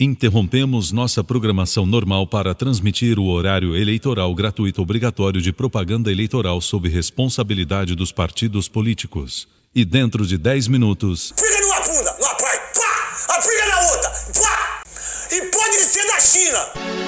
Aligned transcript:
Interrompemos 0.00 0.92
nossa 0.92 1.24
programação 1.24 1.84
normal 1.84 2.24
para 2.24 2.54
transmitir 2.54 3.18
o 3.18 3.26
horário 3.26 3.74
eleitoral 3.74 4.32
gratuito 4.32 4.80
obrigatório 4.80 5.42
de 5.42 5.52
propaganda 5.52 6.12
eleitoral 6.12 6.60
sob 6.60 6.88
responsabilidade 6.88 7.96
dos 7.96 8.12
partidos 8.12 8.68
políticos. 8.68 9.48
E 9.74 9.84
dentro 9.84 10.24
de 10.24 10.38
10 10.38 10.68
minutos. 10.68 11.34
Fica 11.36 11.60
numa 11.62 11.80
bunda, 11.80 12.16
numa 12.16 12.34
praia, 12.36 12.60
pá! 12.76 13.34
Aplica 13.34 13.66
na 13.66 13.80
outra, 13.90 14.10
pá! 14.40 14.82
E 15.32 15.40
pode 15.50 15.76
ser 15.78 16.06
da 16.06 16.20
China! 16.20 17.07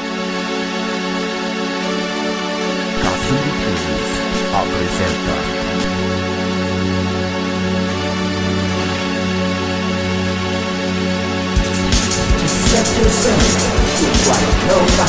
Decepção 13.03 13.73
do 13.97 14.09
Guardião 14.29 14.85
da 14.99 15.07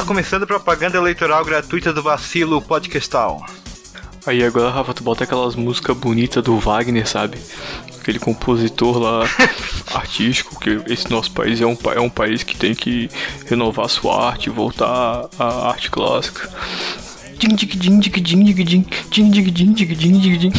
Está 0.00 0.08
começando 0.08 0.44
a 0.44 0.46
propaganda 0.46 0.96
eleitoral 0.96 1.44
gratuita 1.44 1.92
do 1.92 2.02
Vacilo 2.02 2.62
Podcastal. 2.62 3.44
Aí 4.24 4.42
agora, 4.42 4.70
Rafa, 4.70 4.94
tu 4.94 5.02
bota 5.02 5.24
aquelas 5.24 5.54
músicas 5.54 5.94
bonitas 5.94 6.42
do 6.42 6.58
Wagner, 6.58 7.06
sabe? 7.06 7.36
Aquele 8.00 8.18
compositor 8.18 8.98
lá 8.98 9.28
artístico, 9.92 10.58
que 10.58 10.80
esse 10.90 11.10
nosso 11.10 11.30
país 11.32 11.60
é 11.60 11.66
um, 11.66 11.76
é 11.94 12.00
um 12.00 12.08
país 12.08 12.42
que 12.42 12.56
tem 12.56 12.74
que 12.74 13.10
renovar 13.46 13.90
sua 13.90 14.28
arte, 14.30 14.48
voltar 14.48 15.28
à 15.38 15.68
arte 15.68 15.90
clássica. 15.90 16.48
Din, 17.36 17.54
dig, 17.54 17.76
din, 17.76 18.00
dig, 18.00 18.22
din, 18.22 18.42
dig, 18.42 18.64
din, 18.64 18.86
din, 19.10 19.30
dig, 19.30 19.50
din, 19.50 19.74
dig, 19.74 19.94
din, 19.94 20.18
dig, 20.18 20.38
din. 20.38 20.52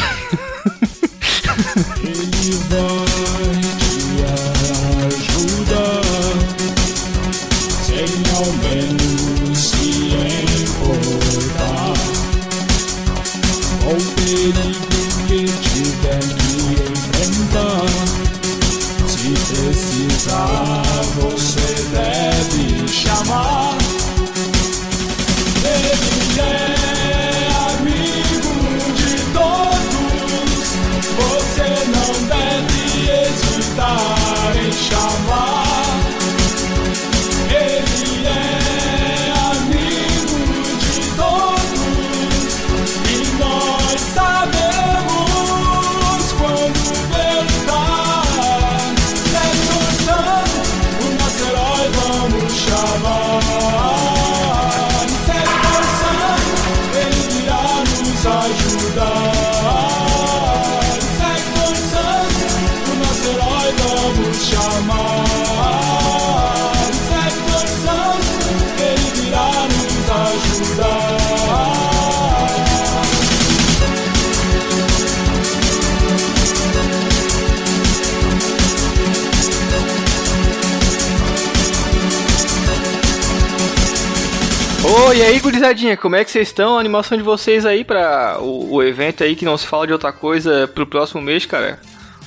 Oi, 85.12 85.18
e 85.18 85.22
aí, 85.22 85.40
gurizadinha, 85.40 85.94
como 85.94 86.16
é 86.16 86.24
que 86.24 86.30
vocês 86.30 86.48
estão? 86.48 86.78
A 86.78 86.80
animação 86.80 87.18
de 87.18 87.22
vocês 87.22 87.66
aí 87.66 87.84
pra 87.84 88.38
o, 88.40 88.76
o 88.76 88.82
evento 88.82 89.22
aí 89.22 89.36
que 89.36 89.44
não 89.44 89.58
se 89.58 89.66
fala 89.66 89.86
de 89.86 89.92
outra 89.92 90.10
coisa 90.10 90.66
pro 90.74 90.86
próximo 90.86 91.20
mês, 91.20 91.44
cara? 91.44 91.78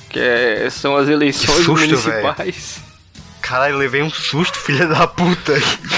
Que 0.08 0.20
é- 0.20 0.70
são 0.70 0.96
as 0.96 1.08
eleições 1.08 1.64
susto, 1.64 1.72
municipais. 1.72 2.80
Caralho, 3.42 3.76
levei 3.76 4.02
um 4.04 4.10
susto, 4.10 4.56
filha 4.60 4.86
da 4.86 5.04
puta. 5.04 5.54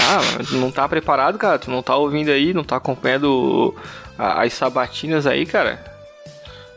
Ah, 0.09 0.19
mas 0.35 0.49
não 0.51 0.71
tá 0.71 0.89
preparado, 0.89 1.37
cara? 1.37 1.59
Tu 1.59 1.69
não 1.69 1.83
tá 1.83 1.95
ouvindo 1.95 2.31
aí, 2.31 2.55
não 2.55 2.63
tá 2.63 2.77
acompanhando 2.77 3.75
as 4.17 4.53
sabatinas 4.53 5.27
aí, 5.27 5.45
cara? 5.45 5.83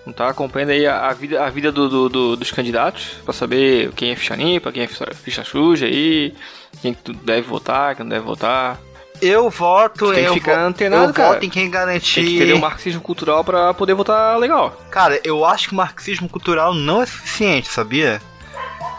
Não 0.05 0.13
tá 0.13 0.29
acompanhando 0.29 0.71
aí 0.71 0.85
a, 0.87 1.07
a 1.09 1.13
vida, 1.15 1.43
a 1.43 1.49
vida 1.49 1.73
do- 1.73 1.89
do- 1.89 2.09
do- 2.11 2.37
dos 2.37 2.51
candidatos? 2.51 3.15
Pra 3.25 3.33
saber 3.33 3.91
quem 3.97 4.11
é 4.11 4.17
ficha 4.17 4.35
limpa, 4.37 4.71
quem 4.73 4.83
é 4.83 4.87
ficha, 4.87 5.07
ficha 5.15 5.43
suja 5.45 5.87
aí, 5.87 6.35
quem 6.83 6.93
que 6.93 7.01
tu 7.03 7.15
deve 7.15 7.43
votar, 7.49 7.97
quem 7.97 8.05
não 8.05 8.11
deve 8.11 8.27
votar. 8.27 8.79
Eu 9.25 9.49
voto, 9.49 10.13
Tem 10.13 10.25
que 10.25 10.31
eu, 10.31 10.35
ficar 10.35 10.57
vo- 10.57 10.67
antenado, 10.67 11.11
eu 11.11 11.15
cara. 11.15 11.35
voto 11.35 11.45
em 11.47 11.49
quem 11.49 11.71
garantir. 11.71 12.15
Tem 12.17 12.25
que 12.25 12.35
entender 12.37 12.53
o 12.55 12.59
marxismo 12.61 13.01
cultural 13.01 13.45
pra 13.45 13.73
poder 13.73 13.95
votar 13.95 14.37
legal. 14.37 14.77
Cara, 14.91 15.21
eu 15.23 15.45
acho 15.45 15.69
que 15.69 15.75
o 15.75 15.77
marxismo 15.77 16.29
cultural 16.29 16.75
não 16.75 17.01
é 17.01 17.07
suficiente, 17.07 17.69
sabia? 17.69 18.21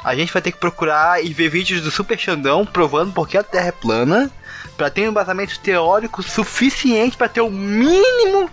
A 0.01 0.15
gente 0.15 0.31
vai 0.31 0.41
ter 0.41 0.53
que 0.53 0.57
procurar 0.57 1.21
e 1.23 1.33
ver 1.33 1.49
vídeos 1.49 1.81
do 1.81 1.91
Super 1.91 2.17
Xandão 2.17 2.65
provando 2.65 3.11
porque 3.11 3.37
a 3.37 3.43
Terra 3.43 3.67
é 3.67 3.71
plana, 3.73 4.31
pra 4.77 4.89
ter 4.89 5.01
um 5.05 5.11
embasamento 5.11 5.59
teórico 5.59 6.23
suficiente 6.23 7.17
pra 7.17 7.27
ter 7.27 7.41
o 7.41 7.49
mínimo 7.49 8.49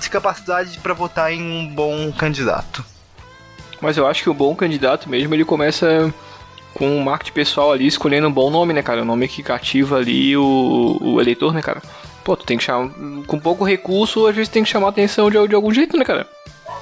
de 0.00 0.08
capacidade 0.08 0.78
pra 0.78 0.94
votar 0.94 1.30
em 1.30 1.42
um 1.42 1.68
bom 1.68 2.10
candidato. 2.12 2.82
Mas 3.82 3.96
eu 3.98 4.06
acho 4.06 4.22
que 4.22 4.30
o 4.30 4.34
bom 4.34 4.54
candidato 4.56 5.10
mesmo, 5.10 5.34
ele 5.34 5.44
começa 5.44 6.12
com 6.82 6.88
um 6.96 7.00
marketing 7.00 7.32
pessoal 7.32 7.70
ali, 7.70 7.86
escolhendo 7.86 8.26
um 8.26 8.32
bom 8.32 8.50
nome, 8.50 8.72
né, 8.72 8.82
cara? 8.82 9.02
Um 9.02 9.04
nome 9.04 9.28
que 9.28 9.40
cativa 9.40 9.98
ali 9.98 10.36
o, 10.36 10.98
o 11.00 11.20
eleitor, 11.20 11.54
né, 11.54 11.62
cara? 11.62 11.80
Pô, 12.24 12.36
tu 12.36 12.44
tem 12.44 12.58
que 12.58 12.64
chamar. 12.64 12.90
Com 13.24 13.38
pouco 13.38 13.64
recurso, 13.64 14.26
às 14.26 14.34
vezes 14.34 14.48
tem 14.48 14.64
que 14.64 14.68
chamar 14.68 14.88
a 14.88 14.90
atenção 14.90 15.30
de, 15.30 15.46
de 15.46 15.54
algum 15.54 15.72
jeito, 15.72 15.96
né, 15.96 16.04
cara? 16.04 16.26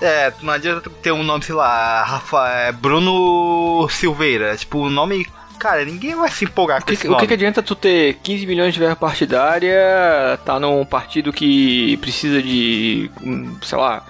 É, 0.01 0.33
não 0.41 0.55
adianta 0.55 0.89
ter 1.03 1.13
um 1.13 1.23
nome, 1.23 1.45
sei 1.45 1.55
lá, 1.55 2.03
Rafa, 2.03 2.49
é, 2.49 2.73
Bruno 2.73 3.87
Silveira. 3.91 4.57
Tipo, 4.57 4.79
o 4.79 4.89
nome. 4.89 5.27
Cara, 5.59 5.85
ninguém 5.85 6.15
vai 6.15 6.31
se 6.31 6.47
empolgar 6.47 6.79
O 6.79 6.81
com 6.81 6.87
que, 6.87 6.95
esse 6.95 7.03
o 7.03 7.11
que, 7.11 7.15
nome. 7.17 7.27
que 7.27 7.35
adianta 7.35 7.63
tu 7.63 7.75
ter 7.75 8.15
15 8.23 8.47
milhões 8.47 8.73
de 8.73 8.81
verba 8.81 8.97
partidária, 8.97 10.39
tá 10.47 10.59
num 10.59 10.83
partido 10.87 11.31
que 11.31 11.99
precisa 11.99 12.43
de, 12.43 13.11
sei 13.61 13.77
lá, 13.77 14.03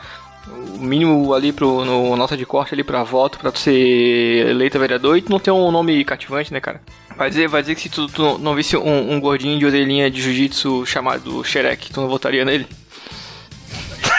o 0.49 0.79
mínimo 0.83 1.33
ali 1.35 1.53
pro 1.53 1.85
no, 1.85 2.17
nota 2.17 2.37
de 2.37 2.47
corte 2.47 2.75
ali 2.75 2.83
pra 2.83 3.03
voto 3.03 3.39
pra 3.39 3.53
tu 3.53 3.59
ser 3.59 4.49
eleito 4.49 4.79
vereador 4.79 5.17
e 5.17 5.23
tu 5.23 5.31
não 5.31 5.39
ter 5.39 5.51
um 5.51 5.71
nome 5.71 6.05
cativante, 6.05 6.53
né, 6.53 6.61
cara? 6.61 6.81
Vai 7.17 7.29
dizer, 7.29 7.49
vai 7.49 7.61
dizer 7.61 7.75
que 7.75 7.83
se 7.83 7.89
tu, 7.89 8.09
tu 8.09 8.39
não 8.39 8.55
visse 8.55 8.77
um, 8.77 9.13
um 9.13 9.21
gordinho 9.21 9.59
de 9.59 9.67
orelhinha 9.67 10.11
de 10.11 10.23
jiu-jitsu 10.23 10.87
chamado 10.87 11.45
Shrek, 11.45 11.93
tu 11.93 12.01
não 12.01 12.09
votaria 12.09 12.45
nele? 12.45 12.67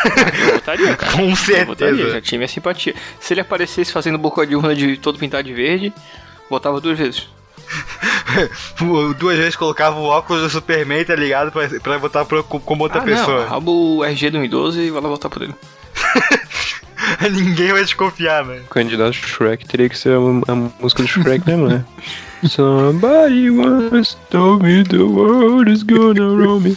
Eu 0.47 0.53
votaria, 0.53 0.95
cara. 0.95 1.11
Com 1.13 1.29
Eu 1.29 1.35
certeza. 1.35 1.65
votaria, 1.65 2.09
já 2.11 2.21
tinha 2.21 2.37
minha 2.37 2.47
simpatia. 2.47 2.95
Se 3.19 3.33
ele 3.33 3.41
aparecesse 3.41 3.91
fazendo 3.91 4.17
boca 4.17 4.45
de 4.45 4.55
urna 4.55 4.75
de 4.75 4.97
todo 4.97 5.17
pintado 5.17 5.43
de 5.43 5.53
verde, 5.53 5.93
votava 6.49 6.79
duas 6.79 6.97
vezes. 6.97 7.27
Duas 9.17 9.37
vezes 9.37 9.55
colocava 9.55 9.97
o 9.97 10.03
óculos 10.03 10.41
do 10.41 10.49
Superman, 10.49 11.05
tá 11.05 11.15
ligado? 11.15 11.51
Pra, 11.51 11.69
pra 11.79 11.97
votar 11.97 12.25
pro, 12.25 12.43
como 12.43 12.83
outra 12.83 12.99
ah, 12.99 13.03
pessoa. 13.03 13.47
Não, 13.49 13.65
o 13.65 14.03
RG 14.03 14.29
do 14.29 14.39
112 14.39 14.81
e 14.81 14.91
vai 14.91 15.01
lá 15.01 15.07
votar 15.07 15.31
por 15.31 15.41
ele. 15.41 15.55
Ninguém 17.31 17.71
vai 17.71 17.83
desconfiar, 17.83 18.45
né? 18.45 18.61
O 18.65 18.69
candidato 18.69 19.13
Shrek 19.13 19.65
teria 19.67 19.89
que 19.89 19.97
ser 19.97 20.13
a, 20.13 20.51
a 20.51 20.55
música 20.55 21.03
do 21.03 21.07
Shrek 21.07 21.45
mesmo, 21.45 21.67
né? 21.67 21.85
Somebody 22.47 23.51
once 23.51 24.17
told 24.31 24.63
me 24.63 24.83
the 24.83 24.97
world 25.03 25.71
is 25.71 25.83
gonna 25.83 26.27
roll 26.27 26.59
me. 26.59 26.75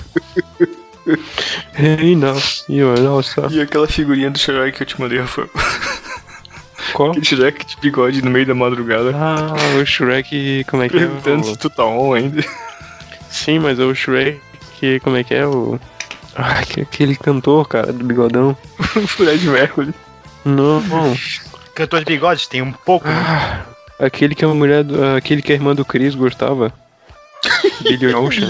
Hey 1.75 2.15
now, 2.15 2.37
you're 2.69 2.99
an 2.99 3.07
awesome. 3.07 3.55
E 3.55 3.61
aquela 3.61 3.87
figurinha 3.87 4.31
do 4.31 4.39
Shrek 4.39 4.77
que 4.77 4.83
eu 4.83 4.87
te 4.87 5.01
mandei, 5.01 5.19
Rafael. 5.21 5.49
Qual? 6.93 7.11
Aquele 7.11 7.25
Shrek 7.25 7.65
de 7.67 7.77
bigode 7.81 8.23
no 8.23 8.31
meio 8.31 8.47
da 8.47 8.55
madrugada. 8.55 9.13
Ah, 9.15 9.55
o 9.81 9.87
Shrek, 9.87 10.65
como 10.65 10.83
é 10.83 10.89
que 10.89 10.97
é? 10.97 11.01
Perguntando 11.01 11.45
se 11.47 11.53
O... 11.53 11.57
tu 11.57 11.71
tá 11.71 11.85
on 11.85 12.13
ainda. 12.15 12.45
Sim, 13.31 13.59
mas 13.59 13.79
é 13.79 13.85
o 13.85 13.95
Shrek, 13.95 14.41
como 15.03 15.17
é 15.17 15.25
que 15.25 15.35
é? 15.35 15.47
O... 15.47 15.81
Ah, 16.37 16.63
que- 16.65 16.81
aquele 16.81 17.17
cantor, 17.17 17.69
cara, 17.69 17.93
do 17.93 18.05
bigodão. 18.05 18.57
Fred 19.07 19.47
Mercury. 19.49 19.95
Não, 20.45 20.81
não. 20.81 21.17
Cantor 21.75 22.01
de 22.01 22.07
bigodes, 22.07 22.47
tem 22.47 22.61
um 22.63 22.73
pouco. 22.73 23.07
né? 23.09 23.15
Ah, 23.17 23.65
aquele 24.07 24.35
que 24.35 24.45
a 24.45 24.49
mulher, 24.49 24.83
do- 24.85 25.03
aquele 25.17 25.41
que 25.43 25.53
a 25.53 25.55
irmã 25.55 25.75
do 25.75 25.85
Chris 25.85 26.15
gostava. 26.15 26.73
Billy 27.83 28.15
Ocean. 28.15 28.49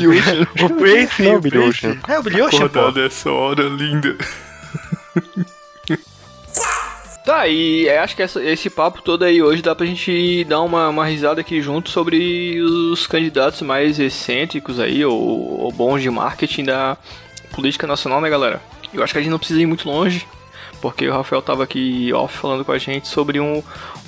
O 0.62 0.70
Prince, 0.70 1.22
Não, 1.22 1.34
o 1.36 1.40
Billy. 1.40 1.58
Ocean. 1.58 1.96
É, 2.08 2.18
o 2.18 2.22
Billy 2.22 2.42
Ocean, 2.42 2.68
pô. 2.68 2.90
dessa 2.92 3.30
hora 3.30 3.62
linda. 3.64 4.16
Tá, 7.24 7.48
e 7.48 7.88
é, 7.88 8.00
acho 8.00 8.14
que 8.14 8.22
essa- 8.22 8.42
esse 8.44 8.68
papo 8.68 9.00
todo 9.00 9.24
aí 9.24 9.42
hoje 9.42 9.62
dá 9.62 9.74
pra 9.74 9.86
gente 9.86 10.44
dar 10.44 10.60
uma, 10.60 10.90
uma 10.90 11.06
risada 11.06 11.40
aqui 11.40 11.58
junto 11.62 11.88
sobre 11.88 12.60
os 12.60 13.06
candidatos 13.06 13.62
mais 13.62 13.98
excêntricos 13.98 14.78
aí, 14.78 15.02
ou, 15.06 15.58
ou 15.62 15.72
bons 15.72 16.02
de 16.02 16.10
marketing 16.10 16.64
da 16.64 16.98
política 17.54 17.86
nacional, 17.86 18.20
né, 18.20 18.28
galera? 18.28 18.62
Eu 18.92 19.02
acho 19.02 19.12
que 19.12 19.18
a 19.18 19.22
gente 19.22 19.30
não 19.30 19.38
precisa 19.38 19.60
ir 19.60 19.66
muito 19.66 19.88
longe, 19.88 20.26
porque 20.80 21.08
o 21.08 21.12
Rafael 21.12 21.42
tava 21.42 21.64
aqui 21.64 22.12
off 22.12 22.36
falando 22.36 22.64
com 22.64 22.72
a 22.72 22.78
gente 22.78 23.08
sobre 23.08 23.40
um, 23.40 23.62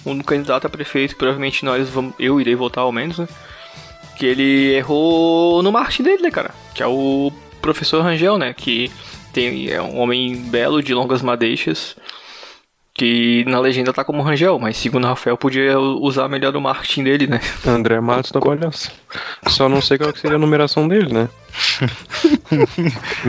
um 0.05 0.21
candidato 0.21 0.67
a 0.67 0.71
prefeito, 0.71 1.17
provavelmente 1.17 1.65
nós 1.65 1.89
vamos, 1.89 2.15
eu 2.19 2.41
irei 2.41 2.55
votar 2.55 2.85
ao 2.85 2.93
menos, 2.93 3.19
né? 3.19 3.29
Que 4.17 4.27
ele 4.27 4.75
errou 4.75 5.63
no 5.63 5.73
marketing 5.73 6.03
dele, 6.03 6.23
né, 6.23 6.31
cara? 6.31 6.51
Que 6.75 6.83
é 6.83 6.87
o 6.87 7.33
professor 7.61 8.03
Rangel, 8.03 8.39
né? 8.39 8.55
Que 8.55 8.91
tem, 9.33 9.69
é 9.69 9.81
um 9.81 9.99
homem 9.99 10.37
belo 10.37 10.83
de 10.83 10.95
longas 10.95 11.23
madeixas 11.23 11.97
que 12.97 13.45
na 13.47 13.61
legenda 13.61 13.93
tá 13.93 14.03
como 14.03 14.23
Rangel, 14.23 14.59
mas 14.59 14.77
segundo 14.79 15.05
o 15.05 15.09
Rafael 15.09 15.37
podia 15.37 15.79
usar 15.79 16.29
melhor 16.29 16.57
o 16.57 16.61
marketing 16.61 17.05
dele, 17.05 17.27
né? 17.27 17.41
André 17.67 18.01
Matos 18.01 18.31
da 18.33 18.41
Palhaça. 18.41 18.91
Só 19.49 19.69
não 19.69 19.83
sei 19.83 19.99
qual 19.99 20.13
que 20.13 20.21
seria 20.21 20.37
a 20.37 20.41
numeração 20.41 20.89
dele, 20.89 21.13
né? 21.13 21.29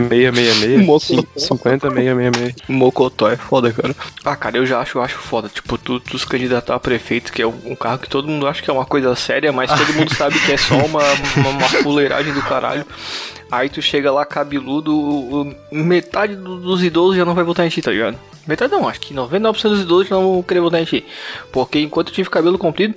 666, 0.08 0.84
Mocotó. 0.86 1.26
50, 1.38 1.90
666. 1.90 2.54
Mocotó 2.68 3.28
é 3.30 3.36
foda, 3.36 3.72
cara. 3.72 3.94
Ah, 4.24 4.36
cara, 4.36 4.56
eu 4.58 4.66
já 4.66 4.80
acho, 4.80 4.98
eu 4.98 5.02
acho 5.02 5.18
foda. 5.18 5.48
Tipo, 5.48 5.76
tu, 5.78 6.00
tu 6.00 6.18
se 6.18 6.26
candidatar 6.26 6.74
a 6.74 6.80
prefeito, 6.80 7.32
que 7.32 7.42
é 7.42 7.46
um 7.46 7.74
carro 7.74 7.98
que 7.98 8.08
todo 8.08 8.28
mundo 8.28 8.46
acha 8.46 8.62
que 8.62 8.70
é 8.70 8.72
uma 8.72 8.86
coisa 8.86 9.14
séria, 9.14 9.52
mas 9.52 9.70
todo 9.70 9.94
mundo 9.94 10.14
sabe 10.14 10.38
que 10.40 10.52
é 10.52 10.56
só 10.56 10.76
uma, 10.76 11.02
uma, 11.36 11.48
uma 11.50 11.68
fuleiragem 11.68 12.32
do 12.32 12.42
caralho. 12.42 12.84
Aí 13.50 13.68
tu 13.68 13.80
chega 13.80 14.12
lá 14.12 14.24
cabeludo, 14.26 15.54
metade 15.72 16.36
do- 16.36 16.58
dos 16.60 16.82
idosos 16.82 17.16
já 17.16 17.24
não 17.24 17.34
vai 17.34 17.44
votar 17.44 17.64
em 17.66 17.70
ti, 17.70 17.80
tá 17.80 17.90
ligado? 17.90 18.18
Metade 18.46 18.72
não, 18.72 18.88
acho 18.88 19.00
que 19.00 19.14
99% 19.14 19.68
dos 19.68 19.82
idosos 19.82 20.10
não 20.10 20.22
vão 20.22 20.42
querer 20.42 20.60
votar 20.60 20.80
em. 20.80 21.04
Porque 21.52 21.80
enquanto 21.80 22.08
eu 22.08 22.14
tive 22.14 22.30
cabelo 22.30 22.58
comprido, 22.58 22.94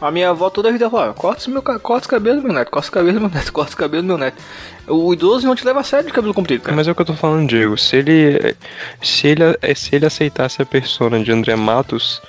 a 0.00 0.10
minha 0.10 0.30
avó 0.30 0.48
toda 0.48 0.68
a 0.68 0.72
vida 0.72 0.88
falava, 0.88 1.12
corta 1.12 1.40
esse 1.40 1.50
meu 1.50 1.60
corta 1.62 2.02
os 2.02 2.06
cabelos, 2.06 2.42
meu 2.42 2.52
neto, 2.52 2.70
corta 2.70 2.86
os 2.86 2.90
cabelos, 2.90 3.20
meu 3.20 3.30
neto, 3.30 3.52
corta 3.52 3.70
os 3.70 3.74
cabelos, 3.74 4.06
meu 4.06 4.18
neto. 4.18 4.36
O 4.86 5.12
idoso 5.12 5.46
não 5.46 5.56
te 5.56 5.64
leva 5.64 5.80
a 5.80 5.84
sério 5.84 6.06
de 6.06 6.12
cabelo 6.12 6.32
comprido, 6.32 6.62
cara. 6.62 6.76
Mas 6.76 6.86
é 6.86 6.92
o 6.92 6.94
que 6.94 7.02
eu 7.02 7.06
tô 7.06 7.14
falando, 7.14 7.48
Diego. 7.48 7.76
Se 7.76 7.96
ele, 7.96 8.56
se 9.02 9.26
ele, 9.26 9.74
se 9.74 9.96
ele 9.96 10.06
aceitasse 10.06 10.62
a 10.62 10.66
persona 10.66 11.22
de 11.22 11.32
André 11.32 11.56
Matos 11.56 12.22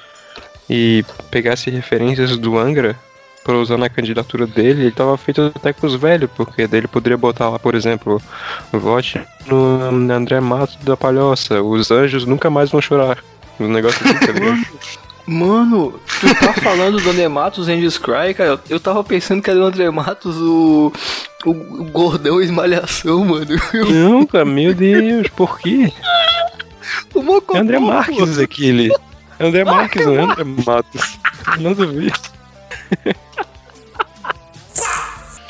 e 0.70 1.06
pegasse 1.32 1.70
referências 1.70 2.38
do 2.38 2.58
Angra 2.58 2.98
pra 3.44 3.58
usar 3.58 3.78
na 3.78 3.90
candidatura 3.90 4.46
dele, 4.46 4.84
ele 4.84 4.92
tava 4.92 5.18
feito 5.18 5.52
até 5.56 5.74
com 5.74 5.88
os 5.88 5.96
velhos, 5.96 6.30
porque 6.36 6.68
daí 6.68 6.82
ele 6.82 6.88
poderia 6.88 7.18
botar 7.18 7.50
lá, 7.50 7.60
por 7.60 7.76
exemplo, 7.76 8.22
vote 8.72 9.20
no 9.48 10.12
André 10.14 10.40
Matos 10.40 10.78
da 10.84 10.96
Palhoça, 10.98 11.62
os 11.62 11.90
anjos 11.92 12.26
nunca 12.26 12.50
mais 12.50 12.70
vão 12.70 12.82
chorar. 12.82 13.18
Um 13.60 13.68
negócio 13.68 14.06
assim, 14.06 14.20
tá 14.20 14.32
ligado? 14.32 14.60
Mano, 15.28 16.00
tu 16.20 16.36
tá 16.40 16.54
falando 16.54 17.00
do 17.00 17.08
André 17.08 17.28
Matos 17.28 17.68
Angels 17.68 18.00
Cry, 18.00 18.34
cara? 18.36 18.50
Eu, 18.50 18.60
eu 18.68 18.80
tava 18.80 19.04
pensando 19.04 19.44
que 19.44 19.50
era 19.52 19.60
o 19.60 19.66
André 19.66 19.92
Matos, 19.92 20.36
o, 20.38 20.92
o, 21.46 21.50
o 21.52 21.84
gordão 21.92 22.42
esmalhação, 22.42 23.24
mano. 23.26 23.46
Não, 23.92 24.26
cara, 24.26 24.44
meu 24.44 24.74
Deus, 24.74 25.28
por 25.28 25.60
quê? 25.60 25.94
O 27.14 27.22
Mocotó, 27.22 27.60
É 27.60 27.62
André. 27.62 27.78
Marques 27.78 28.40
aquele. 28.40 28.92
É 29.38 29.46
André 29.46 29.64
Marques, 29.64 30.04
não 30.04 30.16
é 30.16 30.22
André 30.24 30.44
Matos. 30.66 31.20
Nada 31.60 31.84
a 31.84 31.86
ver. 31.86 32.14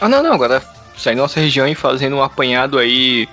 Ah, 0.02 0.08
não, 0.08 0.24
não, 0.24 0.34
agora 0.34 0.64
sair 0.98 1.16
nossa 1.16 1.40
região 1.40 1.68
e 1.68 1.76
fazendo 1.76 2.16
um 2.16 2.24
apanhado 2.24 2.78
aí 2.78 3.28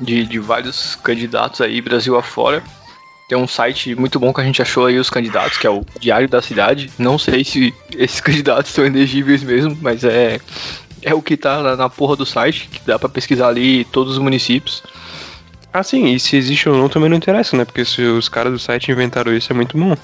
de, 0.00 0.24
de 0.26 0.38
vários 0.38 0.96
candidatos 0.96 1.60
aí, 1.60 1.80
Brasil 1.80 2.16
afora. 2.16 2.62
Tem 3.28 3.38
um 3.38 3.46
site 3.46 3.94
muito 3.94 4.20
bom 4.20 4.32
que 4.32 4.40
a 4.40 4.44
gente 4.44 4.60
achou 4.60 4.86
aí 4.86 4.98
os 4.98 5.08
candidatos, 5.08 5.56
que 5.56 5.66
é 5.66 5.70
o 5.70 5.84
Diário 5.98 6.28
da 6.28 6.42
Cidade. 6.42 6.90
Não 6.98 7.18
sei 7.18 7.42
se 7.42 7.74
esses 7.96 8.20
candidatos 8.20 8.70
são 8.70 8.84
elegíveis 8.84 9.42
mesmo, 9.42 9.76
mas 9.80 10.04
é, 10.04 10.40
é 11.00 11.14
o 11.14 11.22
que 11.22 11.36
tá 11.36 11.62
na, 11.62 11.76
na 11.76 11.88
porra 11.88 12.16
do 12.16 12.26
site, 12.26 12.68
que 12.70 12.80
dá 12.86 12.98
pra 12.98 13.08
pesquisar 13.08 13.48
ali 13.48 13.84
todos 13.86 14.14
os 14.14 14.18
municípios. 14.18 14.82
Ah, 15.72 15.82
sim, 15.82 16.12
e 16.12 16.20
se 16.20 16.36
existe 16.36 16.68
ou 16.68 16.76
não 16.76 16.88
também 16.88 17.08
não 17.08 17.16
interessa, 17.16 17.56
né? 17.56 17.64
Porque 17.64 17.84
se 17.84 18.02
os 18.02 18.28
caras 18.28 18.52
do 18.52 18.58
site 18.58 18.90
inventaram 18.92 19.34
isso, 19.34 19.52
é 19.52 19.56
muito 19.56 19.76
bom. 19.76 19.96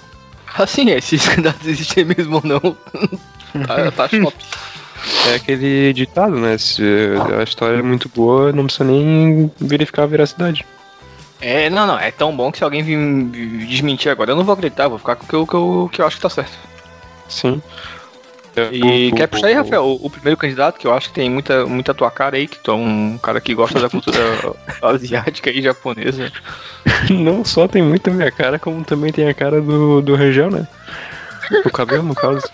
Assim, 0.58 0.90
é, 0.90 1.00
se 1.00 1.16
esses 1.16 1.28
candidatos 1.30 1.66
existem 1.66 2.04
mesmo 2.04 2.36
ou 2.36 2.42
não, 2.44 2.60
tá, 3.66 3.90
tá 3.92 4.08
top. 4.08 4.36
É 5.28 5.34
aquele 5.34 5.92
ditado, 5.92 6.38
né? 6.38 6.58
Se 6.58 6.82
a 7.38 7.42
história 7.42 7.78
é 7.78 7.82
muito 7.82 8.08
boa, 8.08 8.52
não 8.52 8.64
precisa 8.64 8.84
nem 8.84 9.50
verificar 9.58 10.02
a 10.02 10.06
veracidade. 10.06 10.64
É, 11.40 11.70
não, 11.70 11.86
não, 11.86 11.98
é 11.98 12.10
tão 12.10 12.36
bom 12.36 12.52
que 12.52 12.58
se 12.58 12.64
alguém 12.64 12.82
vir 12.82 12.98
vir 13.30 13.66
desmentir 13.66 14.12
agora, 14.12 14.32
eu 14.32 14.36
não 14.36 14.44
vou 14.44 14.52
acreditar, 14.52 14.88
vou 14.88 14.98
ficar 14.98 15.16
com 15.16 15.24
o 15.24 15.28
que 15.28 15.34
eu, 15.34 15.46
que 15.46 15.54
eu, 15.54 15.90
que 15.90 16.02
eu 16.02 16.06
acho 16.06 16.16
que 16.16 16.22
tá 16.22 16.28
certo. 16.28 16.52
Sim. 17.28 17.62
E 18.72 19.10
O- 19.12 19.16
quer 19.16 19.26
puxar 19.28 19.46
aí, 19.48 19.54
Rafael, 19.54 19.84
o, 19.84 20.06
o 20.06 20.10
primeiro 20.10 20.36
candidato, 20.36 20.78
que 20.78 20.86
eu 20.86 20.92
acho 20.92 21.08
que 21.08 21.14
tem 21.14 21.30
muita, 21.30 21.64
muita 21.66 21.94
tua 21.94 22.10
cara 22.10 22.36
aí, 22.36 22.46
que 22.48 22.58
tu 22.58 22.70
é 22.70 22.74
um 22.74 23.18
cara 23.22 23.40
que 23.40 23.54
gosta 23.54 23.78
da 23.80 23.88
cultura 23.88 24.18
asiática 24.82 25.50
e 25.50 25.62
japonesa. 25.62 26.30
Não 27.10 27.44
só 27.44 27.68
tem 27.68 27.82
muito 27.82 28.10
a 28.10 28.12
minha 28.12 28.30
cara, 28.30 28.58
como 28.58 28.84
também 28.84 29.12
tem 29.12 29.28
a 29.28 29.34
cara 29.34 29.60
do, 29.60 30.00
do 30.02 30.14
Rangel, 30.16 30.50
né? 30.50 30.66
O 31.64 31.70
cabelo, 31.70 32.02
no 32.02 32.14
caso. 32.14 32.40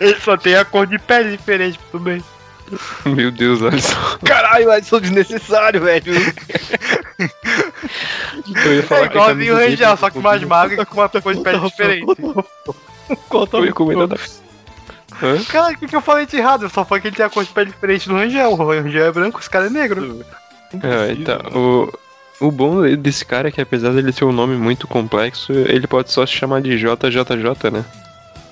Ele 0.00 0.18
só 0.20 0.36
tem 0.36 0.54
a 0.56 0.64
cor 0.64 0.86
de 0.86 0.98
pele 0.98 1.36
diferente, 1.36 1.78
tudo 1.90 2.04
bem. 2.04 2.22
Meu 3.04 3.30
Deus, 3.30 3.62
Alisson. 3.62 3.94
Caralho, 4.24 4.70
Alisson 4.70 5.00
desnecessário, 5.00 5.80
velho. 5.82 6.12
Eu 8.64 8.74
ia 8.74 8.82
falar 8.82 9.02
É 9.02 9.04
a 9.04 9.06
igualzinho 9.06 9.54
o 9.54 9.56
Rangel, 9.56 9.96
só 9.96 10.10
que 10.10 10.18
mais 10.18 10.42
magro 10.42 10.80
e 10.80 10.86
com 10.86 10.94
uma 10.94 11.08
cor 11.08 11.34
de 11.34 11.40
pele 11.42 11.58
diferente. 11.60 12.06
Eu 13.66 13.74
comentar 13.74 14.08
da... 14.08 14.16
Hã? 15.22 15.42
Cara, 15.44 15.72
o 15.72 15.78
que, 15.78 15.86
que 15.86 15.94
eu 15.94 16.00
falei 16.00 16.26
de 16.26 16.36
errado? 16.36 16.64
Eu 16.64 16.68
só 16.70 16.84
falei 16.84 17.00
que 17.02 17.08
ele 17.08 17.16
tem 17.16 17.24
a 17.24 17.30
cor 17.30 17.44
de 17.44 17.52
pele 17.52 17.70
diferente 17.70 18.08
do 18.08 18.16
Rangel. 18.16 18.50
O 18.50 18.56
Rangel 18.56 19.06
é 19.06 19.12
branco, 19.12 19.38
esse 19.38 19.48
cara 19.48 19.66
é 19.66 19.70
negro. 19.70 20.24
É, 20.82 21.14
tá. 21.24 21.38
O, 21.56 21.92
o 22.40 22.50
bom 22.50 22.82
desse 22.96 23.24
cara 23.24 23.48
é 23.48 23.50
que 23.52 23.60
apesar 23.60 23.92
dele 23.92 24.12
ter 24.12 24.24
um 24.24 24.32
nome 24.32 24.56
muito 24.56 24.88
complexo, 24.88 25.52
ele 25.52 25.86
pode 25.86 26.10
só 26.10 26.26
se 26.26 26.32
chamar 26.32 26.62
de 26.62 26.76
JJJ, 26.76 27.70
né? 27.70 27.84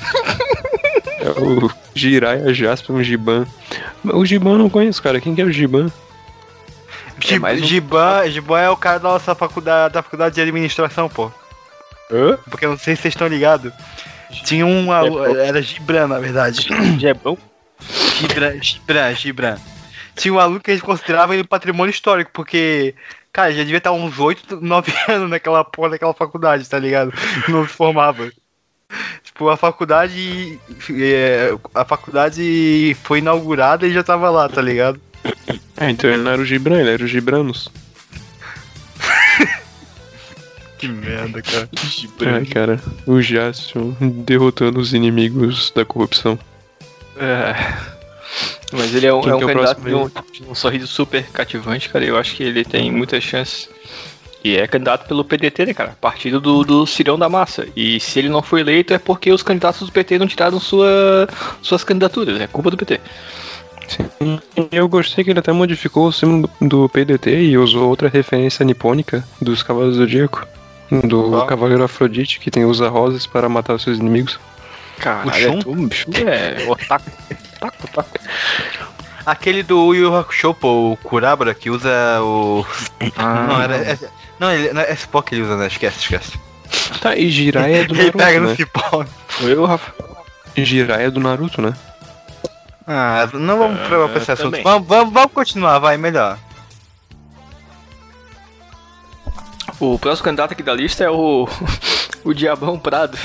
é 1.21 1.31
o 1.31 1.71
Jiraiya 1.95 2.55
Jaspion 2.55 3.03
Giban. 3.03 3.45
O 4.05 4.25
Giban 4.25 4.53
eu 4.53 4.59
não 4.59 4.71
conheço, 4.71 5.03
cara. 5.03 5.21
Quem 5.21 5.35
que 5.35 5.43
é 5.43 5.45
o 5.45 5.53
Giban? 5.53 5.91
É 7.29 7.39
mais 7.39 7.61
um- 7.61 7.65
Giban, 7.65 8.29
Giban 8.31 8.61
é 8.61 8.71
o 8.71 8.77
cara 8.77 8.99
da 8.99 9.09
nossa 9.11 9.35
faculdade, 9.35 9.95
da 9.95 10.03
faculdade 10.03 10.35
de 10.35 10.41
administração, 10.41 11.09
pô. 11.09 11.31
Hã? 12.11 12.39
Porque 12.51 12.67
eu 12.67 12.71
não 12.71 12.79
sei 12.79 12.95
se 12.95 13.03
vocês 13.03 13.15
estão 13.15 13.27
ligados. 13.27 13.73
Tinha 14.45 14.67
um. 14.67 14.91
alu- 14.93 15.25
Era 15.37 15.61
Gibran, 15.63 16.09
na 16.09 16.19
verdade. 16.19 16.67
Jebão? 16.99 17.37
Gibran, 18.19 18.63
Gibran, 18.63 19.15
Gibran. 19.15 19.57
Tinha 20.17 20.35
um 20.35 20.39
aluno 20.39 20.61
que 20.61 20.71
a 20.71 20.75
gente 20.75 20.85
considerava 20.85 21.35
ele 21.35 21.45
patrimônio 21.45 21.91
histórico, 21.91 22.31
porque. 22.33 22.95
Cara, 23.33 23.51
já 23.53 23.63
devia 23.63 23.79
estar 23.79 23.93
uns 23.93 24.19
8, 24.19 24.61
9 24.61 24.93
anos 25.09 25.31
naquela 25.31 25.65
porra 25.65 25.91
daquela 25.91 26.13
faculdade, 26.13 26.69
tá 26.69 26.79
ligado? 26.79 27.13
Não 27.49 27.67
se 27.67 27.73
formava. 27.73 28.31
Tipo, 29.25 29.49
a 29.49 29.57
faculdade. 29.57 30.59
é, 30.91 31.55
a 31.75 31.85
faculdade 31.85 32.95
foi 33.05 33.21
inaugurada 33.21 33.87
e 33.87 33.93
já 33.93 34.03
tava 34.03 34.29
lá, 34.29 34.49
tá 34.51 34.61
ligado? 34.61 35.01
Ah, 35.79 35.91
então 35.91 36.11
ele 36.11 36.23
não 36.23 36.33
era 36.33 36.43
o 36.43 36.45
Gibran, 36.45 36.81
ele 36.81 36.91
era 36.91 37.03
o 37.03 37.07
Gibranos. 37.07 37.69
Que 40.83 40.89
merda, 40.89 41.41
cara. 41.41 41.69
Ai, 42.35 42.45
cara. 42.45 42.81
O 43.07 43.23
Jaspion 43.23 43.93
derrotando 44.01 44.81
os 44.81 44.93
inimigos 44.93 45.71
da 45.71 45.85
corrupção. 45.85 46.37
É. 47.17 47.55
Mas 48.73 48.93
ele 48.93 49.07
é 49.07 49.15
um, 49.15 49.21
é 49.21 49.33
um 49.37 49.39
que 49.39 49.45
é 49.45 49.47
candidato 49.47 49.81
de 49.81 49.95
um, 49.95 50.09
de 50.09 50.43
um 50.43 50.55
sorriso 50.57 50.89
super 50.89 51.25
cativante, 51.31 51.89
cara. 51.89 52.05
Eu 52.05 52.17
acho 52.17 52.35
que 52.35 52.43
ele 52.43 52.65
tem 52.65 52.91
muitas 52.91 53.23
chances. 53.23 53.69
E 54.43 54.57
é 54.57 54.67
candidato 54.67 55.07
pelo 55.07 55.25
PDT, 55.25 55.67
né, 55.67 55.73
cara? 55.73 55.97
Partido 56.01 56.41
do, 56.41 56.65
do 56.65 56.85
Cirão 56.85 57.17
da 57.17 57.29
Massa. 57.29 57.65
E 57.77 58.01
se 58.01 58.19
ele 58.19 58.29
não 58.29 58.43
foi 58.43 58.63
eleito 58.63 58.93
é 58.93 58.99
porque 58.99 59.31
os 59.31 59.41
candidatos 59.41 59.87
do 59.87 59.93
PT 59.93 60.19
não 60.19 60.27
tiraram 60.27 60.59
sua, 60.59 61.29
suas 61.63 61.85
candidaturas. 61.85 62.41
É 62.41 62.49
culpa 62.49 62.73
do 62.73 62.77
PT. 62.77 63.01
Sim. 63.87 64.41
Eu 64.73 64.89
gostei 64.89 65.23
que 65.23 65.31
ele 65.31 65.39
até 65.39 65.53
modificou 65.53 66.09
o 66.09 66.13
símbolo 66.13 66.51
do 66.61 66.89
PDT 66.89 67.41
e 67.41 67.57
usou 67.57 67.89
outra 67.89 68.09
referência 68.09 68.65
nipônica 68.65 69.23
dos 69.41 69.63
Cavalos 69.63 69.97
do 69.97 70.03
Zodíaco. 70.03 70.45
Do 71.01 71.31
Qual? 71.31 71.47
Cavaleiro 71.47 71.85
Afrodite, 71.85 72.39
que 72.39 72.51
tem 72.51 72.65
usa 72.65 72.89
rosas 72.89 73.27
para 73.27 73.49
matar 73.49 73.75
os 73.75 73.83
seus 73.83 73.99
inimigos. 73.99 74.39
Caralho, 74.99 75.53
é 75.55 75.57
tu, 75.63 75.75
bicho. 75.75 76.07
É, 76.15 76.69
otaku. 76.69 77.11
Otaku, 77.57 77.85
otaku. 77.87 78.19
Aquele 79.25 79.63
do 79.63 79.95
Yu 79.95 80.15
Hakusho, 80.15 80.53
pô, 80.53 80.93
o 80.93 80.97
Kurabara, 80.97 81.55
que 81.55 81.71
usa 81.71 81.91
o... 82.21 82.67
Ah, 83.17 83.47
não, 83.49 83.63
era... 83.63 83.77
É, 83.77 83.99
não, 84.39 84.51
ele, 84.51 84.73
não, 84.73 84.83
é 84.83 84.95
cipó 84.95 85.23
que 85.23 85.35
ele 85.35 85.43
usa, 85.43 85.57
né? 85.57 85.69
Esquece, 85.69 86.01
esquece. 86.01 86.39
Tá, 87.01 87.17
e 87.17 87.31
Jiraiya 87.31 87.83
é 87.83 87.85
do 87.85 87.95
ele 87.97 88.03
Naruto, 88.05 88.19
pega 88.19 88.41
no 88.41 88.49
né? 88.49 88.57
cipó. 88.57 89.05
Eu, 89.41 89.65
Rafa. 89.65 89.93
Jiraiya 90.57 91.07
é 91.07 91.11
do 91.11 91.21
Naruto, 91.21 91.63
né? 91.63 91.73
Ah, 92.87 93.29
não 93.33 93.59
vamos 93.59 93.81
Ah, 93.81 93.89
pra, 93.89 94.09
pra 94.09 94.21
esse 94.21 94.33
assunto. 94.33 94.61
Vamos, 94.63 94.89
vamos, 94.89 95.15
vamos 95.15 95.33
continuar, 95.33 95.79
vai, 95.79 95.97
melhor. 95.97 96.37
O 99.81 99.99
próximo 99.99 100.25
candidato 100.25 100.53
aqui 100.53 100.63
da 100.63 100.75
lista 100.75 101.05
é 101.05 101.11
o, 101.11 101.49
o 102.25 102.33
Diabão 102.33 102.79
Prado. 102.79 103.19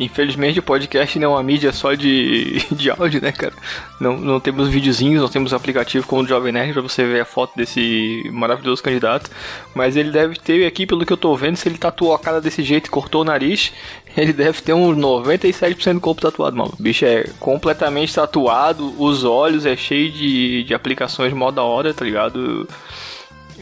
Infelizmente 0.00 0.58
o 0.58 0.62
podcast 0.62 1.18
não 1.18 1.30
é 1.30 1.34
uma 1.34 1.42
mídia 1.42 1.72
só 1.72 1.94
de, 1.94 2.64
de 2.72 2.90
áudio, 2.90 3.20
né, 3.20 3.30
cara? 3.30 3.52
Não, 4.00 4.16
não 4.16 4.40
temos 4.40 4.68
videozinhos, 4.68 5.20
não 5.20 5.28
temos 5.28 5.52
aplicativo 5.52 6.06
como 6.06 6.22
o 6.22 6.26
Jovem 6.26 6.52
Nerd 6.52 6.72
pra 6.72 6.82
você 6.82 7.04
ver 7.04 7.20
a 7.20 7.24
foto 7.24 7.54
desse 7.56 8.28
maravilhoso 8.32 8.82
candidato. 8.82 9.30
Mas 9.74 9.96
ele 9.96 10.10
deve 10.10 10.36
ter 10.38 10.66
aqui, 10.66 10.86
pelo 10.86 11.04
que 11.04 11.12
eu 11.12 11.16
tô 11.16 11.36
vendo, 11.36 11.56
se 11.56 11.68
ele 11.68 11.78
tatuou 11.78 12.14
a 12.14 12.18
cara 12.18 12.40
desse 12.40 12.62
jeito 12.62 12.86
e 12.86 12.90
cortou 12.90 13.20
o 13.20 13.24
nariz, 13.24 13.72
ele 14.16 14.32
deve 14.32 14.60
ter 14.62 14.72
uns 14.72 14.96
97% 14.96 15.94
do 15.94 16.00
corpo 16.00 16.22
tatuado, 16.22 16.56
mano. 16.56 16.72
O 16.78 16.82
bicho 16.82 17.04
é 17.04 17.26
completamente 17.38 18.14
tatuado, 18.14 18.94
os 19.00 19.24
olhos 19.24 19.66
é 19.66 19.76
cheio 19.76 20.10
de, 20.10 20.64
de 20.64 20.74
aplicações 20.74 21.32
mó 21.32 21.50
da 21.50 21.62
hora, 21.62 21.94
tá 21.94 22.04
ligado? 22.04 22.66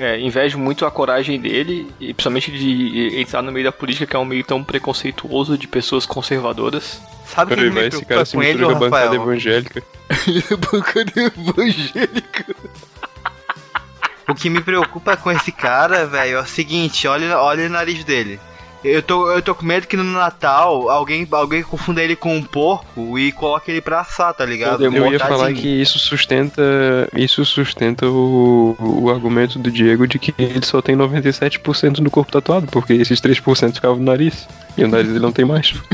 É, 0.01 0.19
invejo 0.19 0.59
muito 0.59 0.87
a 0.87 0.91
coragem 0.91 1.39
dele, 1.39 1.87
e 2.01 2.15
principalmente 2.15 2.51
de 2.51 3.21
entrar 3.21 3.43
no 3.43 3.53
meio 3.53 3.67
da 3.67 3.73
política, 3.73 4.07
que 4.07 4.17
é 4.17 4.19
um 4.19 4.25
meio 4.25 4.43
tão 4.43 4.65
preconceituoso 4.65 5.59
de 5.59 5.69
pessoas 5.69 6.07
conservadoras. 6.07 7.03
Sabe 7.27 7.53
o 7.53 7.57
que 7.57 7.71
Peraí, 7.71 7.89
esse 7.89 7.91
preocupa 7.91 8.15
cara 8.15 8.25
se 8.25 8.35
com 8.35 8.43
ele, 8.43 8.55
mistura 8.55 8.79
com 8.79 8.85
a 8.85 8.89
bancada 8.89 9.15
evangélica. 9.15 9.83
Bancada 10.73 11.13
evangélica. 11.17 12.57
O 14.27 14.35
que 14.35 14.49
me 14.49 14.63
preocupa 14.63 15.19
com 15.19 15.31
esse 15.31 15.53
cara, 15.53 16.07
velho, 16.07 16.39
é 16.39 16.41
o 16.41 16.47
seguinte, 16.47 17.07
olha, 17.07 17.39
olha 17.39 17.67
o 17.67 17.69
nariz 17.69 18.03
dele. 18.03 18.41
Eu 18.83 19.03
tô, 19.03 19.31
eu 19.31 19.43
tô 19.43 19.55
com 19.55 19.67
medo 19.67 19.87
que 19.87 19.97
no 19.97 20.05
Natal 20.05 20.89
alguém, 20.89 21.29
alguém 21.31 21.63
confunda 21.63 22.03
ele 22.03 22.17
com 22.17 22.35
um 22.35 22.43
porco 22.43 23.19
e 23.19 23.31
coloque 23.31 23.71
ele 23.71 23.83
pra 23.83 24.01
assar, 24.01 24.33
tá 24.33 24.47
ligado? 24.47 24.83
Eu 24.83 24.91
ia 24.91 25.19
Tadinho. 25.19 25.39
falar 25.39 25.53
que 25.53 25.69
isso 25.69 25.99
sustenta. 25.99 26.63
Isso 27.15 27.45
sustenta 27.45 28.07
o, 28.07 28.75
o 28.79 29.11
argumento 29.11 29.59
do 29.59 29.71
Diego 29.71 30.07
de 30.09 30.19
que 30.19 30.35
ele 30.39 30.65
só 30.65 30.81
tem 30.81 30.97
97% 30.97 32.01
do 32.01 32.11
corpo 32.11 32.33
tatuado, 32.33 32.67
porque 32.69 32.95
esses 32.95 33.21
3% 33.21 33.75
ficavam 33.75 33.99
no 33.99 34.05
nariz. 34.05 34.49
E 34.79 34.85
o 34.85 34.89
nariz 34.89 35.11
ele 35.11 35.19
não 35.19 35.33
tem 35.33 35.45
mais. 35.45 35.75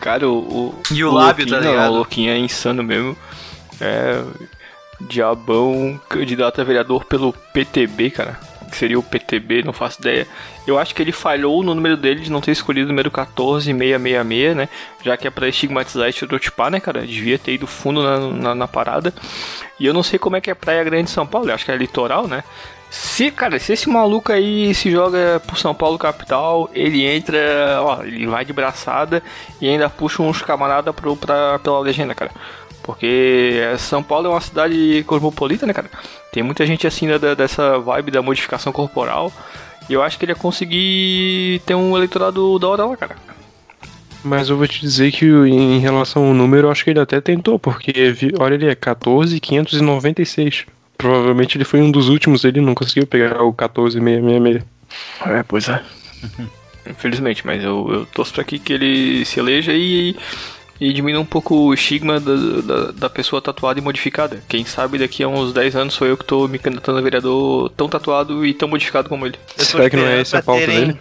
Cara, 0.00 0.28
o. 0.28 0.38
o 0.38 0.82
E 0.92 1.02
o 1.02 1.12
lábio, 1.12 1.44
tá 1.44 1.58
ligado? 1.58 1.76
Não, 1.76 1.90
o 1.90 1.96
Louquinho 1.96 2.30
é 2.30 2.38
insano 2.38 2.84
mesmo. 2.84 3.16
É. 3.80 4.22
Diabão, 5.00 6.00
candidato 6.08 6.60
a 6.60 6.64
vereador 6.64 7.04
pelo 7.04 7.32
PTB, 7.32 8.10
cara. 8.10 8.47
Que 8.70 8.76
seria 8.76 8.98
o 8.98 9.02
PTB, 9.02 9.62
não 9.62 9.72
faço 9.72 10.00
ideia. 10.00 10.26
Eu 10.66 10.78
acho 10.78 10.94
que 10.94 11.02
ele 11.02 11.12
falhou 11.12 11.62
no 11.62 11.74
número 11.74 11.96
dele 11.96 12.20
de 12.20 12.30
não 12.30 12.40
ter 12.40 12.52
escolhido 12.52 12.86
o 12.86 12.88
número 12.88 13.10
14666, 13.10 14.56
né? 14.56 14.68
Já 15.02 15.16
que 15.16 15.26
é 15.26 15.30
pra 15.30 15.48
estigmatizar 15.48 16.06
e 16.06 16.10
estereotipar, 16.10 16.70
né, 16.70 16.80
cara? 16.80 17.06
Devia 17.06 17.38
ter 17.38 17.54
ido 17.54 17.66
fundo 17.66 18.02
na, 18.02 18.18
na, 18.18 18.54
na 18.54 18.68
parada. 18.68 19.12
E 19.80 19.86
eu 19.86 19.94
não 19.94 20.02
sei 20.02 20.18
como 20.18 20.36
é 20.36 20.40
que 20.40 20.50
é 20.50 20.54
Praia 20.54 20.84
Grande 20.84 21.04
de 21.04 21.10
São 21.10 21.26
Paulo, 21.26 21.48
eu 21.48 21.54
acho 21.54 21.64
que 21.64 21.70
é 21.70 21.76
litoral, 21.76 22.26
né? 22.26 22.44
Se, 22.90 23.30
cara, 23.30 23.58
se 23.58 23.72
esse 23.72 23.88
maluco 23.88 24.32
aí 24.32 24.74
se 24.74 24.90
joga 24.90 25.40
pro 25.46 25.56
São 25.56 25.74
Paulo 25.74 25.98
capital, 25.98 26.70
ele 26.72 27.04
entra, 27.04 27.38
ó, 27.82 28.02
ele 28.02 28.26
vai 28.26 28.44
de 28.44 28.52
braçada 28.52 29.22
e 29.60 29.68
ainda 29.68 29.90
puxa 29.90 30.22
uns 30.22 30.40
camarada 30.40 30.92
pro, 30.92 31.14
pra, 31.14 31.58
pela 31.58 31.80
legenda, 31.80 32.14
cara. 32.14 32.30
Porque 32.88 33.60
São 33.76 34.02
Paulo 34.02 34.28
é 34.28 34.30
uma 34.30 34.40
cidade 34.40 35.04
cosmopolita, 35.06 35.66
né, 35.66 35.74
cara? 35.74 35.90
Tem 36.32 36.42
muita 36.42 36.64
gente 36.64 36.86
assim 36.86 37.06
da- 37.18 37.34
dessa 37.34 37.78
vibe 37.78 38.10
da 38.10 38.22
modificação 38.22 38.72
corporal. 38.72 39.30
E 39.90 39.92
eu 39.92 40.02
acho 40.02 40.18
que 40.18 40.24
ele 40.24 40.32
ia 40.32 40.36
conseguir 40.36 41.60
ter 41.66 41.74
um 41.74 41.94
eleitorado 41.94 42.58
da 42.58 42.66
hora 42.66 42.86
lá, 42.86 42.96
cara. 42.96 43.16
Mas 44.24 44.48
eu 44.48 44.56
vou 44.56 44.66
te 44.66 44.80
dizer 44.80 45.12
que 45.12 45.26
em 45.26 45.78
relação 45.80 46.24
ao 46.28 46.32
número, 46.32 46.66
eu 46.68 46.70
acho 46.72 46.82
que 46.82 46.88
ele 46.88 46.98
até 46.98 47.20
tentou, 47.20 47.58
porque 47.58 47.92
olha, 48.40 48.54
ele 48.54 48.66
é 48.70 48.74
14,596. 48.74 50.64
Provavelmente 50.96 51.58
ele 51.58 51.64
foi 51.64 51.82
um 51.82 51.90
dos 51.90 52.08
últimos, 52.08 52.42
ele 52.42 52.60
não 52.62 52.74
conseguiu 52.74 53.06
pegar 53.06 53.42
o 53.42 53.52
14666. 53.52 54.64
É, 55.26 55.42
pois 55.42 55.68
é. 55.68 55.82
Infelizmente, 56.88 57.46
mas 57.46 57.62
eu, 57.62 57.86
eu 57.92 58.06
torço 58.06 58.32
pra 58.32 58.44
que, 58.44 58.58
que 58.58 58.72
ele 58.72 59.24
se 59.26 59.38
eleja 59.38 59.72
e, 59.74 60.16
e 60.80 60.92
diminua 60.92 61.20
um 61.20 61.26
pouco 61.26 61.54
o 61.54 61.74
estigma 61.74 62.20
da, 62.20 62.34
da, 62.62 62.90
da 62.92 63.10
pessoa 63.10 63.42
tatuada 63.42 63.78
e 63.80 63.82
modificada. 63.82 64.42
Quem 64.48 64.64
sabe 64.64 64.98
daqui 64.98 65.22
a 65.22 65.28
uns 65.28 65.52
10 65.52 65.74
anos 65.76 65.94
sou 65.94 66.06
eu 66.06 66.16
que 66.16 66.24
tô 66.24 66.46
me 66.46 66.58
candidatando 66.58 66.98
a 66.98 67.02
vereador 67.02 67.70
tão 67.70 67.88
tatuado 67.88 68.46
e 68.46 68.54
tão 68.54 68.68
modificado 68.68 69.08
como 69.08 69.26
ele. 69.26 69.36
Eu 69.58 69.64
Será 69.64 69.90
que 69.90 69.96
não 69.96 70.06
é 70.06 70.20
essa 70.20 70.38
a 70.38 70.42
pauta 70.42 70.60
terem- 70.66 70.86
dele? 70.86 71.00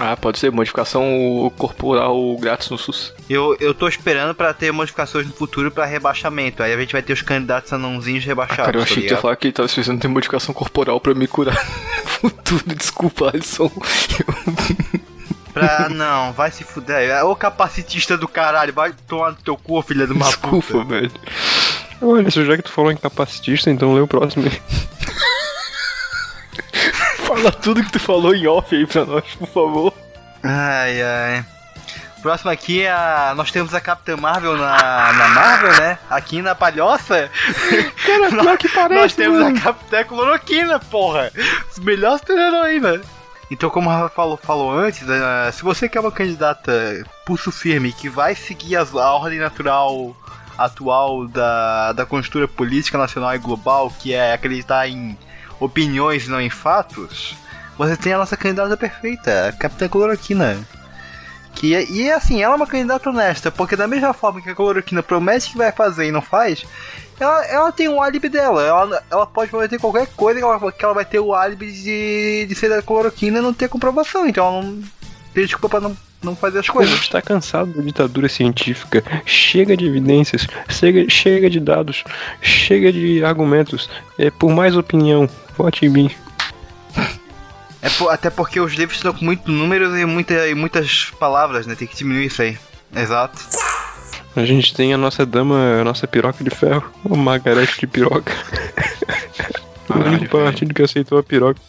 Ah, 0.00 0.16
pode 0.16 0.38
ser, 0.38 0.50
modificação 0.50 1.52
corporal 1.58 2.16
grátis 2.38 2.70
no 2.70 2.78
SUS. 2.78 3.12
Eu, 3.28 3.54
eu 3.60 3.74
tô 3.74 3.86
esperando 3.86 4.34
pra 4.34 4.54
ter 4.54 4.72
modificações 4.72 5.26
no 5.26 5.34
futuro 5.34 5.70
pra 5.70 5.84
rebaixamento. 5.84 6.62
Aí 6.62 6.72
a 6.72 6.78
gente 6.78 6.92
vai 6.92 7.02
ter 7.02 7.12
os 7.12 7.20
candidatos 7.20 7.74
anãozinhos 7.74 8.24
rebaixados. 8.24 8.64
Cara, 8.64 8.78
eu 8.78 8.80
tá 8.80 8.84
achei 8.90 9.02
que 9.02 9.08
tu 9.08 9.12
ia 9.12 9.18
falar 9.20 9.36
que 9.36 9.48
ele 9.48 9.52
tava 9.52 9.68
precisando 9.68 10.00
ter 10.00 10.08
modificação 10.08 10.54
corporal 10.54 10.98
pra 10.98 11.12
me 11.12 11.26
curar 11.26 11.54
no 12.24 12.30
futuro. 12.30 12.64
Desculpa, 12.74 13.28
Alisson. 13.34 13.70
Pra. 15.52 15.88
Não, 15.88 16.32
vai 16.32 16.50
se 16.50 16.64
fuder. 16.64 17.24
Ô 17.26 17.36
capacitista 17.36 18.16
do 18.16 18.26
caralho, 18.28 18.72
vai 18.72 18.92
tomar 19.06 19.30
no 19.30 19.36
teu 19.36 19.56
cu, 19.56 19.82
filha 19.82 20.06
de 20.06 20.12
uma 20.12 20.26
Desculpa, 20.26 20.66
puta. 20.66 20.84
velho. 20.84 21.10
Olha, 22.00 22.30
só 22.30 22.42
já 22.44 22.56
que 22.56 22.62
tu 22.62 22.72
falou 22.72 22.90
em 22.90 22.96
capacitista, 22.96 23.70
então 23.70 23.94
lê 23.94 24.00
o 24.00 24.06
próximo 24.08 24.46
aí. 24.46 24.62
Fala 27.26 27.52
tudo 27.52 27.82
que 27.82 27.92
tu 27.92 28.00
falou 28.00 28.34
em 28.34 28.46
off 28.46 28.74
aí 28.74 28.86
pra 28.86 29.04
nós, 29.04 29.24
por 29.38 29.48
favor. 29.48 29.94
Ai, 30.42 31.02
ai. 31.02 31.44
Próximo 32.20 32.50
aqui 32.50 32.82
é 32.82 32.90
a. 32.90 33.32
Nós 33.36 33.50
temos 33.50 33.74
a 33.74 33.80
Capitã 33.80 34.16
Marvel 34.16 34.56
na, 34.56 35.12
na 35.12 35.28
Marvel, 35.28 35.72
né? 35.80 35.98
Aqui 36.08 36.40
na 36.40 36.54
Palhoça. 36.54 37.28
Cara, 38.06 38.28
pior 38.30 38.58
que 38.58 38.68
parece, 38.74 39.00
Nós 39.00 39.14
temos 39.14 39.40
mano. 39.40 39.58
a 39.58 39.60
Capitã 39.60 40.04
Cloroquina, 40.04 40.78
porra! 40.78 41.32
Os 41.70 41.78
melhores 41.80 42.20
super-heróis, 42.20 42.80
Então, 43.52 43.68
como 43.68 43.90
a 43.90 43.94
Rafa 43.98 44.14
falou, 44.14 44.36
falou 44.38 44.70
antes, 44.72 45.06
eh, 45.06 45.52
se 45.52 45.62
você 45.62 45.86
quer 45.86 46.00
uma 46.00 46.10
candidata 46.10 46.72
pulso 47.26 47.52
firme 47.52 47.92
que 47.92 48.08
vai 48.08 48.34
seguir 48.34 48.76
as- 48.76 48.94
a 48.96 49.12
ordem 49.12 49.38
natural 49.38 50.16
atual 50.56 51.28
da, 51.28 51.92
da 51.92 52.06
conjuntura 52.06 52.48
política 52.48 52.96
nacional 52.96 53.34
e 53.34 53.38
global, 53.38 53.92
que 54.00 54.14
é 54.14 54.32
acreditar 54.32 54.88
em 54.88 55.18
opiniões 55.60 56.24
e 56.26 56.30
não 56.30 56.40
em 56.40 56.48
fatos, 56.48 57.34
você 57.76 57.94
tem 57.94 58.14
a 58.14 58.18
nossa 58.18 58.38
candidata 58.38 58.74
perfeita, 58.74 59.48
a 59.48 59.52
Capitã 59.52 59.86
Cloroquina. 59.86 60.56
Que 61.54 61.74
é- 61.74 61.84
e 61.90 62.10
assim, 62.10 62.42
ela 62.42 62.54
é 62.54 62.56
uma 62.56 62.66
candidata 62.66 63.10
honesta, 63.10 63.50
porque 63.50 63.76
da 63.76 63.86
mesma 63.86 64.12
forma 64.12 64.40
que 64.40 64.50
a 64.50 64.54
cloroquina 64.54 65.02
promete 65.02 65.50
que 65.52 65.58
vai 65.58 65.70
fazer 65.70 66.06
e 66.06 66.10
não 66.10 66.22
faz, 66.22 66.64
ela, 67.20 67.44
ela 67.46 67.72
tem 67.72 67.88
um 67.88 68.02
álibi 68.02 68.28
dela. 68.28 68.62
Ela, 68.64 69.02
ela 69.10 69.26
pode 69.26 69.50
prometer 69.50 69.78
qualquer 69.78 70.06
coisa 70.16 70.40
que 70.40 70.44
ela, 70.44 70.72
que 70.72 70.84
ela 70.84 70.94
vai 70.94 71.04
ter 71.04 71.20
o 71.20 71.34
álibi 71.34 71.70
de, 71.70 72.46
de 72.48 72.54
ser 72.54 72.68
da 72.68 72.82
cloroquina 72.82 73.38
e 73.38 73.42
não 73.42 73.52
ter 73.52 73.68
comprovação. 73.68 74.26
Então 74.26 74.44
ela 74.46 74.62
não 74.62 74.82
tem 75.34 75.44
desculpa 75.44 75.68
pra 75.68 75.88
não, 75.88 75.96
não 76.22 76.34
fazer 76.34 76.58
as 76.60 76.68
A 76.68 76.72
coisas. 76.72 76.94
gente 76.96 77.10
tá 77.10 77.22
cansado 77.22 77.72
da 77.74 77.82
ditadura 77.82 78.28
científica. 78.28 79.04
Chega 79.24 79.76
de 79.76 79.86
evidências, 79.86 80.46
chega, 80.68 81.08
chega 81.08 81.48
de 81.50 81.60
dados, 81.60 82.02
chega 82.40 82.90
de 82.92 83.22
argumentos. 83.24 83.88
É 84.18 84.30
por 84.30 84.50
mais 84.50 84.76
opinião. 84.76 85.28
Vote 85.56 85.84
em 85.84 85.90
mim. 85.90 86.10
É 87.82 87.90
po- 87.90 88.08
até 88.08 88.30
porque 88.30 88.60
os 88.60 88.72
livros 88.74 88.96
estão 88.98 89.12
com 89.12 89.24
muitos 89.24 89.52
números 89.52 89.98
e, 89.98 90.04
muita, 90.06 90.46
e 90.48 90.54
muitas 90.54 91.06
palavras, 91.18 91.66
né? 91.66 91.74
Tem 91.74 91.88
que 91.88 91.96
diminuir 91.96 92.26
isso 92.26 92.40
aí. 92.40 92.56
Exato. 92.94 93.38
A 94.36 94.44
gente 94.44 94.72
tem 94.72 94.94
a 94.94 94.98
nossa 94.98 95.26
dama, 95.26 95.80
a 95.80 95.84
nossa 95.84 96.06
piroca 96.06 96.42
de 96.44 96.50
ferro, 96.50 96.90
o 97.04 97.16
Margarete 97.16 97.78
de 97.80 97.86
piroca. 97.86 98.32
o 99.90 99.98
único 99.98 100.38
partido 100.38 100.72
que 100.72 100.82
aceitou 100.82 101.18
a 101.18 101.22
piroca 101.22 101.60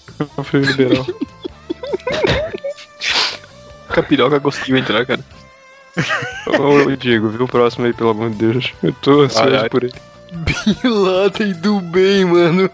foi 0.44 0.60
o 0.62 0.64
liberal. 0.66 1.06
Que 3.94 4.00
a 4.00 4.04
piroca 4.04 4.40
conseguiu 4.40 4.78
entrar, 4.78 5.06
cara. 5.06 5.20
Ô 6.60 6.96
Diego, 6.96 7.30
viu 7.30 7.44
o 7.46 7.48
próximo 7.48 7.86
aí, 7.86 7.94
pelo 7.94 8.12
amor 8.12 8.30
de 8.32 8.36
Deus. 8.38 8.74
Eu 8.82 8.94
tô 8.94 9.22
ansioso 9.22 9.50
Ai, 9.50 9.62
ai. 9.64 9.70
por 9.70 9.84
ele. 9.84 9.94
Bin 10.32 10.78
Laden 10.90 11.54
do 11.54 11.80
bem, 11.80 12.26
mano. 12.26 12.70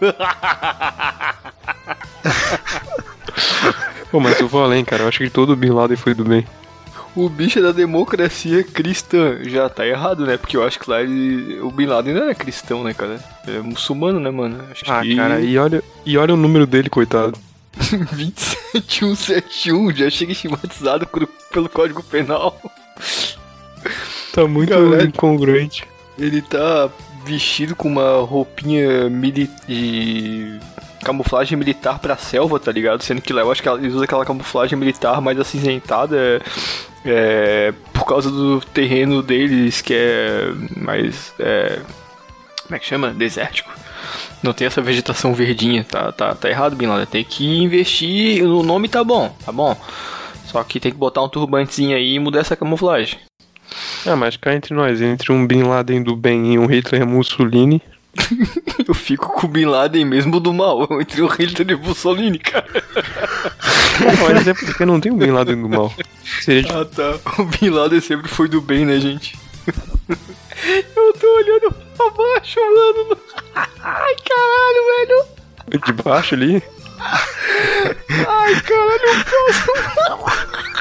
Pô, 4.10 4.18
mas 4.20 4.38
eu 4.40 4.48
vou 4.48 4.62
além, 4.64 4.84
cara. 4.84 5.04
Eu 5.04 5.08
acho 5.08 5.18
que 5.18 5.30
todo 5.30 5.54
Bin 5.56 5.70
Laden 5.70 5.96
foi 5.96 6.14
do 6.14 6.24
bem. 6.24 6.44
O 7.14 7.28
bicho 7.28 7.58
é 7.58 7.62
da 7.62 7.72
democracia 7.72 8.62
cristã. 8.62 9.38
Já 9.42 9.68
tá 9.68 9.86
errado, 9.86 10.24
né? 10.26 10.36
Porque 10.36 10.56
eu 10.56 10.64
acho 10.64 10.78
que 10.78 10.88
lá 10.88 11.02
ele... 11.02 11.58
o 11.60 11.70
Bin 11.70 11.86
Laden 11.86 12.14
não 12.14 12.22
era 12.22 12.34
cristão, 12.34 12.84
né, 12.84 12.94
cara? 12.94 13.18
Ele 13.46 13.56
é 13.58 13.60
muçulmano, 13.60 14.20
né, 14.20 14.30
mano? 14.30 14.62
Acho 14.70 14.84
Ah, 14.90 15.02
que... 15.02 15.16
cara, 15.16 15.40
e 15.40 15.58
olha, 15.58 15.82
e 16.06 16.16
olha 16.16 16.34
o 16.34 16.36
número 16.36 16.66
dele, 16.66 16.88
coitado. 16.88 17.36
27171 18.12 19.92
já 19.94 20.10
chega 20.10 20.32
estigmatizado 20.32 21.06
pelo 21.52 21.68
Código 21.68 22.02
Penal. 22.02 22.60
Tá 24.32 24.46
muito 24.46 24.72
incongruente. 25.04 25.84
Ele 26.18 26.42
tá 26.42 26.88
vestido 27.24 27.74
com 27.74 27.88
uma 27.88 28.20
roupinha 28.20 29.08
mili 29.10 29.50
de 29.66 30.58
camuflagem 31.04 31.56
militar 31.58 31.98
pra 31.98 32.16
selva, 32.16 32.58
tá 32.60 32.70
ligado? 32.70 33.02
Sendo 33.02 33.20
que 33.22 33.32
lá 33.32 33.40
eu 33.42 33.50
acho 33.50 33.62
que 33.62 33.68
ela- 33.68 33.78
ele 33.78 33.88
usa 33.88 34.04
aquela 34.04 34.24
camuflagem 34.24 34.78
militar 34.78 35.20
mais 35.20 35.38
acinzentada 35.38 36.40
é, 37.04 37.72
por 37.92 38.04
causa 38.06 38.30
do 38.30 38.60
terreno 38.60 39.22
deles 39.22 39.80
que 39.80 39.94
é 39.94 40.52
mais. 40.76 41.32
é, 41.38 41.78
como 42.64 42.76
é 42.76 42.78
que 42.78 42.86
chama? 42.86 43.10
Desértico. 43.12 43.70
Não 44.42 44.52
tem 44.52 44.66
essa 44.66 44.80
vegetação 44.80 45.34
verdinha, 45.34 45.84
tá, 45.84 46.10
tá, 46.12 46.34
tá 46.34 46.48
errado, 46.48 46.74
Bin 46.76 46.86
Laden. 46.86 47.06
Tem 47.06 47.24
que 47.24 47.44
investir. 47.62 48.42
O 48.44 48.62
nome 48.62 48.88
tá 48.88 49.02
bom, 49.04 49.34
tá 49.44 49.52
bom. 49.52 49.76
Só 50.46 50.62
que 50.64 50.80
tem 50.80 50.90
que 50.90 50.96
botar 50.98 51.22
um 51.22 51.28
turbantezinho 51.28 51.96
aí 51.96 52.14
e 52.14 52.18
mudar 52.18 52.40
essa 52.40 52.56
camuflagem. 52.56 53.18
Ah, 54.06 54.16
mas 54.16 54.36
cá 54.36 54.54
entre 54.54 54.74
nós, 54.74 55.00
entre 55.02 55.30
um 55.32 55.46
Bin 55.46 55.62
Laden 55.62 56.02
do 56.02 56.16
bem 56.16 56.54
e 56.54 56.58
um 56.58 56.66
Hitler 56.66 57.06
Mussolini, 57.06 57.82
Eu 58.86 58.94
fico 58.94 59.32
com 59.32 59.46
o 59.46 59.50
Bin 59.50 59.66
Laden 59.66 60.04
mesmo 60.04 60.40
do 60.40 60.52
mal, 60.52 60.86
entre 61.00 61.22
o 61.22 61.26
Hitler 61.26 61.70
e 61.70 61.74
o 61.74 61.78
Mussolini, 61.78 62.38
cara. 62.38 62.66
mas 64.20 64.48
é 64.48 64.54
porque 64.54 64.84
não 64.84 65.00
tem 65.00 65.12
um 65.12 65.16
Bin 65.18 65.30
Laden 65.30 65.62
do 65.62 65.68
mal. 65.68 65.92
Tipo, 66.44 66.72
Ah 66.72 66.84
tá, 66.84 67.18
o 67.42 67.44
Bin 67.44 67.70
Laden 67.70 68.00
sempre 68.00 68.28
foi 68.28 68.48
do 68.48 68.60
bem, 68.60 68.84
né, 68.84 68.98
gente? 68.98 69.38
Eu 70.96 71.12
tô 71.14 71.26
olhando 71.36 71.72
pra 71.96 72.10
baixo, 72.10 72.60
mano. 72.60 73.16
Ai, 73.54 74.16
caralho, 74.28 74.82
velho. 74.98 75.84
de 75.84 75.92
baixo 76.02 76.34
ali. 76.34 76.62
Ai, 76.98 78.60
caralho, 78.60 79.06
eu 79.06 79.24
posso. 79.24 80.80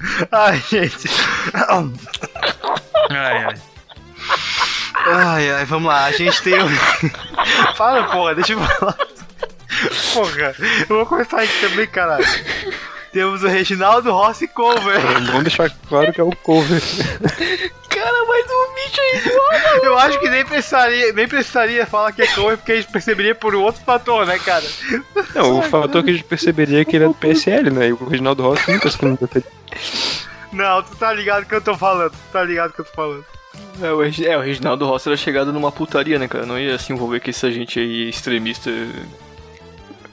Ai, 0.32 0.62
gente. 0.68 1.08
Ai, 3.10 3.44
ai. 3.44 3.54
Ai, 5.06 5.50
ai, 5.50 5.64
vamos 5.64 5.88
lá. 5.88 6.04
A 6.04 6.12
gente 6.12 6.42
tem. 6.42 6.54
Fala, 7.74 8.04
porra, 8.04 8.34
deixa 8.34 8.52
eu 8.52 8.60
falar. 8.60 8.96
Porra, 10.12 10.54
eu 10.88 10.96
vou 10.96 11.06
começar 11.06 11.40
aqui 11.40 11.60
também, 11.60 11.86
caralho. 11.86 12.26
Temos 13.12 13.42
o 13.42 13.48
Reginaldo 13.48 14.12
Rossi 14.12 14.46
Cover. 14.46 15.00
Vamos 15.00 15.42
deixar 15.42 15.70
claro 15.88 16.12
que 16.12 16.20
é 16.20 16.24
o 16.24 16.36
cover. 16.36 16.80
Eu 19.82 19.98
acho 19.98 20.18
que 20.18 20.28
nem 20.28 20.44
precisaria, 20.44 21.12
nem 21.12 21.28
precisaria 21.28 21.86
falar 21.86 22.12
que 22.12 22.22
é 22.22 22.26
cover, 22.28 22.56
porque 22.56 22.72
a 22.72 22.76
gente 22.76 22.90
perceberia 22.90 23.34
por 23.34 23.54
um 23.54 23.62
outro 23.62 23.82
fator, 23.82 24.26
né, 24.26 24.38
cara? 24.38 24.64
Não, 25.34 25.58
o 25.58 25.62
fator 25.62 26.02
que 26.02 26.10
a 26.10 26.12
gente 26.12 26.24
perceberia 26.24 26.80
é 26.80 26.84
que 26.84 26.96
ele 26.96 27.04
é 27.04 27.08
do 27.08 27.14
PSL, 27.14 27.70
né? 27.70 27.88
E 27.88 27.92
o 27.92 28.08
Reginaldo 28.08 28.42
Rossi 28.42 28.70
nunca 28.70 28.90
se 28.90 28.98
candidatou. 28.98 29.42
Não, 30.52 30.82
tu 30.82 30.96
tá 30.96 31.12
ligado 31.12 31.46
que 31.46 31.54
eu 31.54 31.60
tô 31.60 31.76
falando, 31.76 32.10
tu 32.10 32.32
tá 32.32 32.42
ligado 32.42 32.72
que 32.72 32.80
eu 32.80 32.84
tô 32.84 32.92
falando. 32.92 33.24
É, 33.82 33.92
o, 33.92 34.02
é, 34.02 34.36
o 34.36 34.40
Reginaldo 34.40 34.86
Rossi 34.86 35.08
era 35.08 35.16
chegado 35.16 35.52
numa 35.52 35.70
putaria, 35.72 36.18
né, 36.18 36.28
cara? 36.28 36.44
Não 36.44 36.58
ia 36.58 36.78
se 36.78 36.92
envolver 36.92 37.20
com 37.20 37.30
essa 37.30 37.50
gente 37.50 37.78
aí 37.78 38.08
extremista. 38.08 38.70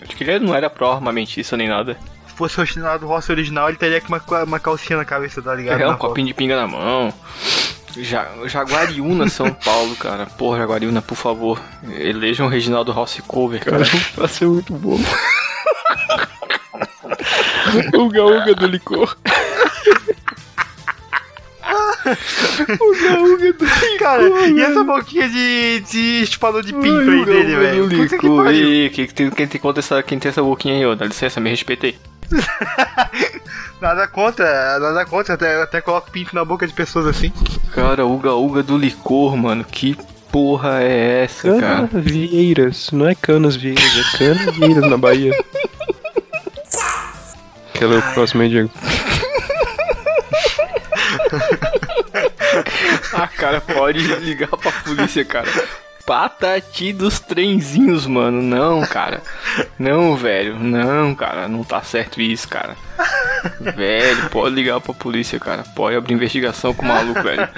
Acho 0.01 0.15
que 0.15 0.23
ele 0.23 0.45
não 0.45 0.55
era 0.55 0.69
pró-armamentista 0.69 1.57
nem 1.57 1.67
nada. 1.67 1.97
Se 2.27 2.33
fosse 2.33 2.57
o 2.57 2.63
Reginaldo 2.63 3.07
Rossi 3.07 3.31
original, 3.31 3.67
ele 3.67 3.77
teria 3.77 3.99
com 3.99 4.07
uma, 4.07 4.43
uma 4.43 4.59
calcinha 4.59 4.97
na 4.97 5.05
cabeça, 5.05 5.41
tá 5.41 5.53
ligado? 5.53 5.81
É, 5.81 5.87
um 5.87 5.97
copinho 5.97 6.27
de 6.27 6.33
pinga 6.33 6.55
na 6.55 6.67
mão. 6.67 7.13
Ja 7.99 8.27
Jaguariúna, 8.45 9.27
São 9.29 9.51
Paulo, 9.53 9.95
cara. 9.95 10.25
Porra, 10.25 10.59
Jaguariúna, 10.59 11.01
por 11.01 11.15
favor. 11.15 11.59
Elejam 11.97 12.47
o 12.47 12.49
Reginaldo 12.49 12.91
Rossi 12.91 13.21
cover, 13.21 13.63
cara. 13.63 13.83
Vai 14.15 14.27
ser 14.29 14.45
muito 14.47 14.73
bom. 14.73 14.99
Uga 17.93 18.25
Uga 18.25 18.55
do 18.55 18.67
licor. 18.67 19.15
Cara, 23.99 24.23
e 24.47 24.61
essa 24.61 24.83
boquinha 24.83 25.27
de, 25.27 25.81
de 25.81 26.25
chupador 26.25 26.63
de 26.63 26.73
pinto 26.73 27.09
aí 27.11 27.25
dele, 27.25 27.55
velho? 27.55 27.89
Que 27.89 27.95
Licor. 28.15 28.43
pariu. 28.45 28.67
Ei, 28.67 28.89
quem 28.89 29.07
tem, 29.07 29.29
quem 29.29 29.47
tem 29.47 29.59
conta 29.59 29.79
essa, 29.79 30.01
quem 30.01 30.17
tem 30.17 30.29
essa 30.29 30.41
boquinha 30.41 30.75
aí, 30.75 30.85
ó? 30.85 30.95
Dá 30.95 31.05
licença, 31.05 31.39
me 31.39 31.49
respeitei. 31.49 31.97
Nada 33.79 34.07
contra, 34.07 34.79
nada 34.79 35.05
contra, 35.05 35.35
até, 35.35 35.61
até 35.61 35.81
coloco 35.81 36.09
pinto 36.09 36.33
na 36.33 36.43
boca 36.43 36.65
de 36.65 36.73
pessoas 36.73 37.05
assim. 37.05 37.31
Cara, 37.73 38.05
Uga 38.05 38.33
Uga 38.33 38.63
do 38.63 38.75
licor, 38.75 39.37
mano. 39.37 39.63
Que 39.63 39.95
porra 40.31 40.81
é 40.81 41.23
essa, 41.23 41.59
cara? 41.59 41.87
Canavieiras. 41.87 42.89
Não 42.91 43.07
é 43.07 43.13
Canas 43.13 43.55
Vieiras, 43.55 44.15
é 44.15 44.17
Canavieiras 44.17 44.89
na 44.89 44.97
Bahia. 44.97 45.31
Quer 47.73 47.85
ler 47.85 47.99
o 47.99 48.13
próximo 48.13 48.41
aí, 48.41 48.49
Diego? 48.49 48.71
Ah, 53.13 53.27
cara, 53.27 53.61
pode 53.61 53.99
ligar 53.99 54.47
pra 54.49 54.71
polícia, 54.71 55.23
cara. 55.25 55.47
Patati 56.07 56.93
dos 56.93 57.19
trenzinhos, 57.19 58.07
mano. 58.07 58.41
Não, 58.41 58.79
cara. 58.87 59.21
Não, 59.77 60.15
velho. 60.15 60.57
Não, 60.57 61.13
cara. 61.13 61.49
Não 61.49 61.65
tá 61.65 61.81
certo 61.83 62.21
isso, 62.21 62.47
cara. 62.47 62.77
Velho, 63.59 64.29
pode 64.29 64.55
ligar 64.55 64.79
pra 64.79 64.93
polícia, 64.93 65.37
cara. 65.37 65.63
Pode 65.75 65.97
abrir 65.97 66.13
investigação 66.13 66.73
com 66.73 66.85
o 66.85 66.87
maluco, 66.87 67.21
velho. 67.21 67.49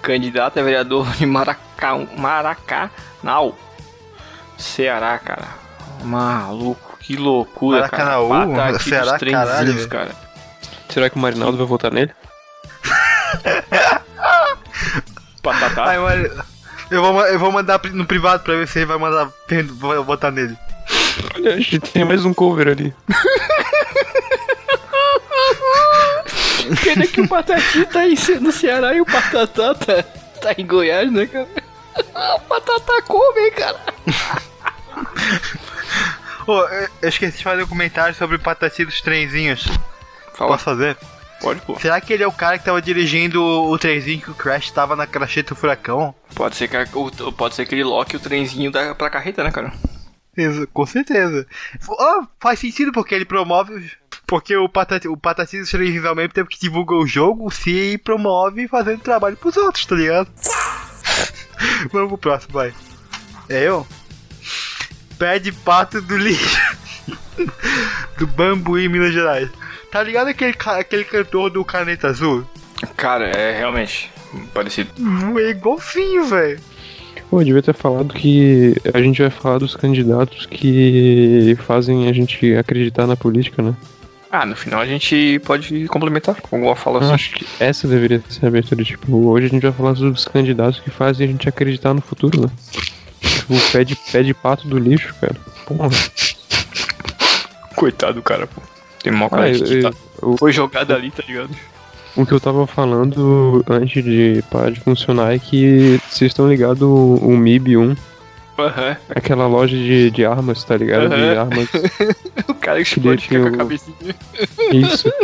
Candidato 0.00 0.58
a 0.58 0.62
vereador 0.62 1.06
de 1.16 1.26
Maracá, 1.26 1.98
Maracanau. 2.16 3.58
Ceará, 4.56 5.18
cara. 5.18 5.46
Maluco, 6.02 6.96
que 6.98 7.14
loucura, 7.14 7.80
Maracanãú? 7.82 8.28
cara. 8.30 8.72
Patati 8.72 8.88
Ceará, 8.88 9.10
dos 9.10 9.20
trenzinhos, 9.20 9.86
caralho, 9.86 9.88
cara. 9.88 10.10
Será 10.88 11.10
que 11.10 11.16
o 11.16 11.18
Marinaldo 11.18 11.58
vai 11.58 11.66
votar 11.66 11.92
nele? 11.92 12.12
Patatá. 15.42 15.84
Ai, 15.88 15.98
mano, 15.98 16.44
eu 16.90 17.02
vou, 17.02 17.26
eu 17.26 17.38
vou 17.38 17.52
mandar 17.52 17.80
no 17.92 18.06
privado 18.06 18.42
pra 18.42 18.54
ver 18.54 18.68
se 18.68 18.78
ele 18.78 18.86
vai 18.86 18.98
mandar 18.98 19.30
botar 20.04 20.30
nele. 20.30 20.56
Olha, 21.34 21.54
a 21.54 21.56
gente 21.56 21.80
tem 21.80 22.04
mais 22.04 22.24
um 22.24 22.32
cover 22.34 22.68
ali. 22.68 22.94
Pena 26.82 27.06
que 27.06 27.20
o 27.20 27.28
Patati 27.28 27.86
tá 27.86 28.06
em, 28.06 28.16
no 28.40 28.50
Ceará 28.50 28.94
e 28.94 29.00
o 29.00 29.06
Patatá 29.06 29.74
tá, 29.74 30.02
tá 30.02 30.54
em 30.58 30.66
Goiás, 30.66 31.10
né, 31.12 31.26
cara? 31.26 31.48
O 32.34 32.40
Patatá 32.40 33.02
come, 33.02 33.50
cara. 33.52 33.80
Ô, 36.46 36.60
eu, 36.60 36.88
eu 37.02 37.08
esqueci 37.08 37.38
de 37.38 37.44
fazer 37.44 37.62
um 37.62 37.68
comentário 37.68 38.14
sobre 38.14 38.36
o 38.36 38.40
Patati 38.40 38.84
dos 38.84 39.00
trenzinhos. 39.00 39.66
Fala, 40.34 40.52
Posso 40.52 40.64
fazer? 40.64 40.96
Pode, 41.40 41.60
pô. 41.62 41.78
Será 41.78 42.00
que 42.00 42.12
ele 42.12 42.22
é 42.22 42.26
o 42.26 42.32
cara 42.32 42.58
que 42.58 42.64
tava 42.64 42.80
dirigindo 42.82 43.42
o 43.42 43.78
trenzinho 43.78 44.20
que 44.20 44.30
o 44.30 44.34
Crash 44.34 44.70
tava 44.70 44.94
na 44.96 45.06
cracheta 45.06 45.54
do 45.54 45.56
furacão? 45.60 46.14
Pode 46.34 46.56
ser 46.56 46.68
que, 46.68 46.76
a- 46.76 46.86
o- 46.94 47.32
pode 47.32 47.54
ser 47.54 47.66
que 47.66 47.74
ele 47.74 47.84
loque 47.84 48.16
o 48.16 48.20
trenzinho 48.20 48.70
da, 48.70 48.94
pra 48.94 49.10
carreta, 49.10 49.42
né, 49.44 49.50
cara? 49.50 49.72
Com 50.72 50.84
certeza. 50.84 51.46
Ah, 51.98 52.26
faz 52.38 52.58
sentido 52.58 52.92
porque 52.92 53.14
ele 53.14 53.24
promove. 53.24 53.90
Porque 54.26 54.54
o 54.56 54.68
Patati, 54.68 55.08
o 55.08 55.16
trenzinhos 55.16 56.04
ao 56.08 56.14
mesmo 56.16 56.32
tempo 56.34 56.50
que 56.50 56.58
divulga 56.60 56.94
o 56.94 57.06
jogo, 57.06 57.50
se 57.50 57.96
promove 57.98 58.66
fazendo 58.68 59.00
trabalho 59.00 59.36
pros 59.36 59.56
outros, 59.56 59.86
tá 59.86 59.94
ligado? 59.94 60.28
Vamos 61.92 62.08
pro 62.08 62.18
próximo, 62.18 62.52
vai. 62.54 62.74
É 63.48 63.62
eu? 63.62 63.86
Pé 65.18 65.38
de 65.38 65.52
pato 65.52 66.02
do 66.02 66.18
lixo. 66.18 66.58
do 68.18 68.26
Bambuí, 68.26 68.88
Minas 68.88 69.12
Gerais. 69.14 69.48
Tá 69.96 70.02
ligado 70.02 70.28
aquele, 70.28 70.54
aquele 70.78 71.04
cantor 71.04 71.48
do 71.48 71.64
Caneta 71.64 72.08
Azul? 72.08 72.46
Cara, 72.98 73.30
é 73.30 73.56
realmente 73.56 74.10
parecido. 74.52 74.90
Hum, 75.00 75.38
É 75.38 75.48
igualzinho, 75.48 76.26
velho. 76.26 76.60
Pô, 77.30 77.42
devia 77.42 77.62
ter 77.62 77.72
falado 77.72 78.12
que 78.12 78.76
a 78.92 79.00
gente 79.00 79.22
vai 79.22 79.30
falar 79.30 79.56
dos 79.56 79.74
candidatos 79.74 80.44
que 80.44 81.56
fazem 81.66 82.10
a 82.10 82.12
gente 82.12 82.54
acreditar 82.56 83.06
na 83.06 83.16
política, 83.16 83.62
né? 83.62 83.74
Ah, 84.30 84.44
no 84.44 84.54
final 84.54 84.82
a 84.82 84.86
gente 84.86 85.40
pode 85.46 85.86
complementar 85.88 86.42
com 86.42 86.56
alguma 86.56 86.76
fala 86.76 87.02
assim. 87.02 87.14
acho 87.14 87.30
que 87.30 87.46
essa 87.58 87.88
deveria 87.88 88.22
ser 88.28 88.44
a 88.44 88.48
abertura. 88.48 88.84
Tipo, 88.84 89.16
hoje 89.30 89.46
a 89.46 89.48
gente 89.48 89.62
vai 89.62 89.72
falar 89.72 89.94
dos 89.94 90.26
candidatos 90.26 90.78
que 90.78 90.90
fazem 90.90 91.26
a 91.26 91.30
gente 91.30 91.48
acreditar 91.48 91.94
no 91.94 92.02
futuro, 92.02 92.42
né? 92.42 92.48
Tipo, 93.22 93.54
o 93.54 93.60
pé 93.72 93.82
de, 93.82 93.96
pé 94.12 94.22
de 94.22 94.34
pato 94.34 94.68
do 94.68 94.78
lixo, 94.78 95.14
cara. 95.18 95.36
Porra. 95.64 95.88
Coitado 97.74 98.12
do 98.12 98.22
cara, 98.22 98.46
pô. 98.46 98.60
Tem 99.10 99.16
mó 99.16 99.26
Ah, 99.26 99.30
cara 99.30 99.52
de 99.52 99.60
eu- 99.60 99.66
que 99.68 99.82
tá- 99.82 99.92
eu- 100.22 100.36
Foi 100.36 100.52
jogado 100.52 100.92
ali, 100.92 101.10
tá 101.12 101.22
ligado? 101.26 101.50
o 102.16 102.24
que 102.26 102.32
eu 102.32 102.40
tava 102.40 102.66
falando 102.66 103.62
antes 103.68 104.02
de 104.02 104.42
parar 104.50 104.70
de 104.70 104.80
funcionar 104.80 105.34
é 105.34 105.38
que 105.38 106.00
vocês 106.08 106.30
estão 106.32 106.48
ligados 106.48 106.82
o, 106.82 107.18
o 107.22 107.36
MIB1, 107.36 107.94
Aham. 108.58 108.96
aquela 109.10 109.46
loja 109.46 109.76
de, 109.76 110.10
de 110.10 110.24
armas, 110.24 110.64
tá 110.64 110.76
ligado? 110.76 111.08
De 111.10 111.14
Aham. 111.14 111.40
armas. 111.40 111.68
O 112.48 112.54
cara 112.54 112.80
explode 112.80 113.22
fica 113.28 113.40
com 113.42 113.48
a 113.54 113.58
cabecinha. 113.58 113.96
Isso. 114.72 115.12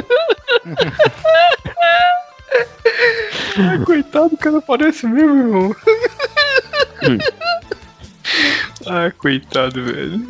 Coitado, 3.85 4.35
o 4.35 4.39
cara 4.39 4.61
parece 4.63 5.07
mesmo, 5.07 5.39
irmão. 5.39 5.77
Ah, 8.87 9.13
coitado, 9.17 9.83
velho. 9.85 10.27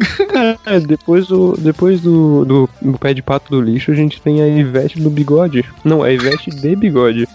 É, 0.66 0.78
depois 0.80 1.26
do, 1.26 1.56
depois 1.58 2.00
do, 2.00 2.44
do, 2.44 2.68
do 2.82 2.98
pé 2.98 3.14
de 3.14 3.22
pato 3.22 3.50
do 3.50 3.60
lixo, 3.60 3.90
a 3.90 3.94
gente 3.94 4.20
tem 4.20 4.42
a 4.42 4.48
Ivete 4.48 5.00
do 5.00 5.08
bigode. 5.08 5.64
Não, 5.84 6.02
a 6.02 6.10
Ivete 6.12 6.50
de 6.50 6.76
bigode. 6.76 7.26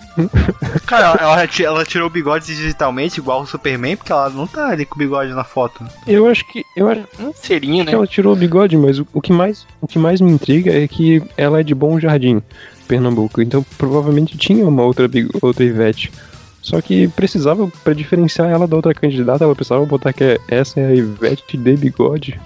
Cara, 0.85 1.07
ela, 1.07 1.33
ela 1.33 1.47
ti- 1.47 1.65
ela 1.65 1.83
tirou 1.85 2.07
o 2.07 2.11
bigode 2.11 2.45
digitalmente, 2.45 3.19
igual 3.19 3.41
o 3.41 3.47
Superman, 3.47 3.95
porque 3.95 4.11
ela 4.11 4.29
não 4.29 4.45
tá 4.47 4.69
ali 4.69 4.85
com 4.85 4.95
o 4.95 4.97
bigode 4.99 5.33
na 5.33 5.43
foto. 5.43 5.83
Eu 6.05 6.27
acho 6.27 6.45
que. 6.47 6.63
Eu 6.75 6.87
acho 6.89 7.01
Um 7.19 7.33
serinho, 7.33 7.83
né? 7.83 7.89
que 7.89 7.95
ela 7.95 8.07
tirou 8.07 8.33
o 8.33 8.37
bigode, 8.37 8.77
mas 8.77 8.99
o, 8.99 9.07
o 9.13 9.21
que 9.21 9.31
mais, 9.33 9.65
o 9.81 9.87
que 9.87 9.97
mais 9.99 10.21
me 10.21 10.31
intriga 10.31 10.71
é 10.71 10.87
que 10.87 11.21
ela 11.35 11.59
é 11.59 11.63
de 11.63 11.73
Bom 11.73 11.99
Jardim, 11.99 12.41
Pernambuco. 12.87 13.41
Então 13.41 13.65
provavelmente 13.77 14.37
tinha 14.37 14.67
uma 14.67 14.83
outra, 14.83 15.07
big- 15.07 15.29
outra 15.41 15.63
Ivete. 15.63 16.11
Só 16.67 16.81
que 16.81 17.07
precisava, 17.07 17.71
pra 17.81 17.93
diferenciar 17.93 18.49
ela 18.49 18.67
da 18.67 18.75
outra 18.75 18.93
candidata, 18.93 19.45
ela 19.45 19.55
precisava 19.55 19.85
botar 19.85 20.11
que 20.11 20.21
é- 20.21 20.37
essa 20.49 20.81
é 20.81 20.87
a 20.87 20.93
Ivete 20.93 21.55
de 21.55 21.77
bigode. 21.77 22.37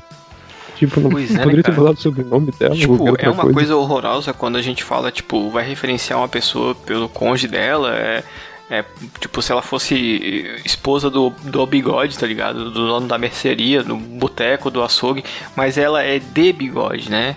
Tipo, 0.77 0.99
não 0.99 1.09
Pois 1.09 1.31
é, 1.31 1.33
né, 1.37 1.43
poderia 1.43 1.63
ter 1.63 1.71
cara? 1.71 1.81
botado 1.81 1.97
o 1.97 2.01
sobrenome 2.03 2.51
dela. 2.51 2.75
Tipo, 2.75 3.17
é 3.17 3.29
uma 3.31 3.51
coisa. 3.51 3.75
horrorosa 3.75 4.31
quando 4.31 4.57
a 4.57 4.61
gente 4.61 4.83
fala, 4.83 5.11
tipo, 5.11 5.49
vai 5.49 5.67
referenciar 5.67 6.19
uma 6.19 6.27
pessoa 6.27 6.75
pelo 6.75 7.09
cônjuge 7.09 7.47
dela, 7.47 7.95
é, 7.95 8.23
é, 8.69 8.85
tipo, 9.19 9.41
se 9.41 9.51
ela 9.51 9.63
fosse 9.63 10.45
esposa 10.63 11.09
do, 11.09 11.31
do 11.43 11.65
bigode, 11.65 12.15
tá 12.15 12.27
ligado? 12.27 12.65
Do 12.65 12.85
dono 12.85 13.07
da 13.07 13.17
mercearia, 13.17 13.81
do 13.81 13.95
boteco, 13.95 14.69
do 14.69 14.83
açougue, 14.83 15.23
mas 15.55 15.79
ela 15.79 16.03
é 16.03 16.19
de 16.19 16.53
bigode, 16.53 17.09
né? 17.09 17.35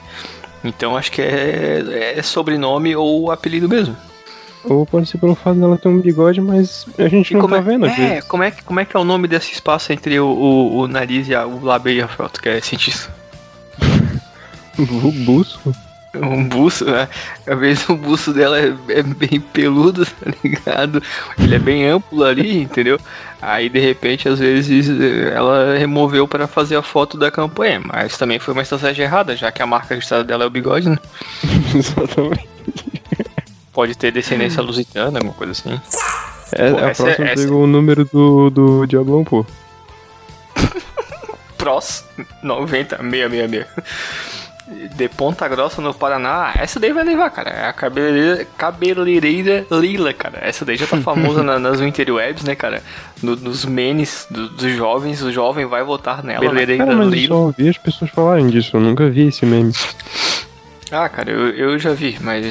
Então 0.63 0.99
acho 0.99 1.11
que 1.11 1.23
é, 1.23 2.15
é 2.19 2.23
sobrenome 2.23 2.95
ou 2.95 3.31
apelido 3.31 3.71
mesmo. 3.71 3.97
Ou 4.65 4.87
pode 4.87 5.07
ser 5.07 5.19
pelo 5.19 5.35
fato 5.35 5.59
dela 5.59 5.77
ter 5.77 5.89
um 5.89 6.01
bigode, 6.01 6.41
mas 6.41 6.87
a 6.99 7.09
gente 7.09 7.35
não 7.35 7.41
como 7.41 7.55
tá 7.55 7.61
é, 7.61 7.63
vendo. 7.63 7.87
é, 7.87 8.23
como 8.23 8.43
é, 8.43 8.51
que, 8.51 8.63
como 8.63 8.81
é 8.81 8.85
que 8.85 8.97
é 8.97 9.01
o 9.01 9.05
nome 9.05 9.29
desse 9.29 9.53
espaço 9.53 9.93
entre 9.93 10.19
o, 10.19 10.27
o, 10.27 10.79
o 10.79 10.89
nariz 10.89 11.29
e 11.29 11.35
a, 11.35 11.47
o 11.47 11.63
lábio 11.63 11.93
e 11.93 12.01
a 12.01 12.09
foto, 12.09 12.41
que 12.41 12.49
é 12.49 12.61
cientista? 12.61 13.13
O 14.79 15.13
buço. 15.13 15.75
Um 16.15 16.49
buço, 16.49 16.85
né? 16.85 17.09
Às 17.47 17.59
vezes 17.59 17.89
o 17.89 17.97
buço 17.97 18.33
dela 18.33 18.59
é, 18.59 18.73
é 18.89 19.03
bem 19.03 19.41
peludo, 19.41 20.07
tá 20.07 20.31
ligado? 20.43 21.03
Ele 21.39 21.55
é 21.55 21.59
bem 21.59 21.87
amplo 21.89 22.25
ali, 22.25 22.63
entendeu? 22.63 22.99
Aí 23.43 23.69
de 23.69 23.81
repente, 23.81 24.29
às 24.29 24.39
vezes, 24.39 24.89
ela 25.33 25.77
removeu 25.77 26.27
para 26.27 26.47
fazer 26.47 26.77
a 26.77 26.83
foto 26.83 27.19
da 27.19 27.31
campanha, 27.31 27.81
mas 27.85 28.17
também 28.17 28.39
foi 28.39 28.53
uma 28.55 28.63
estratégia 28.63 29.05
errada, 29.05 29.37
já 29.37 29.51
que 29.51 29.63
a 29.63 29.67
marca 29.67 29.95
registrada 29.95 30.25
dela 30.25 30.45
é 30.45 30.47
o 30.47 30.51
bigode, 30.51 30.89
né? 30.89 30.99
Exatamente. 31.75 32.54
Pode 33.75 33.95
ter 33.99 34.13
descendência 34.13 34.63
lusitana, 34.63 35.19
alguma 35.19 35.35
coisa 35.35 35.53
assim. 35.53 35.81
É, 36.53 36.71
Pô, 36.71 36.79
a 36.79 36.91
essa- 36.91 37.03
próxima 37.05 37.27
essa- 37.29 37.43
pegou 37.43 37.65
o 37.65 37.67
número 37.67 38.05
do, 38.05 38.49
do 38.51 38.87
Diablão, 38.87 39.25
pô. 39.25 39.45
Pros 41.59 42.05
90 42.43 42.97
666. 42.99 43.67
De 44.97 45.09
Ponta 45.11 45.47
Grossa 45.47 45.83
no 45.83 45.93
Paraná, 45.93 46.53
essa 46.57 46.81
daí 46.81 46.91
vai 46.91 47.05
levar, 47.05 47.29
cara. 47.31 47.51
É 47.51 47.67
a 47.69 47.73
cabeleireira, 47.73 48.47
cabeleireira 48.57 49.67
Lila, 49.71 50.15
cara. 50.15 50.39
Essa 50.41 50.65
daí 50.65 50.77
já 50.77 50.87
tá 50.87 50.97
famosa 50.97 51.43
na- 51.45 51.59
nas 51.59 51.81
interwebs, 51.83 52.45
né, 52.45 52.55
cara? 52.55 52.83
No- 53.23 53.37
nos 53.37 53.67
memes 53.67 54.27
do- 54.31 54.49
dos 54.49 54.73
jovens, 54.75 55.21
o 55.23 55.31
jovem 55.31 55.67
vai 55.67 55.85
votar 55.85 56.25
nela. 56.25 56.41
Cabeleireira 56.45 56.83
Cara, 56.87 56.97
mas 56.97 57.07
eu 57.09 57.13
Lila. 57.13 57.29
só 57.29 57.41
ouvi 57.43 57.69
as 57.69 57.77
pessoas 57.77 58.11
falarem 58.11 58.47
disso, 58.49 58.75
eu 58.77 58.81
nunca 58.81 59.09
vi 59.11 59.29
esse 59.29 59.45
meme. 59.45 59.73
Ah, 60.95 61.09
cara, 61.09 61.31
eu, 61.31 61.49
eu 61.51 61.79
já 61.79 61.93
vi, 61.93 62.17
mas 62.21 62.45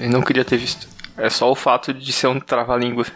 eu 0.00 0.10
não 0.10 0.20
queria 0.22 0.44
ter 0.44 0.56
visto. 0.56 0.88
É 1.16 1.30
só 1.30 1.50
o 1.50 1.54
fato 1.54 1.92
de 1.94 2.12
ser 2.12 2.26
um 2.26 2.40
trava-língua. 2.40 3.06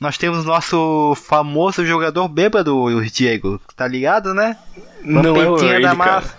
Nós 0.00 0.18
temos 0.18 0.44
nosso 0.44 1.14
famoso 1.26 1.84
jogador 1.86 2.28
bêbado, 2.28 2.76
o 2.76 3.04
Diego. 3.06 3.60
Tá 3.74 3.86
ligado, 3.88 4.34
né? 4.34 4.56
Não 5.02 5.36
é 5.36 5.48
o 5.48 5.58
ele, 5.64 5.82
da 5.82 5.96
cara. 5.96 6.12
massa. 6.12 6.36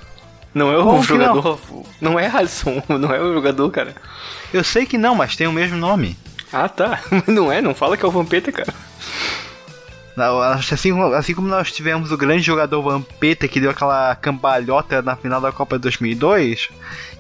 Não 0.54 0.72
é 0.72 0.78
o 0.78 0.84
Como 0.84 1.06
que 1.06 1.14
não? 1.14 1.36
jogador. 1.36 1.60
Não? 2.02 2.20
é 2.20 2.28
Alisson, 2.28 2.82
não 2.90 3.14
é 3.14 3.22
o 3.22 3.34
jogador, 3.34 3.70
cara. 3.72 3.96
Eu 4.54 4.64
sei 4.64 4.86
que 4.86 4.98
não, 4.98 5.16
mas 5.16 5.36
tem 5.36 5.48
o 5.48 5.52
mesmo 5.54 5.78
nome. 5.78 6.18
Ah, 6.52 6.70
tá. 6.70 7.02
Não 7.28 7.52
é, 7.52 7.62
não 7.62 7.76
fala 7.76 7.98
que 7.98 8.06
é 8.06 8.08
o 8.08 8.12
Vampeta, 8.12 8.54
cara. 8.54 8.74
Assim, 10.72 10.92
como- 10.92 11.14
assim 11.14 11.34
como 11.36 11.48
nós 11.48 11.72
tivemos 11.72 12.12
o 12.12 12.18
grande 12.18 12.42
jogador 12.42 12.82
Vampeta 12.82 13.48
que 13.48 13.60
deu 13.60 13.70
aquela 13.70 14.16
cambalhota 14.16 15.02
na 15.02 15.16
final 15.16 15.40
da 15.42 15.52
Copa 15.52 15.76
de 15.76 15.82
2002, 15.84 16.70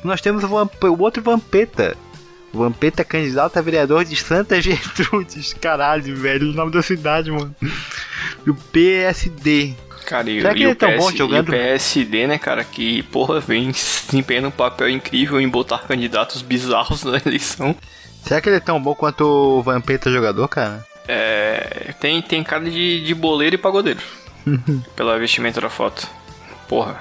nós 0.07 0.21
temos 0.21 0.43
o, 0.43 0.47
Vamp- 0.47 0.83
o 0.83 1.01
outro 1.01 1.21
Vampeta. 1.21 1.95
O 2.53 2.59
Vampeta 2.59 3.01
é 3.01 3.05
candidato 3.05 3.57
a 3.57 3.61
vereador 3.61 4.03
de 4.05 4.15
Santa 4.15 4.59
Gertrudes. 4.61 5.53
Caralho, 5.53 6.15
velho, 6.15 6.49
o 6.49 6.53
nome 6.53 6.71
da 6.71 6.81
cidade, 6.81 7.29
mano. 7.31 7.53
E 8.45 8.49
o 8.49 8.55
PSD. 8.55 9.73
Cara, 10.05 10.29
e, 10.29 10.39
Será 10.41 10.53
que 10.53 10.63
ele 10.63 10.71
é 10.71 10.75
tão 10.75 10.89
PS, 10.89 10.97
bom 10.97 11.11
jogando? 11.11 11.49
O 11.49 11.51
PSD, 11.51 12.27
né, 12.27 12.37
cara, 12.37 12.63
que, 12.63 13.03
porra, 13.03 13.41
vem 13.41 13.69
desempenhando 14.09 14.47
um 14.47 14.51
papel 14.51 14.89
incrível 14.89 15.39
em 15.41 15.49
botar 15.49 15.79
candidatos 15.79 16.41
bizarros 16.41 17.03
na 17.05 17.17
eleição. 17.25 17.75
Será 18.23 18.39
que 18.41 18.47
ele 18.49 18.55
é 18.57 18.61
tão 18.61 18.81
bom 18.81 18.95
quanto 18.95 19.21
o 19.25 19.61
Vampeta 19.61 20.09
jogador, 20.09 20.47
cara? 20.47 20.85
É, 21.09 21.93
tem, 21.99 22.21
tem 22.21 22.43
cara 22.43 22.69
de, 22.69 23.03
de 23.03 23.13
boleiro 23.13 23.55
e 23.55 23.57
pagodeiro. 23.57 23.99
pela 24.95 25.17
vestimenta 25.19 25.59
da 25.61 25.69
foto. 25.69 26.07
Porra. 26.69 26.97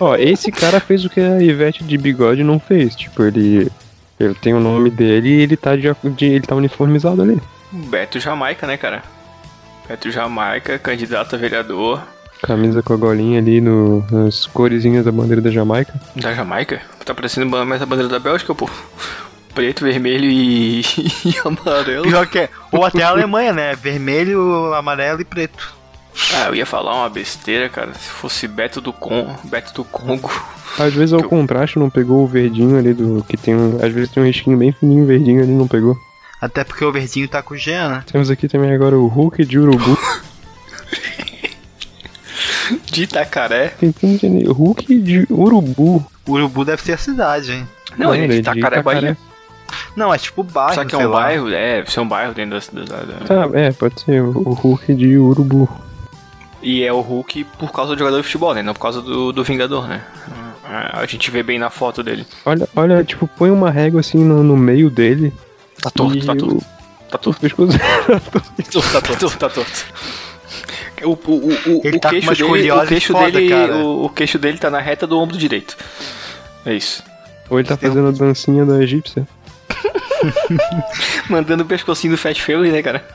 Ó, 0.00 0.14
esse 0.16 0.50
cara 0.52 0.78
fez 0.80 1.04
o 1.04 1.10
que 1.10 1.20
a 1.20 1.40
Ivete 1.42 1.82
de 1.84 1.96
bigode 1.96 2.42
não 2.44 2.58
fez. 2.60 2.94
Tipo, 2.94 3.22
ele. 3.24 3.70
Ele 4.18 4.34
tem 4.34 4.54
o 4.54 4.60
nome 4.60 4.88
dele 4.90 5.28
e 5.28 5.40
ele 5.42 5.56
tá, 5.58 5.76
de, 5.76 5.94
de- 6.16 6.24
ele 6.24 6.40
tá 6.46 6.54
uniformizado 6.54 7.20
ali. 7.20 7.38
Beto 7.70 8.18
Jamaica, 8.18 8.66
né, 8.66 8.76
cara? 8.78 9.02
Beto 9.86 10.10
Jamaica, 10.10 10.78
candidato 10.78 11.34
a 11.34 11.38
vereador 11.38 12.00
Camisa 12.42 12.82
com 12.82 12.92
a 12.92 12.96
golinha 12.96 13.38
ali 13.38 13.60
no, 13.60 14.04
nas 14.10 14.46
coresinhas 14.46 15.04
da 15.04 15.12
bandeira 15.12 15.40
da 15.42 15.50
Jamaica. 15.50 15.92
da 16.14 16.32
Jamaica. 16.32 16.80
Tá 17.04 17.14
parecendo 17.14 17.46
mais 17.66 17.80
a 17.82 17.86
bandeira 17.86 18.10
da 18.10 18.18
Bélgica, 18.18 18.54
pô. 18.54 18.68
Preto, 19.54 19.84
vermelho 19.84 20.24
e, 20.30 20.80
e 21.24 21.34
amarelo. 21.44 22.04
Pior 22.04 22.26
que 22.26 22.38
é. 22.40 22.48
Ou 22.72 22.84
até 22.84 23.02
a 23.02 23.08
Alemanha, 23.08 23.52
né? 23.52 23.74
Vermelho, 23.74 24.72
amarelo 24.74 25.20
e 25.20 25.24
preto. 25.24 25.75
Ah, 26.34 26.48
eu 26.48 26.54
ia 26.54 26.66
falar 26.66 26.94
uma 26.94 27.08
besteira, 27.08 27.68
cara. 27.68 27.92
Se 27.94 28.08
fosse 28.10 28.48
Beto 28.48 28.80
do 28.80 28.92
Con, 28.92 29.34
Beto 29.44 29.72
do 29.74 29.84
Congo. 29.84 30.30
Às 30.78 30.92
vezes 30.92 31.12
ao 31.12 31.20
Eu- 31.20 31.28
contraste 31.28 31.78
não 31.78 31.88
pegou 31.88 32.24
o 32.24 32.26
verdinho 32.26 32.76
ali 32.78 32.92
do. 32.92 33.24
Que 33.28 33.36
tem 33.36 33.54
um. 33.54 33.76
Às 33.84 33.92
vezes 33.92 34.10
tem 34.10 34.22
um 34.22 34.26
risquinho 34.26 34.56
bem 34.58 34.72
fininho 34.72 35.06
verdinho 35.06 35.42
ali, 35.42 35.52
não 35.52 35.68
pegou. 35.68 35.96
Até 36.40 36.64
porque 36.64 36.84
o 36.84 36.92
verdinho 36.92 37.28
tá 37.28 37.42
com 37.42 37.54
o 37.54 37.56
Jean, 37.56 37.88
né? 37.88 38.02
Temos 38.10 38.30
aqui 38.30 38.48
também 38.48 38.72
agora 38.72 38.98
o 38.98 39.06
Hulk 39.06 39.44
de 39.44 39.58
Urubu. 39.58 39.96
De 42.90 43.04
Itacaré. 43.04 43.68
Tentando 43.68 44.14
entender. 44.14 44.48
Hulk 44.48 44.98
de 45.00 45.26
Urubu. 45.30 46.04
Urubu 46.28 46.64
deve 46.64 46.82
ser 46.82 46.92
a 46.94 46.98
cidade, 46.98 47.52
hein? 47.52 47.68
Não, 47.96 48.12
ele 48.14 48.24
é 48.24 48.26
de 48.28 48.34
é 48.34 48.38
Itacaré, 48.40 48.82
Bahia. 48.82 49.16
Não, 49.94 50.12
é 50.12 50.18
tipo 50.18 50.42
bairro, 50.42 50.74
Só 50.74 50.84
que 50.84 50.94
é 50.94 50.98
um 50.98 51.08
lá. 51.08 51.20
bairro, 51.20 51.48
é, 51.50 51.84
ser 51.86 52.00
um 52.00 52.08
bairro 52.08 52.34
dentro 52.34 52.58
da, 52.72 52.82
da, 52.84 53.02
da- 53.02 53.24
Tá, 53.48 53.58
é, 53.58 53.70
pode 53.72 54.00
ser 54.00 54.20
o, 54.20 54.30
o 54.30 54.52
Hulk 54.52 54.94
de 54.94 55.16
Urubu. 55.16 55.68
E 56.66 56.82
é 56.82 56.92
o 56.92 57.00
Hulk 57.00 57.44
por 57.60 57.70
causa 57.70 57.94
do 57.94 57.98
jogador 58.00 58.16
de 58.16 58.24
futebol, 58.24 58.52
né? 58.52 58.60
Não 58.60 58.74
por 58.74 58.80
causa 58.80 59.00
do, 59.00 59.30
do 59.32 59.44
Vingador, 59.44 59.86
né? 59.86 60.02
A 60.64 61.06
gente 61.06 61.30
vê 61.30 61.40
bem 61.40 61.60
na 61.60 61.70
foto 61.70 62.02
dele. 62.02 62.26
Olha, 62.44 62.68
olha, 62.74 63.04
tipo, 63.04 63.28
põe 63.28 63.52
uma 63.52 63.70
régua 63.70 64.00
assim 64.00 64.18
no, 64.18 64.42
no 64.42 64.56
meio 64.56 64.90
dele. 64.90 65.32
Tá 65.80 65.90
torto, 65.90 66.18
e 66.18 66.26
tá 66.26 66.34
torto. 66.34 66.64
Tá 67.08 67.18
O, 67.18 67.20
o 67.20 67.22
torto. 67.22 67.40
pescoço. 68.56 68.92
Tá 68.92 69.00
torto, 69.00 69.38
tá 69.38 69.48
torto. 69.48 69.86
O, 71.04 71.10
o, 71.10 71.14
o, 71.14 71.78
o, 71.78 71.80
Ele 71.84 71.98
o 71.98 72.00
tá 72.00 72.10
queixo 72.10 72.34
dele, 72.34 72.72
o 72.72 72.84
queixo 72.84 73.12
foda, 73.12 73.30
dele, 73.30 73.48
cara. 73.48 73.76
o, 73.76 74.04
o 74.06 74.08
queixo 74.08 74.38
dele 74.40 74.58
tá 74.58 74.68
na 74.68 74.80
reta 74.80 75.06
do 75.06 75.16
ombro 75.20 75.38
direito. 75.38 75.76
É 76.64 76.74
isso. 76.74 77.04
Ou 77.48 77.60
ele 77.60 77.68
tá 77.68 77.76
fazendo 77.76 78.08
a 78.08 78.10
dancinha 78.10 78.64
da 78.66 78.82
egípcia. 78.82 79.24
Mandando 81.30 81.62
o 81.62 81.66
pescocinho 81.66 82.14
do 82.14 82.18
Fat 82.18 82.40
Family, 82.40 82.72
né, 82.72 82.82
cara? 82.82 83.06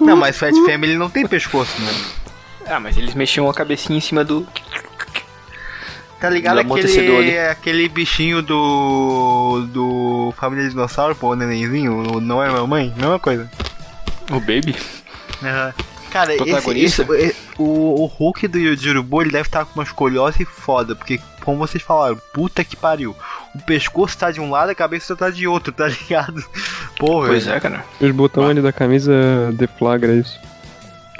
Não, 0.00 0.16
mas 0.16 0.38
Fat 0.38 0.54
Family 0.66 0.96
não 0.96 1.10
tem 1.10 1.26
pescoço, 1.26 1.80
né? 1.80 1.92
Ah, 2.66 2.80
mas 2.80 2.96
eles 2.96 3.14
mexiam 3.14 3.48
a 3.48 3.54
cabecinha 3.54 3.98
em 3.98 4.00
cima 4.00 4.24
do. 4.24 4.46
Tá 6.20 6.28
ligado 6.28 6.62
Do 6.62 6.74
aquele, 6.74 7.38
aquele 7.38 7.88
bichinho 7.88 8.42
do. 8.42 9.66
do 9.72 10.34
Família 10.36 10.68
Dinossauro, 10.68 11.16
pô, 11.16 11.30
o 11.30 11.34
nenenzinho? 11.34 12.16
o 12.16 12.20
Não 12.20 12.42
é 12.42 12.50
mamãe? 12.50 12.92
Mesma 12.96 13.18
coisa. 13.18 13.50
O 14.30 14.38
Baby? 14.38 14.76
Aham. 15.42 15.74
Cara, 16.10 16.34
esse, 16.34 16.44
Protagonista? 16.44 17.06
esse- 17.16 17.36
o, 17.58 18.02
o 18.02 18.06
Hulk 18.06 18.48
do 18.48 18.76
de 18.76 18.90
Urubu, 18.90 19.22
ele 19.22 19.30
deve 19.30 19.48
estar 19.48 19.64
com 19.64 19.74
uma 19.74 19.84
escoliose 19.84 20.44
foda, 20.44 20.94
porque, 20.96 21.20
como 21.44 21.58
vocês 21.58 21.82
falaram, 21.82 22.18
puta 22.34 22.62
que 22.64 22.76
pariu. 22.76 23.14
O 23.54 23.58
pescoço 23.62 24.16
tá 24.18 24.30
de 24.30 24.40
um 24.40 24.50
lado, 24.50 24.70
a 24.70 24.74
cabeça 24.74 25.14
tá 25.16 25.30
de 25.30 25.46
outro, 25.46 25.72
tá 25.72 25.86
ligado? 25.88 26.44
Porra, 26.98 27.28
Pois 27.28 27.46
é, 27.46 27.58
cara. 27.60 27.84
Os 28.00 28.10
botões 28.12 28.50
ali 28.50 28.60
da 28.62 28.72
camisa 28.72 29.12
deflagra 29.54 30.14
isso. 30.14 30.38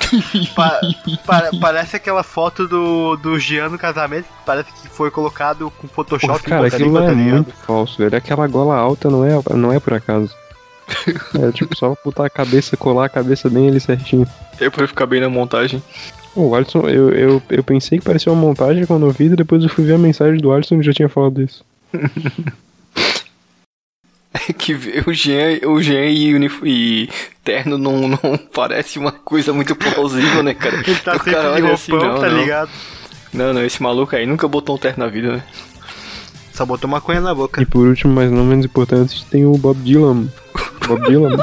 Pa- 0.57 0.81
pa- 1.27 1.51
parece 1.61 1.95
aquela 1.95 2.23
foto 2.25 2.67
do, 2.67 3.17
do 3.17 3.39
Jean 3.39 3.69
no 3.69 3.79
casamento, 3.79 4.27
parece 4.45 4.73
que 4.73 4.89
foi 4.89 5.11
colocado 5.11 5.71
com 5.79 5.87
Photoshop. 5.87 6.43
Pô, 6.43 6.49
cara, 6.51 6.67
aquilo 6.67 6.99
é 6.99 7.07
tá 7.07 7.15
muito 7.15 7.53
falso, 7.65 7.99
velho. 7.99 8.17
Aquela 8.17 8.47
gola 8.49 8.75
alta 8.77 9.09
não 9.09 9.25
é, 9.25 9.31
não 9.55 9.73
é 9.73 9.79
por 9.79 9.95
acaso. 9.95 10.35
É 11.41 11.53
tipo 11.53 11.77
só 11.77 11.97
botar 12.05 12.27
a 12.27 12.31
cabeça, 12.31 12.77
colar 12.77 13.07
a 13.07 13.09
cabeça 13.09 13.49
bem 13.49 13.69
ali 13.69 13.81
certinho. 13.81 14.27
Eu 14.61 14.71
prefiro 14.71 14.89
ficar 14.89 15.07
bem 15.07 15.21
na 15.21 15.29
montagem. 15.29 15.83
O 16.35 16.55
Alisson, 16.55 16.89
eu, 16.89 17.11
eu, 17.11 17.43
eu 17.51 17.65
pensei 17.65 17.99
que 17.99 18.05
parecia 18.05 18.33
uma 18.33 18.41
montagem 18.41 18.87
quando 18.87 19.07
eu 19.07 19.11
vi, 19.11 19.25
e 19.25 19.37
depois 19.37 19.63
eu 19.63 19.69
fui 19.69 19.85
ver 19.85 19.95
a 19.95 19.99
mensagem 19.99 20.41
do 20.41 20.53
Alisson 20.53 20.77
e 20.77 20.83
já 20.83 20.93
tinha 20.93 21.09
falado 21.09 21.43
isso. 21.43 21.65
que 24.57 24.75
o 25.07 25.13
Jean, 25.13 25.59
o 25.67 25.83
Jean 25.83 26.07
e, 26.07 26.49
e 26.65 27.09
terno 27.43 27.77
não, 27.77 28.09
não 28.09 28.19
parece 28.55 28.99
uma 28.99 29.13
coisa 29.13 29.53
muito 29.53 29.75
plausível, 29.75 30.43
né, 30.43 30.55
cara? 30.55 30.77
Ele 30.77 30.95
tá 30.97 31.13
O 31.13 31.15
sempre 31.15 31.33
cara 31.33 31.57
de 31.57 31.63
olha 31.63 31.75
assim, 31.75 31.93
roupão, 31.93 32.13
não, 32.13 32.21
tá 32.21 32.29
não. 32.29 32.41
ligado? 32.41 32.71
Não, 33.33 33.53
não, 33.53 33.65
esse 33.65 33.83
maluco 33.83 34.15
aí 34.15 34.27
nunca 34.27 34.47
botou 34.49 34.77
um 34.77 34.79
terno 34.79 35.05
na 35.05 35.11
vida, 35.11 35.37
né? 35.37 35.43
Só 36.61 36.67
botou 36.67 36.91
maconha 36.91 37.23
na 37.23 37.35
boca. 37.35 37.63
E 37.63 37.65
por 37.65 37.87
último, 37.87 38.13
mas 38.13 38.31
não 38.31 38.45
menos 38.45 38.67
importante, 38.67 39.25
tem 39.31 39.47
o 39.47 39.57
Bob 39.57 39.81
Dylan. 39.81 40.27
Bob 40.87 41.07
Dylan. 41.07 41.39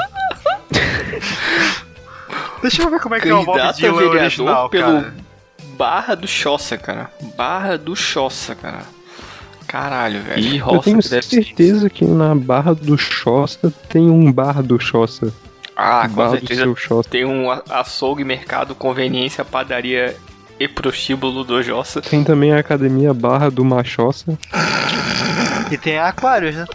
Deixa 2.62 2.84
eu 2.84 2.88
ver 2.88 3.00
como 3.00 3.16
é 3.16 3.20
que 3.20 3.28
é 3.28 3.34
o 3.34 3.44
Bob 3.44 3.58
Dylan 3.72 4.10
original, 4.10 4.70
pelo 4.70 4.84
cara. 5.00 5.14
Barra 5.76 6.14
do 6.14 6.28
Choça, 6.28 6.78
cara. 6.78 7.10
Barra 7.36 7.76
do 7.76 7.96
Choça, 7.96 8.54
cara. 8.54 8.82
Caralho, 9.66 10.22
velho. 10.22 10.38
Ih, 10.38 10.58
Eu 10.58 10.78
tenho 10.78 11.00
que 11.00 11.08
deve 11.08 11.22
ser. 11.26 11.42
certeza 11.42 11.90
que 11.90 12.04
na 12.04 12.32
Barra 12.36 12.72
do 12.72 12.96
Choça 12.96 13.72
tem 13.88 14.08
um 14.08 14.30
bar 14.30 14.62
do 14.62 14.78
Choça. 14.78 15.34
Ah, 15.74 16.08
com 16.08 16.14
Barra 16.14 16.30
certeza. 16.38 16.64
Tem 17.10 17.24
um 17.24 17.50
açougue, 17.50 18.22
mercado, 18.22 18.72
conveniência, 18.72 19.44
padaria 19.44 20.16
e 20.58 20.66
prostíbulo 20.66 21.44
do 21.44 21.62
Jossa. 21.62 22.00
Tem 22.00 22.24
também 22.24 22.52
a 22.52 22.58
Academia 22.58 23.14
Barra 23.14 23.50
do 23.50 23.64
Machoça. 23.64 24.38
E 25.70 25.76
tem 25.76 25.98
aquários, 25.98 26.54
né? 26.54 26.66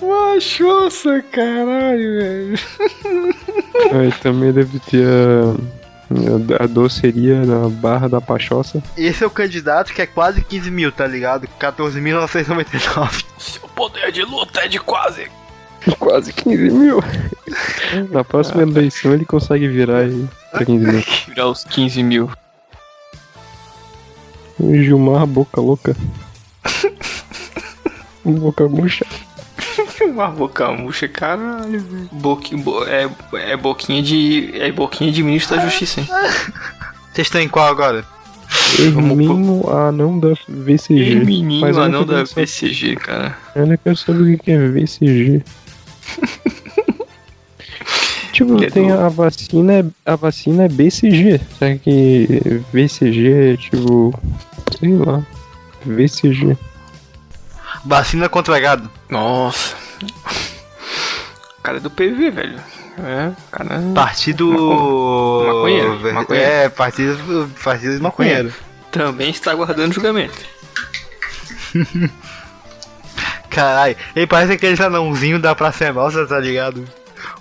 Machoça, 0.00 1.22
caralho, 1.30 2.20
velho. 2.20 2.58
Aí 4.00 4.12
também 4.22 4.52
deve 4.52 4.78
ter 4.78 5.06
a, 6.58 6.64
a 6.64 6.66
doceria 6.66 7.44
na 7.44 7.68
Barra 7.68 8.08
da 8.08 8.20
Pachoça. 8.20 8.82
Esse 8.96 9.24
é 9.24 9.26
o 9.26 9.30
candidato 9.30 9.92
que 9.92 10.00
é 10.00 10.06
quase 10.06 10.42
15 10.42 10.70
mil, 10.70 10.92
tá 10.92 11.06
ligado? 11.06 11.48
14.999. 11.60 13.24
Seu 13.38 13.68
poder 13.68 14.12
de 14.12 14.22
luta 14.22 14.60
é 14.60 14.68
de 14.68 14.78
quase. 14.78 15.28
Quase 15.98 16.32
15 16.32 16.70
mil. 16.70 17.02
Na 18.10 18.24
próxima 18.24 18.62
eleição 18.62 19.12
ele 19.12 19.24
consegue 19.24 19.68
virar 19.68 19.98
aí 19.98 20.26
pra 20.50 20.64
15 20.64 20.86
mil. 20.86 21.02
Tirar 21.24 21.46
os 21.48 21.64
15 21.64 22.02
mil. 22.02 22.30
O 24.58 24.74
Gilmar 24.74 25.26
Boca 25.26 25.60
Louca. 25.60 25.96
Boca 28.24 28.68
Murcha. 28.68 29.04
Uma 30.02 30.28
boca 30.28 30.70
murcha, 30.70 31.08
caralho, 31.08 31.80
velho. 31.80 32.08
Boqui, 32.12 32.56
bo- 32.56 32.84
é, 32.84 33.08
é 33.34 33.56
boquinha 33.56 34.02
de. 34.02 34.50
É 34.60 34.70
boquinha 34.70 35.10
de 35.10 35.22
ministro 35.22 35.56
da 35.56 35.64
justiça, 35.64 36.00
hein? 36.00 36.06
Vocês 37.12 37.26
estão 37.26 37.40
em 37.40 37.48
qual 37.48 37.66
agora? 37.68 38.04
Hermínio 38.78 39.68
Anão 39.70 40.18
da 40.18 40.34
VCG. 40.48 41.60
Eu 41.62 41.82
anão 41.82 42.04
da 42.04 42.22
BCG, 42.22 42.96
cara. 42.96 43.36
Eu 43.54 43.66
não 43.66 43.76
quero 43.76 43.96
saber 43.96 44.22
o 44.22 44.26
que 44.36 44.44
que 44.44 44.50
é 44.52 44.68
VCG. 44.68 45.42
tipo, 48.32 48.56
Que 48.56 48.66
é 48.66 48.70
tem 48.70 48.88
do- 48.88 48.98
a 49.00 49.08
vacina, 49.08 49.72
é- 49.74 49.84
a 50.06 50.16
vacina 50.16 50.64
é 50.64 50.68
BCG. 50.68 51.40
Será 51.58 51.76
que 51.78 52.62
VCG 52.72 53.52
é 53.52 53.56
tipo. 53.56 54.12
Sei 54.78 54.96
lá. 54.96 55.22
VCG. 55.84 56.56
Vacina 57.84 58.28
contra 58.28 58.58
gado. 58.58 58.90
Nossa. 59.10 59.74
O 61.58 61.62
cara 61.62 61.76
é 61.76 61.80
do 61.80 61.90
PV, 61.90 62.30
velho. 62.30 62.58
É, 62.98 63.30
cara. 63.50 63.82
Partido. 63.94 64.48
Maconheiro, 65.46 66.14
maconheiro. 66.14 66.48
É, 66.50 66.68
partido, 66.68 67.50
partido 67.62 67.96
de 67.96 68.02
maconheiro. 68.02 68.52
Também 68.90 69.30
está 69.30 69.50
aguardando 69.50 69.92
julgamento. 69.92 70.38
Caralho, 73.54 73.96
ele 74.16 74.26
parece 74.26 74.52
aquele 74.52 74.82
anãozinho 74.82 75.38
da 75.38 75.54
Praça 75.54 75.84
é 75.84 75.92
Nossa, 75.92 76.26
tá 76.26 76.40
ligado? 76.40 76.84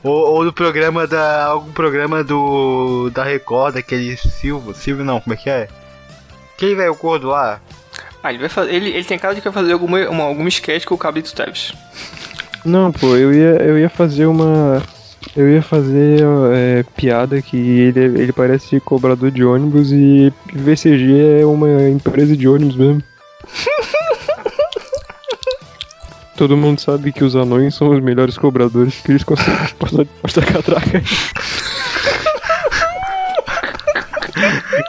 Ou, 0.03 0.13
ou 0.13 0.45
do 0.45 0.53
programa 0.53 1.07
da. 1.07 1.45
algum 1.45 1.71
programa 1.71 2.23
do. 2.23 3.09
da 3.09 3.23
Record, 3.23 3.77
aquele 3.77 4.15
Silvio. 4.15 4.73
Silvio 4.73 5.03
não, 5.03 5.19
como 5.19 5.33
é 5.33 5.37
que 5.37 5.49
é? 5.49 5.67
Aquele 6.55 6.75
velho 6.75 6.93
gordo 6.95 7.29
lá. 7.29 7.59
Ah, 8.21 8.31
ele 8.31 8.39
vai 8.39 8.49
fazer. 8.49 8.73
Ele, 8.73 8.89
ele 8.89 9.03
tem 9.03 9.17
cara 9.17 9.33
de 9.33 9.41
que 9.41 9.49
vai 9.49 9.53
fazer 9.53 9.73
alguma, 9.73 9.99
uma, 10.09 10.23
alguma 10.25 10.49
sketch 10.49 10.85
com 10.85 10.95
o 10.95 10.97
Cabrito 10.97 11.33
Teves. 11.33 11.73
Não, 12.63 12.91
pô, 12.91 13.15
eu 13.15 13.33
ia, 13.33 13.61
eu 13.63 13.79
ia 13.79 13.89
fazer 13.89 14.25
uma. 14.25 14.81
Eu 15.35 15.49
ia 15.49 15.61
fazer 15.63 16.21
é, 16.53 16.83
piada 16.95 17.41
que 17.41 17.57
ele, 17.57 17.99
ele 17.99 18.31
parece 18.31 18.79
cobrador 18.79 19.31
de 19.31 19.43
ônibus 19.43 19.91
e 19.91 20.31
VCG 20.53 21.41
é 21.41 21.45
uma 21.45 21.89
empresa 21.89 22.37
de 22.37 22.47
ônibus 22.47 22.75
mesmo. 22.75 23.03
Todo 26.35 26.57
mundo 26.57 26.79
sabe 26.81 27.11
que 27.11 27.23
os 27.23 27.35
anões 27.35 27.75
são 27.75 27.89
os 27.89 28.01
melhores 28.01 28.37
cobradores 28.37 28.95
que 29.01 29.11
eles 29.11 29.23
conseguem 29.23 29.55
passar, 29.79 30.05
passar 30.21 30.45
catraca. 30.45 31.03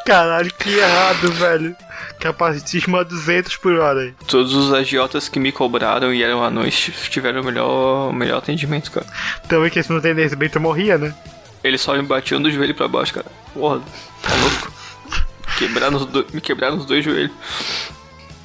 Caralho, 0.06 0.52
que 0.58 0.70
errado, 0.78 1.32
velho. 1.32 1.76
Capacitismo 2.18 2.96
a 2.96 3.02
200 3.02 3.56
por 3.56 3.74
hora 3.78 4.00
aí. 4.00 4.14
Todos 4.26 4.54
os 4.54 4.72
agiotas 4.72 5.28
que 5.28 5.38
me 5.38 5.52
cobraram 5.52 6.14
e 6.14 6.22
eram 6.22 6.42
anões 6.42 6.74
tiveram 7.10 7.42
o 7.42 7.44
melhor, 7.44 8.08
o 8.08 8.12
melhor 8.12 8.38
atendimento, 8.38 8.90
cara. 8.90 9.06
Também 9.48 9.70
que 9.70 9.82
se 9.82 9.92
não 9.92 10.00
tem 10.00 10.14
nesse 10.14 10.34
bento 10.34 10.58
morria, 10.58 10.96
né? 10.96 11.14
Eles 11.62 11.80
só 11.80 11.94
me 11.94 12.02
batiam 12.02 12.40
do 12.40 12.50
joelho 12.50 12.74
pra 12.74 12.88
baixo, 12.88 13.12
cara. 13.14 13.26
Porra, 13.52 13.80
tá 14.22 14.30
louco. 14.36 14.72
Quebraram 15.58 15.96
os 15.96 16.06
do- 16.06 16.26
me 16.32 16.40
quebraram 16.40 16.78
os 16.78 16.86
dois 16.86 17.04
joelhos. 17.04 17.32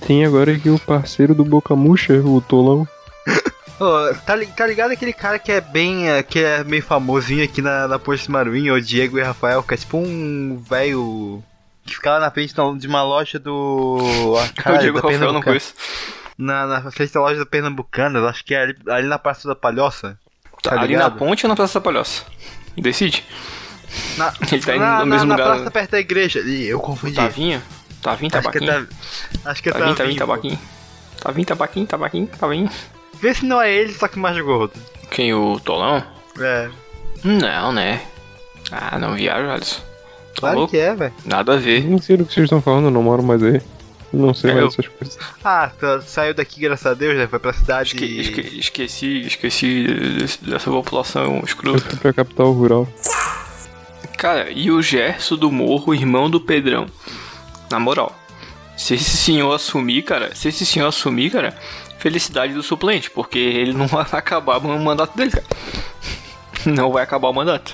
Tem 0.05 0.25
agora 0.25 0.51
aqui 0.53 0.69
o 0.69 0.79
parceiro 0.79 1.35
do 1.35 1.45
Boca 1.45 1.75
Murcha, 1.75 2.13
o 2.13 2.41
Tolão. 2.41 2.88
Ô, 3.79 4.13
tá, 4.25 4.38
tá 4.57 4.67
ligado 4.67 4.91
aquele 4.91 5.13
cara 5.13 5.39
que 5.39 5.51
é 5.51 5.62
bem. 5.62 6.09
é, 6.09 6.21
que 6.23 6.39
é 6.39 6.63
meio 6.63 6.83
famosinho 6.83 7.43
aqui 7.43 7.62
na, 7.62 7.88
na 7.88 7.99
Posto 7.99 8.31
Maruim, 8.31 8.69
o 8.71 8.81
Diego 8.81 9.17
e 9.17 9.23
Rafael, 9.23 9.63
que 9.63 9.73
é 9.73 9.77
tipo 9.77 9.97
um 9.97 10.62
velho. 10.69 11.43
que 11.85 11.95
fica 11.95 12.12
lá 12.12 12.19
na 12.19 12.31
frente 12.31 12.53
de 12.77 12.88
uma 12.88 13.03
loja 13.03 13.39
do. 13.39 13.97
o 14.65 14.77
Diego 14.79 14.99
Rafael 14.99 15.31
não 15.33 15.41
conheço. 15.41 15.73
Na, 16.38 16.65
na 16.65 16.91
frente 16.91 17.13
da 17.13 17.19
loja 17.21 17.39
da 17.39 17.45
Pernambucana, 17.45 18.19
acho 18.27 18.43
que 18.45 18.53
é 18.55 18.63
ali, 18.63 18.75
ali 18.89 19.07
na 19.07 19.19
Praça 19.19 19.47
da 19.47 19.55
Palhoça. 19.55 20.17
Tá, 20.63 20.71
Tá 20.71 20.81
ali 20.81 20.95
na 20.97 21.09
ponte 21.12 21.45
ou 21.45 21.49
na 21.49 21.55
Praça 21.55 21.79
da 21.79 21.83
Palhoça? 21.83 22.23
Decide. 22.77 23.25
Na, 24.17 24.33
Ele 24.51 24.62
tá 24.62 24.75
indo 24.75 24.81
na, 24.85 24.99
no 24.99 25.05
na- 25.05 25.15
mesmo 25.15 25.27
na 25.27 25.35
lugar. 25.35 25.55
praça 25.55 25.71
perto 25.71 25.91
da 25.91 25.99
igreja. 25.99 26.39
Ih, 26.41 26.67
eu 26.67 26.79
confundi. 26.79 27.15
Tavinha? 27.15 27.62
Acho 28.13 28.19
que 28.19 28.26
é 28.26 28.30
tabaquinho? 28.41 28.88
tá, 29.43 29.50
acho 29.52 29.63
que 29.63 29.69
é 29.69 29.72
Tavinho, 29.72 29.95
tavinho, 29.95 29.95
Tavinho, 29.95 30.19
pô. 30.19 30.26
tabaquinho. 30.28 30.60
Tavinho, 31.22 31.45
tabaquinho, 31.45 31.88
tabaquinho, 31.88 32.28
tavinho. 32.28 32.69
Vê 33.22 33.34
se 33.34 33.45
não 33.45 33.62
é 33.62 33.72
ele, 33.74 33.93
só 33.93 34.08
que 34.08 34.17
mais 34.17 34.39
gordo. 34.39 34.74
Quem, 35.12 35.34
o 35.34 35.60
Tolão? 35.60 36.04
É. 36.39 36.69
Não, 37.24 37.72
né? 37.74 38.02
Ah, 38.72 38.98
não 39.00 39.15
viajo, 39.15 39.50
Alisson. 39.50 39.82
Tá 40.36 40.41
Claro 40.41 40.58
louco? 40.60 40.72
que 40.72 40.78
é, 40.78 40.95
velho. 40.95 41.13
Nada 41.26 41.54
a 41.56 41.58
ver. 41.58 41.84
Nem 41.84 41.98
sei 42.00 42.15
do 42.15 42.26
que 42.26 42.34
vocês 42.34 42.45
estão 42.45 42.62
falando, 42.62 42.86
eu 42.86 42.91
não 42.91 43.04
moro 43.04 43.22
mais 43.22 43.43
aí. 43.43 43.62
Não 44.13 44.34
sei 44.34 44.52
É, 44.52 44.54
mais 44.54 44.63
eu- 44.63 44.69
dessas 44.69 44.88
coisas. 44.88 45.17
Ah, 45.43 45.69
tá- 45.80 46.02
saiu 46.02 46.34
daqui, 46.34 46.62
graças 46.62 46.86
a 46.86 46.93
Deus, 46.93 47.15
né? 47.17 47.28
Foi 47.28 47.39
pra 47.39 47.52
cidade. 47.54 47.89
Esque- 47.95 48.19
esque- 48.22 48.60
esqueci, 48.60 49.22
esqueci 49.28 49.86
dessa 50.41 50.72
população 50.72 51.38
Eu 51.39 51.43
escrota. 51.45 51.82
fui 51.82 51.98
pra 52.00 52.13
capital 52.13 52.52
rural. 52.54 52.88
Cara, 54.17 54.50
e 54.52 54.72
o 54.72 54.82
Gerson 54.82 55.36
do 55.36 55.52
Morro, 55.52 55.93
irmão 55.93 56.30
do 56.30 56.41
Pedrão? 56.41 56.88
Na 57.69 57.79
moral, 57.79 58.17
se 58.75 58.95
esse 58.95 59.17
senhor 59.17 59.53
assumir, 59.53 60.03
cara, 60.03 60.34
se 60.36 60.47
esse 60.47 60.65
senhor 60.65 60.88
assumir, 60.88 61.29
cara, 61.32 61.53
felicidade 61.97 62.53
do 62.53 62.63
suplente, 62.63 63.10
porque 63.12 63.38
ele 63.39 63.73
não 63.73 63.86
vai 63.88 64.05
acabar 64.12 64.58
o 64.58 64.79
mandato 64.79 65.15
dele, 65.15 65.32
cara. 65.32 65.45
Não 66.65 66.91
vai 66.91 67.03
acabar 67.03 67.29
o 67.29 67.34
mandato. 67.34 67.73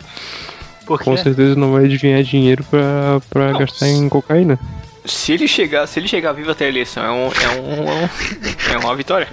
Por 0.85 0.99
Com 1.01 1.17
certeza 1.17 1.55
não 1.55 1.71
vai 1.71 1.85
adivinhar 1.85 2.21
dinheiro 2.23 2.63
pra, 2.65 3.19
pra 3.29 3.51
Não, 3.51 3.59
gastar 3.59 3.87
em 3.87 4.07
cocaína. 4.07 4.59
Se 5.03 5.31
ele 5.31 5.47
chegar, 5.47 5.87
se 5.87 5.99
ele 5.99 6.07
chegar 6.07 6.31
vivo 6.33 6.51
até 6.51 6.65
a 6.65 6.69
eleição, 6.69 7.03
é, 7.03 7.11
um, 7.11 7.27
é, 7.27 7.59
um, 7.59 7.89
é, 7.89 7.93
um- 7.95 8.73
é 8.73 8.77
uma 8.77 8.95
vitória. 8.95 9.27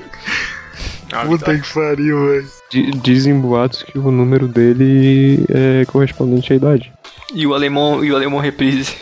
É 1.10 1.16
uma 1.16 1.24
Puta 1.26 1.52
vitória. 1.52 1.60
que 1.60 1.72
pariu, 1.74 2.26
velho. 2.28 2.46
Di- 2.70 2.90
Dizem 3.02 3.38
boatos 3.38 3.82
que 3.82 3.98
o 3.98 4.10
número 4.10 4.48
dele 4.48 5.44
é 5.50 5.84
correspondente 5.86 6.52
à 6.52 6.56
idade. 6.56 6.90
E 7.34 7.46
o 7.46 7.52
alemão, 7.54 8.02
e 8.02 8.10
o 8.12 8.16
alemão 8.16 8.38
reprise. 8.40 8.94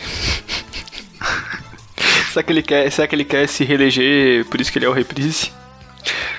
Será 2.31 2.43
que 2.43 2.51
ele 2.51 2.63
quer, 2.63 2.91
será 2.91 3.07
que 3.07 3.15
ele 3.15 3.25
quer 3.25 3.47
se 3.47 3.63
reeleger, 3.63 4.45
por 4.45 4.59
isso 4.59 4.71
que 4.71 4.77
ele 4.79 4.85
é 4.85 4.89
o 4.89 4.93
reprise? 4.93 5.51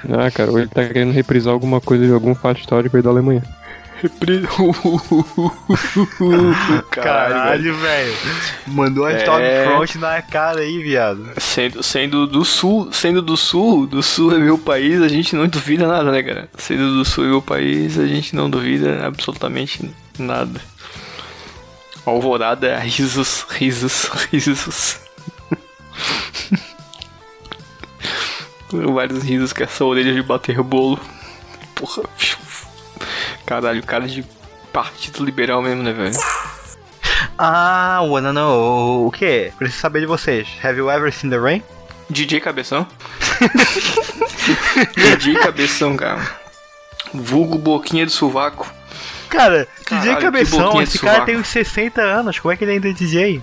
Ah, 0.09 0.31
cara, 0.31 0.51
ou 0.51 0.59
ele 0.59 0.69
tá 0.69 0.85
querendo 0.85 1.13
reprisar 1.13 1.53
alguma 1.53 1.81
coisa 1.81 2.05
de 2.07 2.13
algum 2.13 2.35
fato 2.35 2.61
histórico 2.61 2.97
aí 2.97 3.03
da 3.03 3.11
Alemanha. 3.11 3.43
Repri... 4.03 4.43
Caralho, 6.91 7.73
velho. 7.77 7.77
Caralho, 7.77 7.77
velho. 7.77 8.15
Mandou 8.67 9.07
a 9.07 9.13
É. 9.13 9.19
Stormfront 9.19 9.99
na 9.99 10.21
cara 10.21 10.61
aí, 10.61 10.83
viado. 10.83 11.31
Sendo, 11.39 11.83
sendo 11.85 12.27
do 12.27 12.45
sul, 12.45 12.89
sendo 12.91 13.23
do 13.23 13.37
sul, 13.37 13.87
do 13.87 14.03
sul 14.03 14.35
é 14.35 14.39
meu 14.39 14.59
país, 14.59 15.01
a 15.01 15.07
gente 15.07 15.37
não 15.37 15.47
duvida 15.47 15.87
nada, 15.87 16.11
né, 16.11 16.21
cara? 16.21 16.49
Sendo 16.59 16.95
do 16.95 17.05
sul 17.05 17.25
é 17.25 17.29
meu 17.29 17.41
país, 17.43 17.97
a 17.97 18.07
gente 18.07 18.35
não 18.35 18.51
duvida 18.51 19.07
absolutamente 19.07 19.89
nada. 20.19 20.61
Alvorada, 22.05 22.77
risos, 22.81 23.47
risos, 23.49 24.07
risos. 24.33 24.99
Vários 28.73 29.23
risos 29.23 29.53
com 29.53 29.63
essa 29.63 29.85
orelha 29.85 30.15
de 30.15 30.23
bater 30.23 30.63
bolo. 30.63 30.99
Porra. 31.75 32.03
Caralho, 33.45 33.83
cara 33.83 34.07
de 34.07 34.25
partido 34.73 35.25
liberal 35.25 35.61
mesmo, 35.61 35.83
né, 35.83 35.93
velho? 35.93 36.15
Ah, 37.39 38.01
wanna 38.03 38.33
know. 38.33 39.07
O 39.07 39.11
que? 39.11 39.53
Preciso 39.59 39.81
saber 39.81 40.01
de 40.01 40.07
vocês. 40.07 40.49
Have 40.63 40.79
you 40.79 40.91
ever 40.91 41.13
seen 41.13 41.31
the 41.31 41.39
rain? 41.39 41.63
DJ 42.09 42.41
Cabeção? 42.41 42.87
DJ 44.97 45.35
Cabeção, 45.35 45.97
cara. 45.97 46.21
Vulgo 47.13 47.59
Boquinha 47.59 48.07
de 48.07 48.13
Sovaco. 48.13 48.73
Cara, 49.29 49.67
Caralho, 49.85 50.11
DJ 50.11 50.23
Cabeção, 50.23 50.83
esse 50.83 50.99
cara 50.99 51.13
sovaco. 51.13 51.27
tem 51.27 51.37
uns 51.37 51.49
60 51.49 52.01
anos. 52.03 52.39
Como 52.39 52.53
é 52.53 52.57
que 52.57 52.65
ele 52.65 52.73
ainda 52.73 52.89
é 52.91 52.93
DJ? 52.93 53.43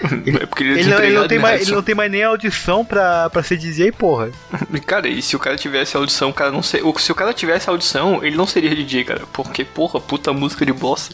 É 0.40 0.46
porque 0.46 0.62
ele, 0.62 0.74
é 0.74 0.80
Ele 0.80 0.90
não, 0.90 0.98
ele 0.98 1.18
não 1.18 1.28
tem 1.28 1.38
né, 1.38 1.42
mais, 1.42 1.62
ele 1.62 1.74
não 1.74 1.82
tem 1.82 1.94
mais 1.94 2.10
nem 2.10 2.22
audição 2.22 2.84
pra, 2.84 3.30
pra 3.30 3.42
ser 3.42 3.56
DJ, 3.56 3.92
porra. 3.92 4.30
Cara, 4.86 5.08
e 5.08 5.22
se 5.22 5.36
o 5.36 5.38
cara 5.38 5.56
tivesse 5.56 5.96
audição, 5.96 6.30
o 6.30 6.34
cara 6.34 6.50
não 6.50 6.62
ser... 6.62 6.84
ou 6.84 6.96
Se 6.98 7.10
o 7.10 7.14
cara 7.14 7.32
tivesse 7.32 7.68
audição, 7.68 8.24
ele 8.24 8.36
não 8.36 8.46
seria 8.46 8.74
DJ, 8.74 9.04
cara. 9.04 9.22
Porque, 9.32 9.64
porra, 9.64 10.00
puta 10.00 10.32
música 10.32 10.66
de 10.66 10.72
bossa. 10.72 11.12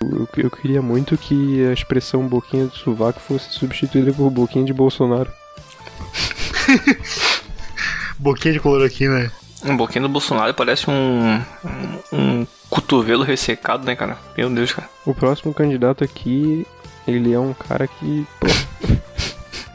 Eu, 0.00 0.28
eu 0.36 0.50
queria 0.50 0.82
muito 0.82 1.16
que 1.16 1.64
a 1.66 1.72
expressão 1.72 2.26
boquinha 2.26 2.66
de 2.66 2.76
sovaco 2.76 3.20
fosse 3.20 3.52
substituída 3.52 4.12
por 4.12 4.30
boquinha 4.30 4.64
de 4.64 4.72
Bolsonaro. 4.72 5.30
Boquinha 8.18 8.54
de 8.54 8.60
cloroquina. 8.60 9.32
Um 9.64 9.76
boquinha 9.76 10.02
do 10.02 10.08
Bolsonaro 10.08 10.54
parece 10.54 10.88
um, 10.88 11.42
um. 11.64 11.98
um 12.12 12.46
cotovelo 12.70 13.24
ressecado, 13.24 13.84
né, 13.84 13.96
cara? 13.96 14.16
Meu 14.36 14.48
Deus, 14.48 14.72
cara. 14.72 14.88
O 15.04 15.12
próximo 15.12 15.52
candidato 15.52 16.04
aqui, 16.04 16.64
ele 17.06 17.32
é 17.32 17.38
um 17.38 17.52
cara 17.54 17.86
que. 17.86 18.26
Pô, 18.40 18.46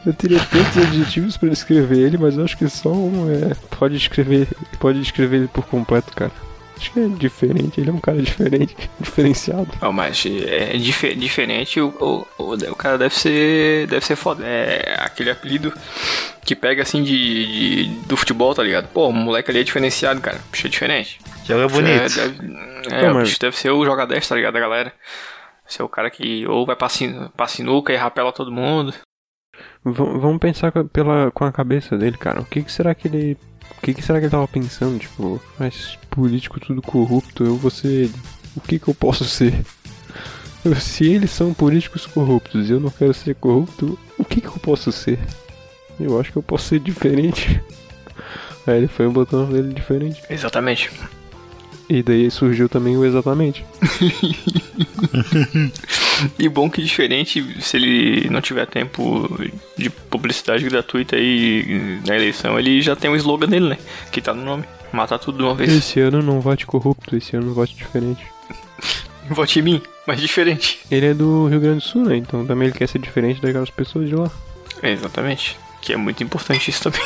eu 0.06 0.14
teria 0.14 0.38
tantos 0.40 0.78
adjetivos 0.78 1.36
pra 1.36 1.48
descrever 1.48 1.98
ele, 1.98 2.16
mas 2.18 2.36
eu 2.36 2.44
acho 2.44 2.56
que 2.56 2.68
só 2.68 2.90
um 2.90 3.30
é. 3.30 3.54
Pode 3.78 3.96
descrever. 3.98 4.48
Pode 4.78 5.00
descrever 5.00 5.36
ele 5.38 5.48
por 5.48 5.66
completo, 5.66 6.12
cara. 6.14 6.32
Acho 6.76 6.92
que 6.92 7.00
é 7.00 7.08
diferente, 7.08 7.80
ele 7.80 7.90
é 7.90 7.92
um 7.92 7.98
cara 7.98 8.22
diferente, 8.22 8.76
diferenciado. 9.00 9.66
Não, 9.82 9.92
mas 9.92 10.24
é 10.24 10.76
dife- 10.76 11.12
diferente, 11.16 11.80
o, 11.80 11.88
o, 11.88 12.26
o, 12.42 12.54
o 12.54 12.76
cara 12.76 12.96
deve 12.96 13.16
ser. 13.16 13.88
deve 13.88 14.06
ser 14.06 14.14
foda. 14.14 14.44
É 14.46 14.94
aquele 15.00 15.30
apelido 15.30 15.72
que 16.44 16.54
pega 16.54 16.82
assim 16.82 17.02
de, 17.02 17.86
de- 17.86 17.88
do 18.06 18.16
futebol, 18.16 18.54
tá 18.54 18.62
ligado? 18.62 18.86
Pô, 18.88 19.08
o 19.08 19.12
moleque 19.12 19.50
ali 19.50 19.58
é 19.60 19.64
diferenciado, 19.64 20.20
cara. 20.20 20.38
Bicho 20.52 20.68
é 20.68 20.70
diferente. 20.70 21.18
Joga 21.44 21.66
Bicho 21.66 21.80
bonito. 21.80 22.00
É, 22.00 22.08
deve, 22.08 22.54
é, 23.06 23.10
o 23.10 23.14
mas- 23.14 23.36
deve 23.36 23.56
ser 23.56 23.70
o 23.72 23.84
joga 23.84 24.06
10, 24.06 24.28
tá 24.28 24.36
ligado? 24.36 24.54
Da 24.54 24.60
galera. 24.60 24.92
Ser 25.68 25.82
o 25.82 25.88
cara 25.88 26.10
que 26.10 26.46
ou 26.46 26.64
vai 26.66 26.74
pra, 26.74 26.88
sin, 26.88 27.28
pra 27.36 27.46
sinuca 27.46 27.92
e 27.92 27.96
rapela 27.96 28.32
todo 28.32 28.50
mundo. 28.50 28.92
V- 29.84 29.92
vamos 30.18 30.38
pensar 30.38 30.72
com 30.72 30.78
a- 30.80 30.84
pela, 30.84 31.30
com 31.30 31.44
a 31.44 31.52
cabeça 31.52 31.96
dele, 31.96 32.16
cara. 32.16 32.40
O 32.40 32.44
que, 32.44 32.62
que 32.62 32.72
será 32.72 32.94
que 32.94 33.06
ele. 33.06 33.36
O 33.76 33.80
que, 33.82 33.92
que 33.94 34.02
será 34.02 34.18
que 34.18 34.24
ele 34.24 34.30
tava 34.30 34.48
pensando? 34.48 34.98
Tipo, 34.98 35.40
mas 35.58 35.96
político 36.10 36.58
tudo 36.58 36.80
corrupto, 36.82 37.44
eu 37.44 37.56
vou 37.56 37.70
ser 37.70 37.88
ele. 38.04 38.14
O 38.56 38.60
que, 38.60 38.78
que 38.78 38.88
eu 38.88 38.94
posso 38.94 39.24
ser? 39.24 39.52
Se 40.80 41.06
eles 41.06 41.30
são 41.30 41.54
políticos 41.54 42.04
corruptos 42.06 42.68
e 42.68 42.72
eu 42.72 42.80
não 42.80 42.90
quero 42.90 43.14
ser 43.14 43.34
corrupto, 43.36 43.98
o 44.18 44.24
que, 44.24 44.40
que 44.40 44.48
eu 44.48 44.58
posso 44.58 44.90
ser? 44.90 45.18
Eu 46.00 46.18
acho 46.20 46.32
que 46.32 46.38
eu 46.38 46.42
posso 46.42 46.64
ser 46.68 46.80
diferente. 46.80 47.62
Aí 48.66 48.78
ele 48.78 48.88
foi 48.88 49.06
o 49.06 49.10
botão 49.12 49.46
dele 49.50 49.72
diferente. 49.72 50.22
Exatamente. 50.28 50.90
E 51.88 52.02
daí 52.02 52.30
surgiu 52.30 52.68
também 52.68 52.96
o 52.96 53.04
exatamente. 53.04 53.64
E 56.38 56.48
bom 56.48 56.68
que 56.68 56.82
diferente, 56.82 57.60
se 57.60 57.76
ele 57.76 58.28
não 58.30 58.40
tiver 58.40 58.66
tempo 58.66 59.28
de 59.76 59.88
publicidade 59.88 60.64
gratuita 60.64 61.16
aí 61.16 62.00
na 62.06 62.16
eleição, 62.16 62.58
ele 62.58 62.82
já 62.82 62.96
tem 62.96 63.10
um 63.10 63.16
slogan 63.16 63.46
dele, 63.46 63.68
né? 63.68 63.78
Que 64.10 64.20
tá 64.20 64.34
no 64.34 64.44
nome. 64.44 64.64
Matar 64.92 65.18
tudo 65.18 65.38
de 65.38 65.44
uma 65.44 65.54
vez. 65.54 65.72
Esse 65.72 66.00
ano 66.00 66.22
não 66.22 66.40
vote 66.40 66.66
corrupto, 66.66 67.16
esse 67.16 67.36
ano 67.36 67.54
vote 67.54 67.76
diferente. 67.76 68.24
Vote 69.30 69.58
em 69.58 69.62
mim, 69.62 69.82
mas 70.06 70.18
diferente. 70.18 70.78
Ele 70.90 71.04
é 71.04 71.12
do 71.12 71.48
Rio 71.48 71.60
Grande 71.60 71.80
do 71.80 71.82
Sul, 71.82 72.06
né? 72.06 72.16
Então 72.16 72.46
também 72.46 72.68
ele 72.68 72.78
quer 72.78 72.88
ser 72.88 72.98
diferente 72.98 73.42
daquelas 73.42 73.68
pessoas 73.68 74.08
de 74.08 74.14
lá. 74.14 74.30
É, 74.82 74.90
exatamente. 74.90 75.58
Que 75.82 75.92
é 75.92 75.98
muito 75.98 76.24
importante 76.24 76.70
isso 76.70 76.84
também. 76.84 77.02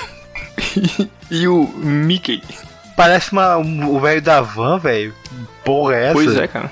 e 1.28 1.48
o 1.48 1.66
Mickey. 1.66 2.40
Parece 2.96 3.32
uma, 3.32 3.56
um- 3.56 3.94
o 3.94 4.00
velho 4.00 4.20
da 4.22 4.40
van, 4.40 4.78
velho. 4.78 5.14
Porra, 5.64 5.94
é 5.96 6.04
essa? 6.04 6.12
Pois 6.14 6.36
é, 6.36 6.46
cara. 6.46 6.70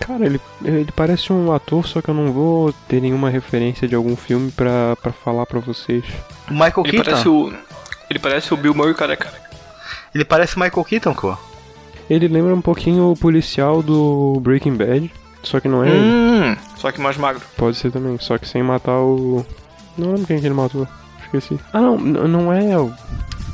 Cara, 0.00 0.26
ele, 0.26 0.40
ele 0.64 0.90
parece 0.96 1.32
um 1.32 1.52
ator, 1.52 1.86
só 1.86 2.00
que 2.02 2.08
eu 2.08 2.14
não 2.14 2.32
vou 2.32 2.72
ter 2.88 3.00
nenhuma 3.00 3.30
referência 3.30 3.86
de 3.86 3.94
algum 3.94 4.16
filme 4.16 4.50
pra, 4.50 4.96
pra 5.00 5.12
falar 5.12 5.46
pra 5.46 5.60
vocês. 5.60 6.04
O 6.50 6.52
Michael 6.52 6.72
Ele 6.84 6.90
Keaton. 6.92 7.04
parece 7.10 7.28
o. 7.28 7.52
Ele 8.10 8.18
parece 8.18 8.52
o 8.54 8.56
Bill 8.56 8.74
Murray 8.74 8.94
careca. 8.94 9.32
Ele 10.14 10.24
parece 10.24 10.56
o 10.56 10.60
Michael 10.60 10.84
Keaton, 10.84 11.14
pô. 11.14 11.36
Ele 12.10 12.26
lembra 12.28 12.52
um 12.54 12.60
pouquinho 12.60 13.12
o 13.12 13.16
policial 13.16 13.80
do 13.82 14.38
Breaking 14.42 14.74
Bad, 14.74 15.10
só 15.42 15.60
que 15.60 15.68
não 15.68 15.84
é 15.84 15.88
ele. 15.88 15.98
Hum, 16.00 16.56
só 16.76 16.90
que 16.90 17.00
mais 17.00 17.16
magro. 17.16 17.40
Pode 17.56 17.76
ser 17.76 17.92
também, 17.92 18.18
só 18.18 18.36
que 18.36 18.46
sem 18.48 18.62
matar 18.62 18.98
o. 18.98 19.46
Não 19.96 20.08
lembro 20.10 20.26
quem 20.26 20.40
que 20.40 20.46
ele 20.46 20.54
matou. 20.54 20.86
Esqueci. 21.22 21.58
Ah, 21.72 21.80
não, 21.80 21.96
não 21.96 22.52
é 22.52 22.76
o. 22.76 22.92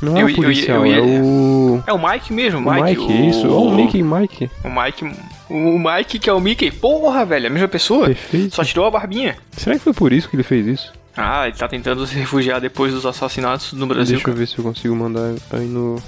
Não 0.01 0.15
é 0.17 0.21
Eu- 0.21 0.27
o 0.27 0.29
eu- 0.29 0.35
policial, 0.35 0.85
eu 0.85 0.85
ia- 0.85 1.17
é 1.17 1.21
o. 1.21 1.83
É 1.87 1.93
o 1.93 2.09
Mike 2.09 2.31
mesmo, 2.33 2.59
O 2.59 2.73
Mike. 2.73 2.99
Mike, 3.01 3.27
isso. 3.29 3.47
Oh, 3.49 3.67
o 3.67 3.75
Mickey 3.75 4.01
Mike. 4.01 4.49
O 4.63 4.69
Mike. 4.69 5.11
O 5.49 5.77
Mike 5.79 6.19
que 6.19 6.29
é 6.29 6.33
o 6.33 6.39
Mickey. 6.39 6.71
Porra, 6.71 7.25
velho, 7.25 7.47
a 7.47 7.49
mesma 7.49 7.67
pessoa. 7.67 8.05
Perfeito. 8.05 8.55
Só 8.55 8.63
tirou 8.63 8.85
a 8.85 8.91
barbinha. 8.91 9.35
Será 9.51 9.75
que 9.77 9.83
foi 9.83 9.93
por 9.93 10.13
isso 10.13 10.29
que 10.29 10.35
ele 10.35 10.43
fez 10.43 10.65
isso? 10.67 10.93
Ah, 11.17 11.47
ele 11.47 11.57
tá 11.57 11.67
tentando 11.67 12.05
se 12.07 12.15
refugiar 12.15 12.61
depois 12.61 12.93
dos 12.93 13.05
assassinatos 13.05 13.73
no 13.73 13.85
Brasil. 13.87 14.15
Deixa 14.15 14.29
eu 14.29 14.33
ver 14.35 14.47
se 14.47 14.57
eu 14.57 14.63
consigo 14.63 14.95
mandar 14.95 15.33
aí 15.51 15.65
no. 15.65 16.01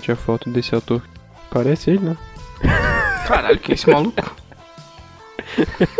Tinha 0.00 0.16
foto 0.16 0.48
desse 0.48 0.74
ator. 0.74 1.02
Parece 1.50 1.90
ele, 1.90 1.98
né? 2.00 2.16
Caralho, 3.26 3.58
quem 3.58 3.72
é 3.72 3.74
esse 3.74 3.90
maluco? 3.90 4.34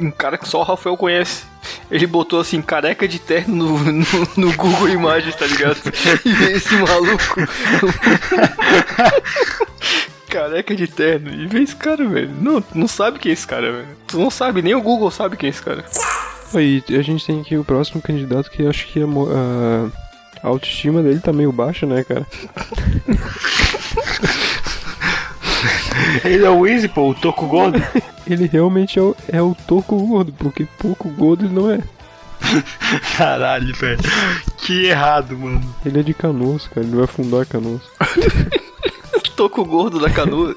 um 0.00 0.10
cara 0.10 0.38
que 0.38 0.48
só 0.48 0.60
o 0.60 0.64
Rafael 0.64 0.96
conhece. 0.96 1.44
Ele 1.90 2.06
botou 2.06 2.38
assim, 2.40 2.60
careca 2.60 3.08
de 3.08 3.18
terno 3.18 3.54
no, 3.78 3.78
no, 3.92 4.04
no 4.36 4.52
Google 4.54 4.88
Imagens, 4.90 5.34
tá 5.34 5.46
ligado? 5.46 5.78
E 6.24 6.32
vê 6.32 6.52
esse 6.52 6.74
maluco. 6.76 7.40
careca 10.28 10.76
de 10.76 10.86
terno. 10.86 11.30
E 11.30 11.46
vê 11.46 11.62
esse 11.62 11.74
cara, 11.74 12.06
velho. 12.06 12.30
Não, 12.40 12.60
tu 12.60 12.76
não 12.78 12.86
sabe 12.88 13.18
quem 13.18 13.30
é 13.30 13.32
esse 13.32 13.46
cara, 13.46 13.72
velho. 13.72 13.88
Tu 14.06 14.18
não 14.18 14.30
sabe, 14.30 14.60
nem 14.60 14.74
o 14.74 14.82
Google 14.82 15.10
sabe 15.10 15.36
quem 15.36 15.46
é 15.46 15.50
esse 15.50 15.62
cara. 15.62 15.84
Aí 16.54 16.82
a 16.90 17.02
gente 17.02 17.24
tem 17.26 17.40
aqui 17.40 17.56
o 17.56 17.64
próximo 17.64 18.00
candidato 18.02 18.50
que 18.50 18.62
eu 18.62 18.70
acho 18.70 18.86
que 18.88 19.00
a- 19.02 19.88
a 20.42 20.48
autoestima 20.48 21.02
dele 21.02 21.20
tá 21.20 21.32
meio 21.32 21.50
baixa, 21.52 21.86
né, 21.86 22.04
cara? 22.04 22.26
Ele 26.24 26.44
é 26.44 26.50
o 26.50 26.66
Easy, 26.66 26.88
pô, 26.88 27.10
o 27.10 27.14
Toco 27.14 27.46
Gordo. 27.46 27.82
Ele 28.28 28.46
realmente 28.46 28.98
é 28.98 29.02
o, 29.02 29.16
é 29.28 29.40
o 29.40 29.56
toco 29.66 29.96
gordo, 30.06 30.32
porque 30.34 30.66
pouco 30.78 31.08
gordo 31.08 31.46
ele 31.46 31.54
não 31.54 31.70
é. 31.70 31.80
Caralho, 33.16 33.74
velho. 33.74 33.98
Que 34.58 34.86
errado, 34.86 35.36
mano. 35.36 35.74
Ele 35.84 36.00
é 36.00 36.02
de 36.02 36.12
canoas, 36.12 36.66
cara. 36.68 36.86
Ele 36.86 36.96
vai 36.96 37.06
fundar 37.06 37.46
canoas. 37.46 37.82
Tô 39.34 39.48
com 39.48 39.62
o 39.62 39.64
gordo 39.64 39.98
da 39.98 40.10
canoa. 40.10 40.54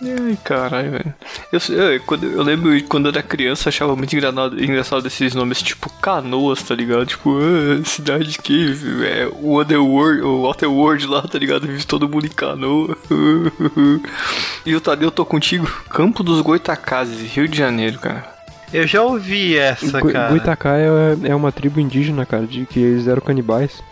Ai, 0.00 0.38
caralho, 0.44 0.92
velho. 0.92 1.14
Eu, 1.52 1.74
eu, 1.76 2.00
quando, 2.02 2.24
eu 2.24 2.42
lembro 2.42 2.70
que 2.70 2.82
quando 2.82 3.06
eu 3.06 3.10
era 3.12 3.22
criança 3.22 3.68
eu 3.68 3.70
achava 3.70 3.96
muito 3.96 4.14
engraçado, 4.14 4.62
engraçado 4.62 5.06
esses 5.06 5.34
nomes, 5.34 5.60
tipo 5.60 5.90
canoas, 6.00 6.62
tá 6.62 6.74
ligado? 6.74 7.04
Tipo, 7.06 7.36
ah, 7.38 7.84
cidade 7.84 8.38
que 8.38 8.76
é 9.04 9.28
o 9.40 9.60
Underworld, 9.60 10.22
o 10.22 10.42
Waterworld 10.42 11.06
lá, 11.06 11.22
tá 11.22 11.36
ligado? 11.38 11.66
Vive 11.66 11.84
todo 11.84 12.08
mundo 12.08 12.26
em 12.26 12.30
canoa. 12.30 12.96
e 14.64 14.74
o 14.74 14.80
Tadeu, 14.80 15.10
tô 15.10 15.24
contigo. 15.24 15.66
Campo 15.90 16.22
dos 16.22 16.40
Goitacazes, 16.42 17.32
Rio 17.32 17.48
de 17.48 17.58
Janeiro, 17.58 17.98
cara. 17.98 18.38
Eu 18.72 18.86
já 18.86 19.02
ouvi 19.02 19.56
essa, 19.56 19.98
Goi- 20.00 20.12
cara. 20.12 20.28
Goitacá 20.28 20.76
é, 20.76 20.88
é 21.24 21.34
uma 21.34 21.50
tribo 21.50 21.80
indígena, 21.80 22.24
cara, 22.24 22.46
de 22.46 22.66
que 22.66 22.78
eles 22.78 23.08
eram 23.08 23.20
canibais. 23.22 23.82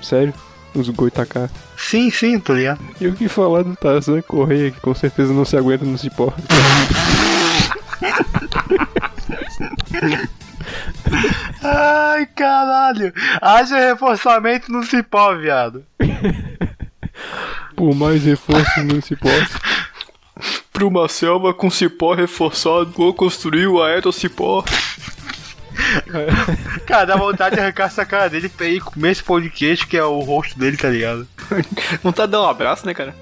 Sério? 0.00 0.32
Os 0.74 0.88
Goitacá. 0.88 1.48
Sim, 1.76 2.10
sim, 2.10 2.38
tô 2.38 2.54
ligado. 2.54 2.80
E 3.00 3.06
o 3.06 3.14
que 3.14 3.28
falar 3.28 3.62
do 3.62 3.74
Tarzan 3.76 4.22
Correia, 4.22 4.70
que 4.70 4.80
com 4.80 4.94
certeza 4.94 5.32
não 5.32 5.44
se 5.44 5.56
aguenta 5.56 5.84
no 5.84 5.98
cipó. 5.98 6.32
Ai, 11.62 12.26
caralho. 12.26 13.12
Haja 13.40 13.76
reforçamento 13.76 14.70
no 14.70 14.84
cipó, 14.84 15.34
viado. 15.36 15.84
Por 17.76 17.94
mais 17.94 18.24
reforços 18.24 18.84
no 18.84 19.02
cipó. 19.02 19.28
Pra 20.72 20.86
uma 20.86 21.08
selva 21.08 21.52
com 21.52 21.70
cipó 21.70 22.14
reforçado, 22.14 22.92
vou 22.96 23.12
construir 23.12 23.66
o 23.66 23.82
aerocipó. 23.82 24.64
Cara, 26.86 27.04
dá 27.04 27.16
vontade 27.16 27.56
de 27.56 27.60
arrancar 27.60 27.86
essa 27.86 28.04
cara 28.04 28.28
dele 28.28 28.48
pra 28.48 28.66
ir 28.66 28.80
comer 28.80 29.12
esse 29.12 29.22
pão 29.22 29.40
de 29.40 29.50
queijo 29.50 29.86
que 29.86 29.96
é 29.96 30.04
o 30.04 30.20
rosto 30.20 30.58
dele, 30.58 30.76
tá 30.76 30.88
ligado? 30.88 31.26
Vontade 32.02 32.28
de 32.28 32.32
dar 32.32 32.42
um 32.42 32.48
abraço, 32.48 32.86
né, 32.86 32.94
cara? 32.94 33.14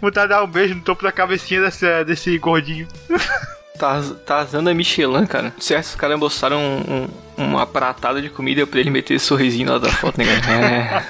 Vontade 0.00 0.28
de 0.28 0.34
dar 0.34 0.44
um 0.44 0.48
beijo 0.48 0.74
no 0.74 0.80
topo 0.80 1.02
da 1.02 1.12
cabecinha 1.12 1.62
desse, 1.62 2.04
desse 2.04 2.38
gordinho. 2.38 2.86
Taz- 3.78 4.14
Tarzan 4.26 4.68
é 4.70 4.74
Michelin, 4.74 5.24
cara. 5.26 5.52
Certo, 5.58 5.84
os 5.86 5.94
caras 5.94 6.16
embolsaram 6.16 6.58
um, 6.58 7.08
um- 7.38 7.44
uma 7.50 7.64
pratada 7.66 8.20
de 8.20 8.28
comida 8.28 8.66
pra 8.66 8.80
ele 8.80 8.90
meter 8.90 9.14
esse 9.14 9.24
sorrisinho 9.26 9.70
lá 9.70 9.78
da 9.78 9.88
foto, 9.90 10.18
né, 10.18 10.24
cara? 10.40 10.66
É. 10.66 11.02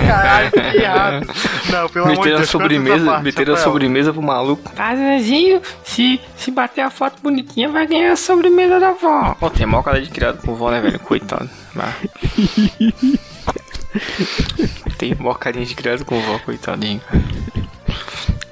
Caralho, 0.06 0.50
que 0.50 0.58
errado. 0.78 1.26
Não, 1.70 1.88
pelo 1.90 2.04
amor 2.06 2.14
de 2.14 2.18
Meteram 2.20 2.36
a 2.36 2.38
Deus. 2.38 2.50
sobremesa, 2.50 3.18
meteram 3.20 3.52
a 3.54 3.56
sobre 3.58 3.84
sobremesa 3.84 4.12
pro 4.14 4.22
maluco. 4.22 4.72
Tarzanzinho, 4.72 5.60
se, 5.84 6.18
se 6.36 6.50
bater 6.50 6.80
a 6.80 6.90
foto 6.90 7.20
bonitinha, 7.22 7.68
vai 7.68 7.86
ganhar 7.86 8.12
a 8.12 8.16
sobremesa 8.16 8.80
da 8.80 8.92
vó. 8.92 9.34
Pô, 9.38 9.50
tem 9.50 9.66
mó 9.66 9.82
cara 9.82 10.00
de 10.00 10.08
criado 10.08 10.40
com 10.44 10.54
vó, 10.54 10.70
né, 10.70 10.80
velho? 10.80 10.98
Coitado. 11.00 11.48
Ah. 11.78 11.92
tem 14.98 15.14
mó 15.18 15.34
carinha 15.34 15.66
de 15.66 15.74
criado 15.74 16.04
com 16.04 16.18
vó, 16.20 16.38
coitadinho. 16.38 17.00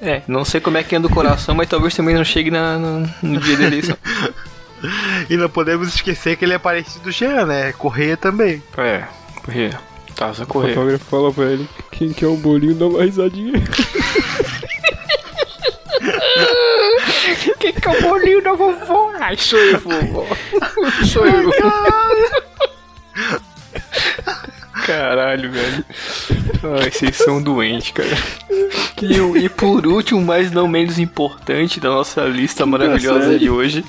É, 0.01 0.21
não 0.27 0.45
sei 0.45 0.61
como 0.61 0.77
é 0.77 0.83
que 0.83 0.95
anda 0.95 1.07
o 1.07 1.11
coração, 1.13 1.53
mas 1.55 1.67
talvez 1.67 1.95
também 1.95 2.15
não 2.15 2.23
chegue 2.23 2.49
na, 2.49 2.77
no, 2.77 3.09
no 3.21 3.39
dia 3.39 3.57
da 3.57 3.63
eleição. 3.65 3.97
E 5.29 5.35
não 5.35 5.49
podemos 5.49 5.93
esquecer 5.93 6.37
que 6.37 6.45
ele 6.45 6.53
é 6.53 6.57
parecido 6.57 7.03
do 7.03 7.11
Jean, 7.11 7.45
né? 7.45 7.73
Correia 7.73 8.15
também. 8.15 8.63
É, 8.77 9.03
correr. 9.43 9.77
Tarzan 10.15 10.43
O 10.43 10.47
correr. 10.47 10.69
fotógrafo 10.73 11.03
fala 11.03 11.33
pra 11.33 11.43
ele: 11.47 11.67
quem 11.91 12.13
quer 12.13 12.27
um 12.27 12.37
bolinho 12.37 12.75
dá 12.75 12.85
uma 12.87 13.03
risadinha. 13.03 13.51
Quem 17.59 17.73
que 17.73 17.87
é 17.87 17.91
o 17.91 18.01
bolinho 18.01 18.41
da 18.41 18.53
vovó? 18.53 19.11
Ai, 19.19 19.35
sou 19.37 19.59
eu, 19.59 19.79
vovó. 19.79 20.25
sou 21.05 21.25
eu. 21.25 21.51
Caralho, 24.89 25.51
velho. 25.51 25.85
Ai, 26.81 26.89
vocês 26.89 27.15
são 27.15 27.39
doentes, 27.39 27.91
cara. 27.91 28.09
E, 28.99 29.43
e 29.43 29.49
por 29.49 29.85
último, 29.85 30.19
mas 30.19 30.51
não 30.51 30.67
menos 30.67 30.97
importante 30.97 31.79
da 31.79 31.89
nossa 31.89 32.23
lista 32.23 32.65
maravilhosa 32.65 33.25
sério? 33.25 33.39
de 33.39 33.49
hoje. 33.51 33.85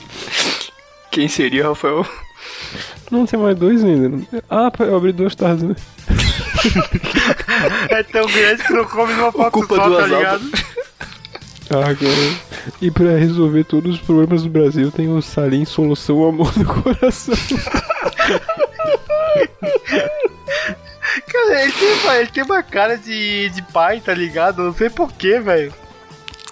Quem 1.10 1.26
seria, 1.26 1.68
Rafael? 1.68 2.06
Não 3.10 3.24
tem 3.24 3.40
mais 3.40 3.56
dois 3.56 3.82
ainda. 3.82 4.22
Ah, 4.50 4.70
eu 4.80 4.94
abri 4.94 5.12
duas 5.12 5.34
tardes, 5.34 5.62
né? 5.62 5.74
É 7.88 8.02
tão 8.02 8.26
grande 8.26 8.62
que 8.62 8.72
não 8.74 8.84
come 8.84 9.14
numa 9.14 9.32
foto 9.32 9.60
Ocupa 9.60 9.76
só, 9.76 9.96
tá 9.96 10.06
ligado? 10.06 10.50
Ah, 11.70 11.88
agora. 11.88 12.36
E 12.82 12.90
pra 12.90 13.16
resolver 13.16 13.64
todos 13.64 13.94
os 13.94 14.00
problemas 14.00 14.42
do 14.42 14.50
Brasil, 14.50 14.92
tem 14.92 15.08
o 15.08 15.22
Salim 15.22 15.64
Solução 15.64 16.28
Amor 16.28 16.52
do 16.52 16.66
Coração. 16.66 17.34
Cara, 21.26 21.62
ele 21.62 21.72
tem, 21.72 21.92
uma- 21.92 22.16
ele 22.18 22.30
tem 22.30 22.44
uma 22.44 22.62
cara 22.62 22.96
de, 22.96 23.48
de 23.50 23.62
pai, 23.62 24.00
tá 24.00 24.14
ligado? 24.14 24.62
Não 24.62 24.74
sei 24.74 24.90
porquê, 24.90 25.40
velho. 25.40 25.72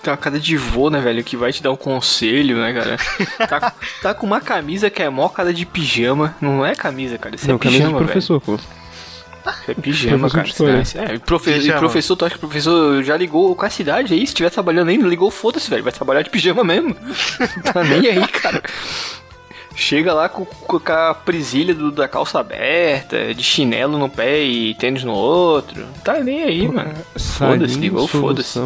Tem 0.02 0.12
uma 0.12 0.16
cara 0.16 0.38
de 0.38 0.56
vô, 0.56 0.90
né, 0.90 1.00
velho? 1.00 1.24
Que 1.24 1.36
vai 1.36 1.52
te 1.52 1.62
dar 1.62 1.72
um 1.72 1.76
conselho, 1.76 2.56
né, 2.56 2.72
cara? 2.72 3.48
Tá, 3.48 3.72
tá 4.02 4.14
com 4.14 4.26
uma 4.26 4.40
camisa 4.40 4.88
que 4.88 5.02
é 5.02 5.08
mó 5.10 5.28
cara 5.28 5.52
de 5.52 5.66
pijama. 5.66 6.34
Não 6.40 6.64
é 6.64 6.74
camisa, 6.74 7.18
cara. 7.18 7.34
Isso 7.34 7.48
Não, 7.48 7.56
é 7.56 7.58
camisa 7.58 7.78
de 7.78 7.84
pijama, 7.84 7.98
velho. 7.98 8.06
professor, 8.10 8.40
pô. 8.40 8.54
Isso 8.54 9.70
é 9.70 9.74
pijama, 9.74 10.28
Professor 10.28 10.66
cara. 10.68 10.82
Isso 10.82 10.98
é, 10.98 11.04
é, 11.14 11.18
profe- 11.18 11.52
Pijama. 11.54 11.76
e 11.76 11.80
professor, 11.80 12.16
tu 12.16 12.24
acha 12.26 12.34
que 12.38 12.44
o 12.44 12.48
professor 12.48 13.02
já 13.02 13.16
ligou 13.16 13.54
com 13.56 13.64
a 13.64 13.70
cidade 13.70 14.12
aí? 14.12 14.18
Se 14.20 14.24
estiver 14.26 14.50
trabalhando 14.50 14.88
ainda, 14.90 15.06
ligou, 15.08 15.30
foda-se, 15.30 15.70
velho. 15.70 15.82
Vai 15.82 15.92
trabalhar 15.92 16.20
de 16.20 16.28
pijama 16.28 16.62
mesmo. 16.62 16.94
tá 17.72 17.82
nem 17.82 18.06
aí, 18.10 18.28
cara. 18.28 18.62
Chega 19.80 20.12
lá 20.12 20.28
com, 20.28 20.44
com 20.44 20.80
a 20.92 21.14
presilha 21.14 21.72
do- 21.72 21.92
da 21.92 22.08
calça 22.08 22.40
aberta, 22.40 23.32
de 23.32 23.44
chinelo 23.44 23.96
no 23.96 24.08
pé 24.10 24.40
e 24.42 24.74
tênis 24.74 25.04
no 25.04 25.12
outro. 25.12 25.86
Tá 26.02 26.18
nem 26.18 26.42
aí, 26.42 26.66
mano. 26.66 26.94
Foda-se, 27.16 27.74
Salim 27.74 27.80
ligou, 27.80 28.08
foda-se. 28.08 28.58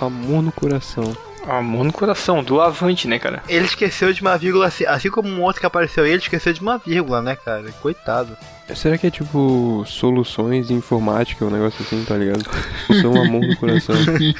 Amor 0.00 0.42
no 0.42 0.50
Coração. 0.50 1.14
Amor 1.46 1.84
no 1.84 1.92
coração, 1.92 2.42
do 2.42 2.58
avante, 2.58 3.06
né, 3.06 3.18
cara? 3.18 3.42
Ele 3.46 3.66
esqueceu 3.66 4.10
de 4.14 4.22
uma 4.22 4.38
vírgula, 4.38 4.68
assim, 4.68 4.86
assim 4.86 5.10
como 5.10 5.28
um 5.28 5.42
outro 5.42 5.60
que 5.60 5.66
apareceu 5.66 6.02
aí, 6.04 6.10
ele 6.12 6.22
esqueceu 6.22 6.54
de 6.54 6.62
uma 6.62 6.78
vírgula, 6.78 7.20
né, 7.20 7.36
cara? 7.36 7.70
Coitado. 7.82 8.34
Será 8.74 8.96
que 8.96 9.06
é 9.06 9.10
tipo 9.10 9.84
soluções 9.86 10.70
informática, 10.70 11.44
um 11.44 11.50
negócio 11.50 11.84
assim, 11.84 12.02
tá 12.04 12.16
ligado? 12.16 12.44
Solução 12.86 13.22
Amor 13.22 13.42
no 13.42 13.56
Coração. 13.56 13.94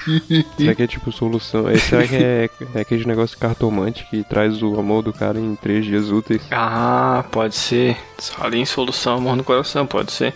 será 0.57 0.75
que 0.75 0.83
é 0.83 0.87
tipo 0.87 1.13
solução? 1.13 1.69
é, 1.69 1.77
será 1.77 2.07
que 2.07 2.17
é, 2.17 2.49
é 2.75 2.81
aquele 2.81 3.05
negócio 3.05 3.39
cartomante 3.39 4.07
que 4.09 4.25
traz 4.25 4.63
o 4.63 4.79
amor 4.79 5.03
do 5.03 5.13
cara 5.13 5.39
em 5.39 5.55
três 5.55 5.85
dias 5.85 6.11
úteis? 6.11 6.43
Ah, 6.51 7.25
pode 7.31 7.55
ser. 7.55 7.99
Salim 8.19 8.65
Solução, 8.65 9.19
Amor 9.19 9.37
no 9.37 9.45
Coração, 9.45 9.87
pode 9.87 10.11
ser. 10.11 10.35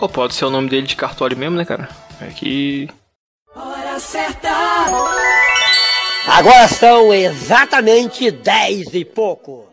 Ou 0.00 0.08
pode 0.08 0.34
ser 0.34 0.46
o 0.46 0.50
nome 0.50 0.68
dele 0.68 0.86
de 0.86 0.96
cartório 0.96 1.36
mesmo, 1.36 1.56
né, 1.56 1.64
cara? 1.64 1.88
É 2.20 2.26
que. 2.26 2.88
Agora 6.26 6.66
são 6.68 7.14
exatamente 7.14 8.30
dez 8.30 8.92
e 8.92 9.04
pouco. 9.04 9.68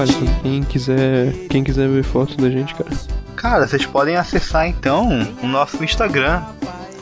Alisson, 0.00 0.26
quem 0.42 0.62
quiser, 0.62 1.32
quem 1.48 1.62
quiser 1.62 1.88
ver 1.88 2.02
fotos 2.02 2.36
da 2.36 2.48
gente, 2.48 2.74
cara. 2.74 2.90
Cara, 3.36 3.66
vocês 3.66 3.84
podem 3.86 4.16
acessar 4.16 4.66
então 4.66 5.08
o 5.42 5.46
nosso 5.46 5.82
Instagram, 5.82 6.42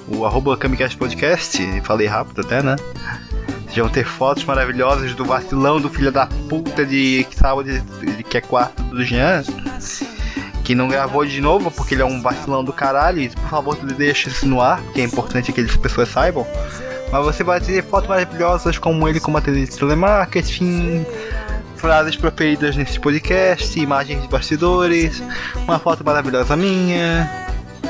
o 0.08 0.24
arroba 0.24 0.56
Podcast, 0.56 1.80
falei 1.82 2.06
rápido 2.06 2.40
até, 2.40 2.62
né? 2.62 2.76
Vocês 3.64 3.76
vão 3.76 3.88
ter 3.88 4.04
fotos 4.04 4.44
maravilhosas 4.44 5.14
do 5.14 5.24
vacilão 5.24 5.80
do 5.80 5.88
filho 5.88 6.10
da 6.10 6.26
puta 6.48 6.84
de 6.84 7.26
que 7.28 7.36
sábado 7.36 7.68
que 8.28 8.36
é 8.36 8.40
quarto 8.40 8.82
do 8.84 9.04
Jean. 9.04 9.42
Que 10.64 10.74
não 10.74 10.88
gravou 10.88 11.24
de 11.24 11.40
novo 11.40 11.70
porque 11.70 11.94
ele 11.94 12.02
é 12.02 12.04
um 12.04 12.20
vacilão 12.20 12.64
do 12.64 12.72
caralho. 12.72 13.20
E, 13.20 13.28
por 13.28 13.48
favor, 13.48 13.76
deixa 13.76 14.28
isso 14.28 14.46
no 14.46 14.60
ar, 14.60 14.82
que 14.94 15.00
é 15.00 15.04
importante 15.04 15.52
que 15.52 15.60
as 15.60 15.76
pessoas 15.76 16.08
saibam. 16.08 16.46
Mas 17.12 17.24
você 17.24 17.42
vai 17.42 17.60
ter 17.60 17.82
fotos 17.84 18.08
maravilhosas 18.08 18.78
como 18.78 19.08
ele 19.08 19.20
com 19.20 19.30
uma 19.30 19.40
tendência 19.40 19.72
de 19.72 19.78
telemarketing, 19.78 21.06
frases 21.78 22.16
preferidas 22.16 22.76
nesse 22.76 22.98
podcast, 23.00 23.78
imagens 23.78 24.22
de 24.22 24.28
bastidores, 24.28 25.22
uma 25.66 25.78
foto 25.78 26.04
maravilhosa 26.04 26.56
minha. 26.56 27.30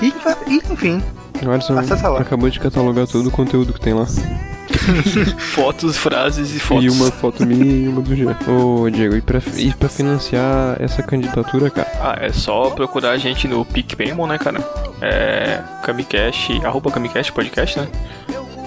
E, 0.01 0.13
e, 0.47 0.63
enfim, 0.73 1.03
O 1.45 1.51
Acessa 1.51 2.09
lá. 2.09 2.21
acabou 2.21 2.49
de 2.51 2.61
catalogar 2.61 3.07
todo 3.07 3.27
o 3.29 3.31
conteúdo 3.31 3.73
que 3.73 3.81
tem 3.81 3.95
lá. 3.95 4.07
Fotos, 5.39 5.97
frases 5.97 6.55
e 6.55 6.61
fotos. 6.61 6.85
E 6.85 6.89
uma 6.91 7.11
foto 7.11 7.45
minha 7.45 7.65
e 7.85 7.89
uma 7.89 8.01
do 8.01 8.15
Jean. 8.15 8.37
Ô 8.47 8.89
Diego, 8.91 9.17
e 9.17 9.21
pra, 9.21 9.41
e 9.57 9.73
pra 9.73 9.89
financiar 9.89 10.77
essa 10.81 11.03
candidatura, 11.03 11.71
cara? 11.71 11.89
Ah, 12.01 12.17
é 12.21 12.33
só 12.33 12.71
procurar 12.71 13.11
a 13.11 13.19
gente 13.19 13.49
no 13.49 13.65
PicPayMon, 13.65 14.27
né, 14.27 14.39
cara? 14.39 14.61
É. 15.01 15.61
Kamicast, 15.83 16.65
arroba 16.65 16.91
Kamicast 16.91 17.33
Podcast, 17.33 17.81
né? 17.81 17.89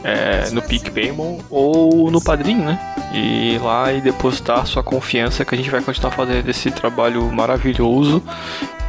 É, 0.03 0.49
no 0.51 0.61
PicPayMon 0.61 1.39
ou 1.49 2.09
no 2.09 2.21
Padrinho, 2.21 2.65
né? 2.65 2.79
E 3.13 3.55
ir 3.55 3.61
lá 3.61 3.93
e 3.93 4.01
depositar 4.01 4.65
sua 4.65 4.81
confiança 4.81 5.45
que 5.45 5.53
a 5.53 5.57
gente 5.57 5.69
vai 5.69 5.81
continuar 5.81 6.11
fazendo 6.11 6.49
esse 6.49 6.71
trabalho 6.71 7.31
maravilhoso. 7.31 8.23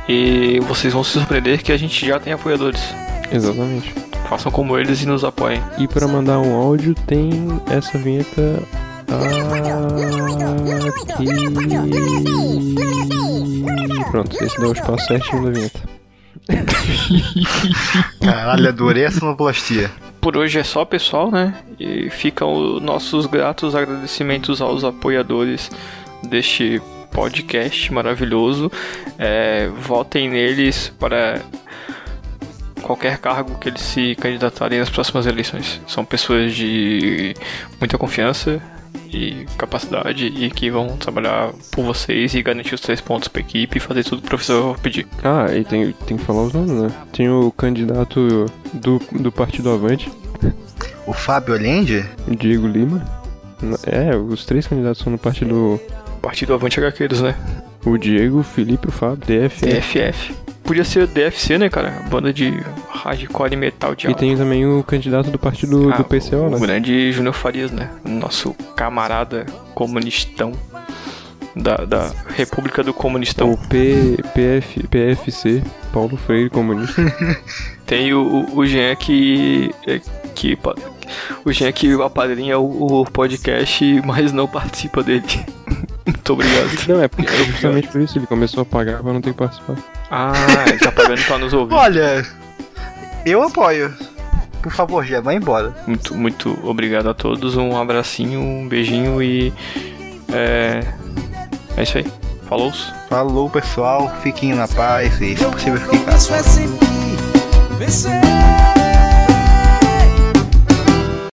E 0.08 0.58
vocês 0.60 0.92
vão 0.92 1.04
se 1.04 1.10
surpreender 1.10 1.62
que 1.62 1.70
a 1.70 1.76
gente 1.76 2.06
já 2.06 2.18
tem 2.18 2.32
apoiadores. 2.32 2.82
Exatamente. 3.30 3.94
Façam 4.28 4.50
como 4.50 4.78
eles 4.78 5.02
e 5.02 5.06
nos 5.06 5.24
apoiem. 5.24 5.62
E 5.78 5.86
pra 5.86 6.08
mandar 6.08 6.38
um 6.38 6.54
áudio 6.54 6.94
tem 7.06 7.30
essa 7.70 7.98
vinheta 7.98 8.62
aqui. 11.12 11.26
Pronto, 14.10 14.44
esse 14.44 14.60
dá 14.60 14.68
o 14.68 14.72
espaço 14.72 15.06
certinho 15.06 15.44
da 15.44 15.50
vinheta. 15.50 15.80
caralho, 18.20 18.68
adorei 18.68 19.04
a 19.04 19.10
sonoplastia. 19.10 19.90
Por 20.22 20.36
hoje 20.36 20.60
é 20.60 20.62
só, 20.62 20.84
pessoal, 20.84 21.32
né? 21.32 21.52
E 21.80 22.08
ficam 22.08 22.52
os 22.52 22.80
nossos 22.80 23.26
gratos 23.26 23.74
agradecimentos 23.74 24.62
aos 24.62 24.84
apoiadores 24.84 25.68
deste 26.22 26.80
podcast 27.10 27.92
maravilhoso. 27.92 28.70
É, 29.18 29.66
votem 29.66 30.30
neles 30.30 30.92
para 30.96 31.42
qualquer 32.82 33.18
cargo 33.18 33.58
que 33.58 33.68
eles 33.68 33.80
se 33.82 34.14
candidatarem 34.14 34.78
nas 34.78 34.88
próximas 34.88 35.26
eleições. 35.26 35.80
São 35.88 36.04
pessoas 36.04 36.54
de 36.54 37.34
muita 37.80 37.98
confiança 37.98 38.62
e 39.12 39.46
capacidade 39.58 40.26
e 40.26 40.50
que 40.50 40.70
vão 40.70 40.96
trabalhar 40.96 41.52
por 41.70 41.84
vocês 41.84 42.34
e 42.34 42.42
garantir 42.42 42.74
os 42.74 42.80
três 42.80 43.00
pontos 43.00 43.28
pra 43.28 43.40
equipe 43.40 43.76
e 43.76 43.80
fazer 43.80 44.04
tudo 44.04 44.20
que 44.22 44.26
o 44.26 44.30
professor 44.30 44.78
pedir. 44.80 45.06
Ah, 45.22 45.46
e 45.54 45.64
tem, 45.64 45.92
tem 46.06 46.16
que 46.16 46.24
falar 46.24 46.42
os 46.44 46.52
nomes, 46.52 46.70
né? 46.72 46.90
Tem 47.12 47.28
o 47.28 47.50
candidato 47.50 48.46
do, 48.72 49.00
do 49.12 49.30
Partido 49.32 49.70
Avante, 49.70 50.10
O 51.06 51.12
Fábio 51.12 51.54
Allende? 51.54 52.04
o 52.26 52.34
Diego 52.34 52.66
Lima. 52.66 53.04
É, 53.86 54.16
os 54.16 54.44
três 54.44 54.66
candidatos 54.66 55.02
são 55.02 55.12
no 55.12 55.18
partido. 55.18 55.80
Partido 56.20 56.54
Avante 56.54 56.80
HQs, 56.80 57.20
né? 57.20 57.34
O 57.84 57.96
Diego, 57.96 58.40
o 58.40 58.42
Felipe 58.44 58.86
e 58.86 58.88
o 58.88 58.92
Fábio, 58.92 59.18
DF. 59.26 59.66
DFF. 59.66 60.34
Podia 60.64 60.84
ser 60.84 61.06
DFC, 61.06 61.58
né, 61.58 61.68
cara? 61.68 61.90
Banda 62.08 62.32
de 62.32 62.52
hardcore 62.88 63.52
e 63.52 63.56
metal 63.56 63.94
de 63.94 64.08
E 64.08 64.14
tem 64.14 64.36
também 64.36 64.66
o 64.66 64.82
candidato 64.82 65.30
do 65.30 65.38
partido 65.38 65.92
Ah, 65.92 65.96
do 65.96 66.04
PCO, 66.04 66.36
o 66.46 66.50
né? 66.50 66.58
grande 66.58 67.12
Júnior 67.12 67.34
Farias, 67.34 67.70
né? 67.70 67.90
Nosso 68.04 68.54
camarada 68.76 69.44
comunistão 69.74 70.52
da, 71.54 71.76
da 71.84 72.10
República 72.34 72.82
do 72.82 72.94
Comunistão. 72.94 73.50
O 73.50 73.58
P, 73.68 74.16
PF, 74.34 74.86
PFC, 74.88 75.62
Paulo 75.92 76.16
Freire 76.16 76.48
Comunista. 76.50 77.02
Tem 77.86 78.14
o, 78.14 78.22
o, 78.22 78.58
o 78.58 78.66
Jean 78.66 78.94
que. 78.96 79.70
é, 79.86 80.00
que 80.34 80.58
o 81.44 81.52
Jean 81.52 81.72
que 81.72 81.92
apadrinha 82.00 82.58
o, 82.58 83.02
o 83.02 83.04
podcast, 83.04 83.84
mas 84.04 84.32
não 84.32 84.48
participa 84.48 85.02
dele. 85.02 85.22
Muito 86.06 86.32
obrigado. 86.32 86.88
Não, 86.88 87.02
é, 87.02 87.08
porque 87.08 87.30
é 87.30 87.44
justamente 87.44 87.88
por 87.88 88.00
isso 88.00 88.18
ele 88.18 88.26
começou 88.26 88.62
a 88.62 88.64
pagar 88.64 89.02
pra 89.02 89.12
não 89.12 89.20
ter 89.20 89.32
que 89.32 89.38
participar. 89.38 89.76
Ah, 90.14 90.34
ele 90.68 90.78
tá 90.78 90.92
pagando 90.92 91.24
pra 91.24 91.38
nos 91.38 91.54
ouvir. 91.54 91.72
Olha, 91.72 92.22
eu 93.24 93.42
apoio. 93.42 93.96
Por 94.62 94.70
favor, 94.70 95.02
Gé, 95.06 95.22
vai 95.22 95.36
embora. 95.36 95.74
Muito, 95.86 96.14
muito 96.14 96.58
obrigado 96.68 97.08
a 97.08 97.14
todos. 97.14 97.56
Um 97.56 97.80
abracinho, 97.80 98.38
um 98.38 98.68
beijinho 98.68 99.22
e. 99.22 99.50
É. 100.30 100.80
É 101.78 101.82
isso 101.82 101.96
aí. 101.96 102.06
Falou. 102.46 102.70
Falou, 103.08 103.48
pessoal. 103.48 104.14
Fiquem 104.22 104.52
na 104.54 104.68
paz 104.68 105.18
e, 105.18 105.34
se 105.34 105.44
possível, 105.46 105.80
fiquem 105.80 106.00
em 106.00 106.04
casa. 106.04 106.36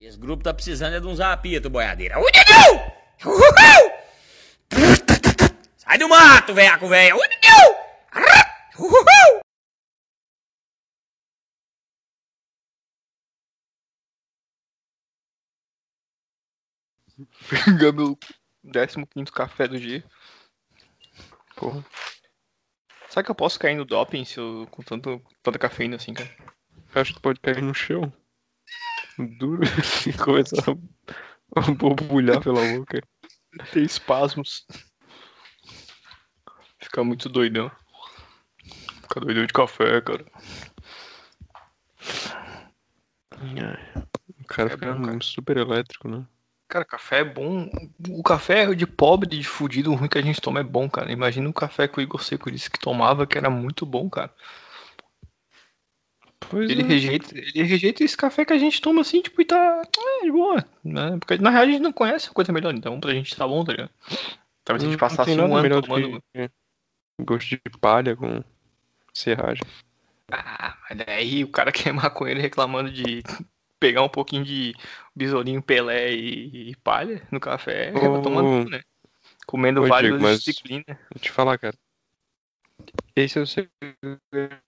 Esse 0.01 0.17
grupo 0.17 0.41
tá 0.41 0.53
precisando 0.53 0.95
é 0.95 1.01
de 1.01 1.05
uns 1.05 1.19
apito, 1.19 1.69
boiadeira. 1.69 2.17
Uhul! 2.17 3.91
Sai 5.75 5.97
do 5.97 6.07
mato, 6.07 6.53
veaco, 6.53 6.88
velho! 6.88 7.17
Uhul! 8.80 9.41
Pegar 17.49 17.91
meu 17.91 18.17
15 19.05 19.32
café 19.34 19.67
do 19.67 19.77
dia. 19.77 20.03
Porra. 21.57 21.86
Será 23.09 23.23
que 23.23 23.32
eu 23.32 23.36
posso 23.36 23.59
cair 23.59 23.75
no 23.75 23.84
doping 23.84 24.23
se 24.23 24.38
eu, 24.38 24.65
com 24.71 24.82
tanto, 24.82 25.21
tanta 25.43 25.59
cafeína 25.59 25.97
assim, 25.97 26.13
cara? 26.13 26.30
Eu 26.95 27.01
acho 27.01 27.13
que 27.13 27.19
pode 27.19 27.39
cair 27.41 27.61
no 27.61 27.73
chão. 27.73 28.13
Duro 29.38 29.63
e 30.07 30.13
começar 30.23 30.71
a 31.55 31.61
borbulhar 31.71 32.41
pela 32.41 32.61
boca. 32.77 33.01
Ter 33.73 33.82
espasmos. 33.82 34.65
Ficar 36.80 37.03
muito 37.03 37.27
doidão. 37.27 37.69
Ficar 39.10 39.22
doidão 39.22 39.45
de 39.45 39.53
café, 39.53 40.01
cara. 40.01 40.24
O 44.39 44.47
cara 44.47 44.70
É 44.70 44.72
fica 44.72 44.93
bom, 44.93 45.05
cara. 45.05 45.20
super 45.22 45.57
elétrico, 45.57 46.07
né? 46.07 46.26
Cara, 46.68 46.86
café 46.86 47.22
é 47.22 47.24
bom. 47.24 47.68
O 48.10 48.22
café 48.22 48.74
de 48.76 48.86
pobre, 48.86 49.28
de 49.28 49.43
fudido, 49.43 49.93
ruim 49.95 50.07
que 50.07 50.20
a 50.20 50.22
gente 50.22 50.39
toma 50.39 50.60
é 50.60 50.64
bom, 50.64 50.88
cara. 50.88 51.12
Imagina 51.12 51.49
o 51.49 51.53
café 51.53 51.88
que 51.88 51.97
o 51.97 52.01
Igor 52.01 52.24
Seco 52.24 52.51
disse 52.51 52.70
que 52.70 52.80
tomava, 52.80 53.26
que 53.26 53.38
era 53.38 53.49
muito 53.49 53.86
bom, 53.86 54.07
cara. 54.07 54.32
Pois 56.39 56.70
Ele 56.70 56.84
é. 56.84 56.86
rejeita, 56.86 57.36
ele 57.36 57.64
rejeita 57.64 58.03
esse 58.03 58.16
café 58.16 58.45
que 58.45 58.53
a 58.53 58.57
gente 58.57 58.82
toma 58.82 59.01
assim, 59.01 59.22
tipo, 59.22 59.41
e 59.41 59.45
tá. 59.45 59.82
É, 60.22 60.26
de 60.26 60.32
boa. 60.32 60.64
Né? 60.84 61.18
Porque 61.20 61.38
na 61.39 61.49
real 61.49 61.64
a 61.64 61.66
gente 61.68 61.82
não 61.82 61.91
conhece 61.91 62.30
coisa 62.30 62.51
melhor, 62.51 62.74
então 62.74 62.99
pra 62.99 63.14
gente 63.14 63.36
tá 63.36 63.47
bom, 63.47 63.64
tá 63.64 63.72
ligado? 63.72 63.89
Talvez 64.64 64.84
a 64.84 64.91
gente 64.91 64.99
passasse 64.99 65.32
um 65.32 65.55
ano 65.55 65.82
tomando. 65.82 66.24
que 66.34 66.49
gosto 67.24 67.49
de 67.49 67.62
palha 67.80 68.16
com 68.16 68.43
serragem. 69.20 69.63
Ah, 70.32 70.78
mas 70.89 70.97
daí 71.05 71.43
o 71.43 71.47
cara 71.49 71.72
que 71.72 71.89
é 71.89 71.91
maconheiro 71.91 72.39
reclamando 72.39 72.91
de 72.91 73.24
pegar 73.80 74.03
um 74.03 74.09
pouquinho 74.09 74.43
de 74.43 74.74
besourinho 75.15 75.61
Pelé 75.61 76.13
e, 76.13 76.72
e 76.72 76.76
palha 76.78 77.22
no 77.32 77.39
café, 77.39 77.91
vai 77.91 78.22
tomando, 78.22 78.70
né? 78.70 78.82
Comendo 79.45 79.82
ô, 79.82 79.88
vários 79.88 80.11
Diego, 80.11 80.24
mas- 80.24 80.43
disciplinas. 80.43 80.86
Vou 80.88 81.20
te 81.20 81.32
falar, 81.32 81.57
cara. 81.57 81.76
Esse 83.15 83.39
é 83.39 83.41
o 83.41 83.47
segredo 83.47 84.20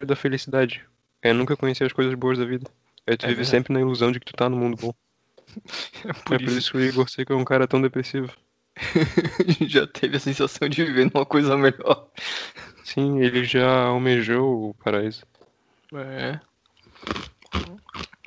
da 0.04 0.16
felicidade. 0.16 0.84
É 1.22 1.32
nunca 1.34 1.56
conhecer 1.56 1.86
as 1.86 1.94
coisas 1.94 2.14
boas 2.16 2.38
da 2.38 2.46
vida. 2.46 2.70
É 3.06 3.16
tu 3.16 3.26
É 3.26 3.28
verdade. 3.28 3.48
sempre 3.48 3.74
na 3.74 3.80
ilusão 3.80 4.12
de 4.12 4.20
que 4.20 4.26
tu 4.26 4.34
tá 4.34 4.50
no 4.50 4.58
mundo 4.58 4.78
bom. 4.78 4.94
É 6.06 6.14
por 6.14 6.36
é 6.36 6.40
por 6.40 6.42
isso 6.48 6.58
isso 6.58 6.72
que 6.72 6.78
o 6.78 6.82
Igor 6.82 7.10
Seco 7.10 7.34
é 7.34 7.36
um 7.36 7.44
cara 7.44 7.68
tão 7.68 7.82
depressivo. 7.82 8.32
já 9.68 9.86
teve 9.86 10.16
a 10.18 10.20
sensação 10.20 10.68
de 10.70 10.84
viver 10.84 11.12
numa 11.14 11.26
coisa 11.26 11.58
melhor. 11.58 12.10
Sim, 12.84 13.20
ele 13.20 13.44
já 13.44 13.86
almejou 13.86 14.70
o 14.70 14.74
paraíso. 14.76 15.26
É. 15.94 16.40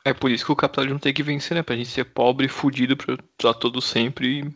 É 0.04 0.12
por 0.12 0.30
isso 0.30 0.44
que 0.44 0.52
o 0.52 0.56
capitalismo 0.56 0.98
tem 0.98 1.14
que 1.14 1.22
vencer, 1.22 1.54
né? 1.54 1.62
Pra 1.62 1.76
gente 1.76 1.88
ser 1.88 2.04
pobre 2.04 2.46
e 2.46 2.48
fudido 2.48 2.96
pra, 2.96 3.16
pra 3.38 3.54
todo 3.54 3.80
sempre 3.80 4.54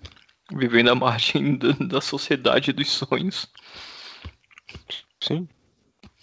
viver 0.51 0.83
na 0.83 0.95
margem 0.95 1.57
da, 1.59 1.73
da 1.73 2.01
sociedade 2.01 2.73
dos 2.73 2.89
sonhos. 2.91 3.47
Sim. 5.23 5.49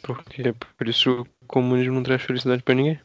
Porque 0.02 0.54
por 0.78 0.88
isso 0.88 1.22
o 1.42 1.46
comunismo 1.48 1.96
não 1.96 2.04
traz 2.04 2.22
felicidade 2.22 2.62
pra 2.62 2.76
ninguém. 2.76 3.00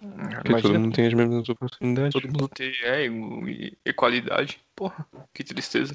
Porque 0.00 0.38
todo 0.44 0.48
Imagina 0.50 0.78
mundo 0.78 0.94
tem 0.94 1.06
as 1.06 1.14
mesmas 1.14 1.48
oportunidades. 1.48 2.12
todo 2.12 2.32
mundo 2.32 2.48
ter 2.48 2.74
é, 2.84 3.06
e- 3.06 3.66
e- 3.66 3.78
equalidade. 3.84 4.60
Porra, 4.76 5.06
que 5.34 5.42
tristeza. 5.44 5.94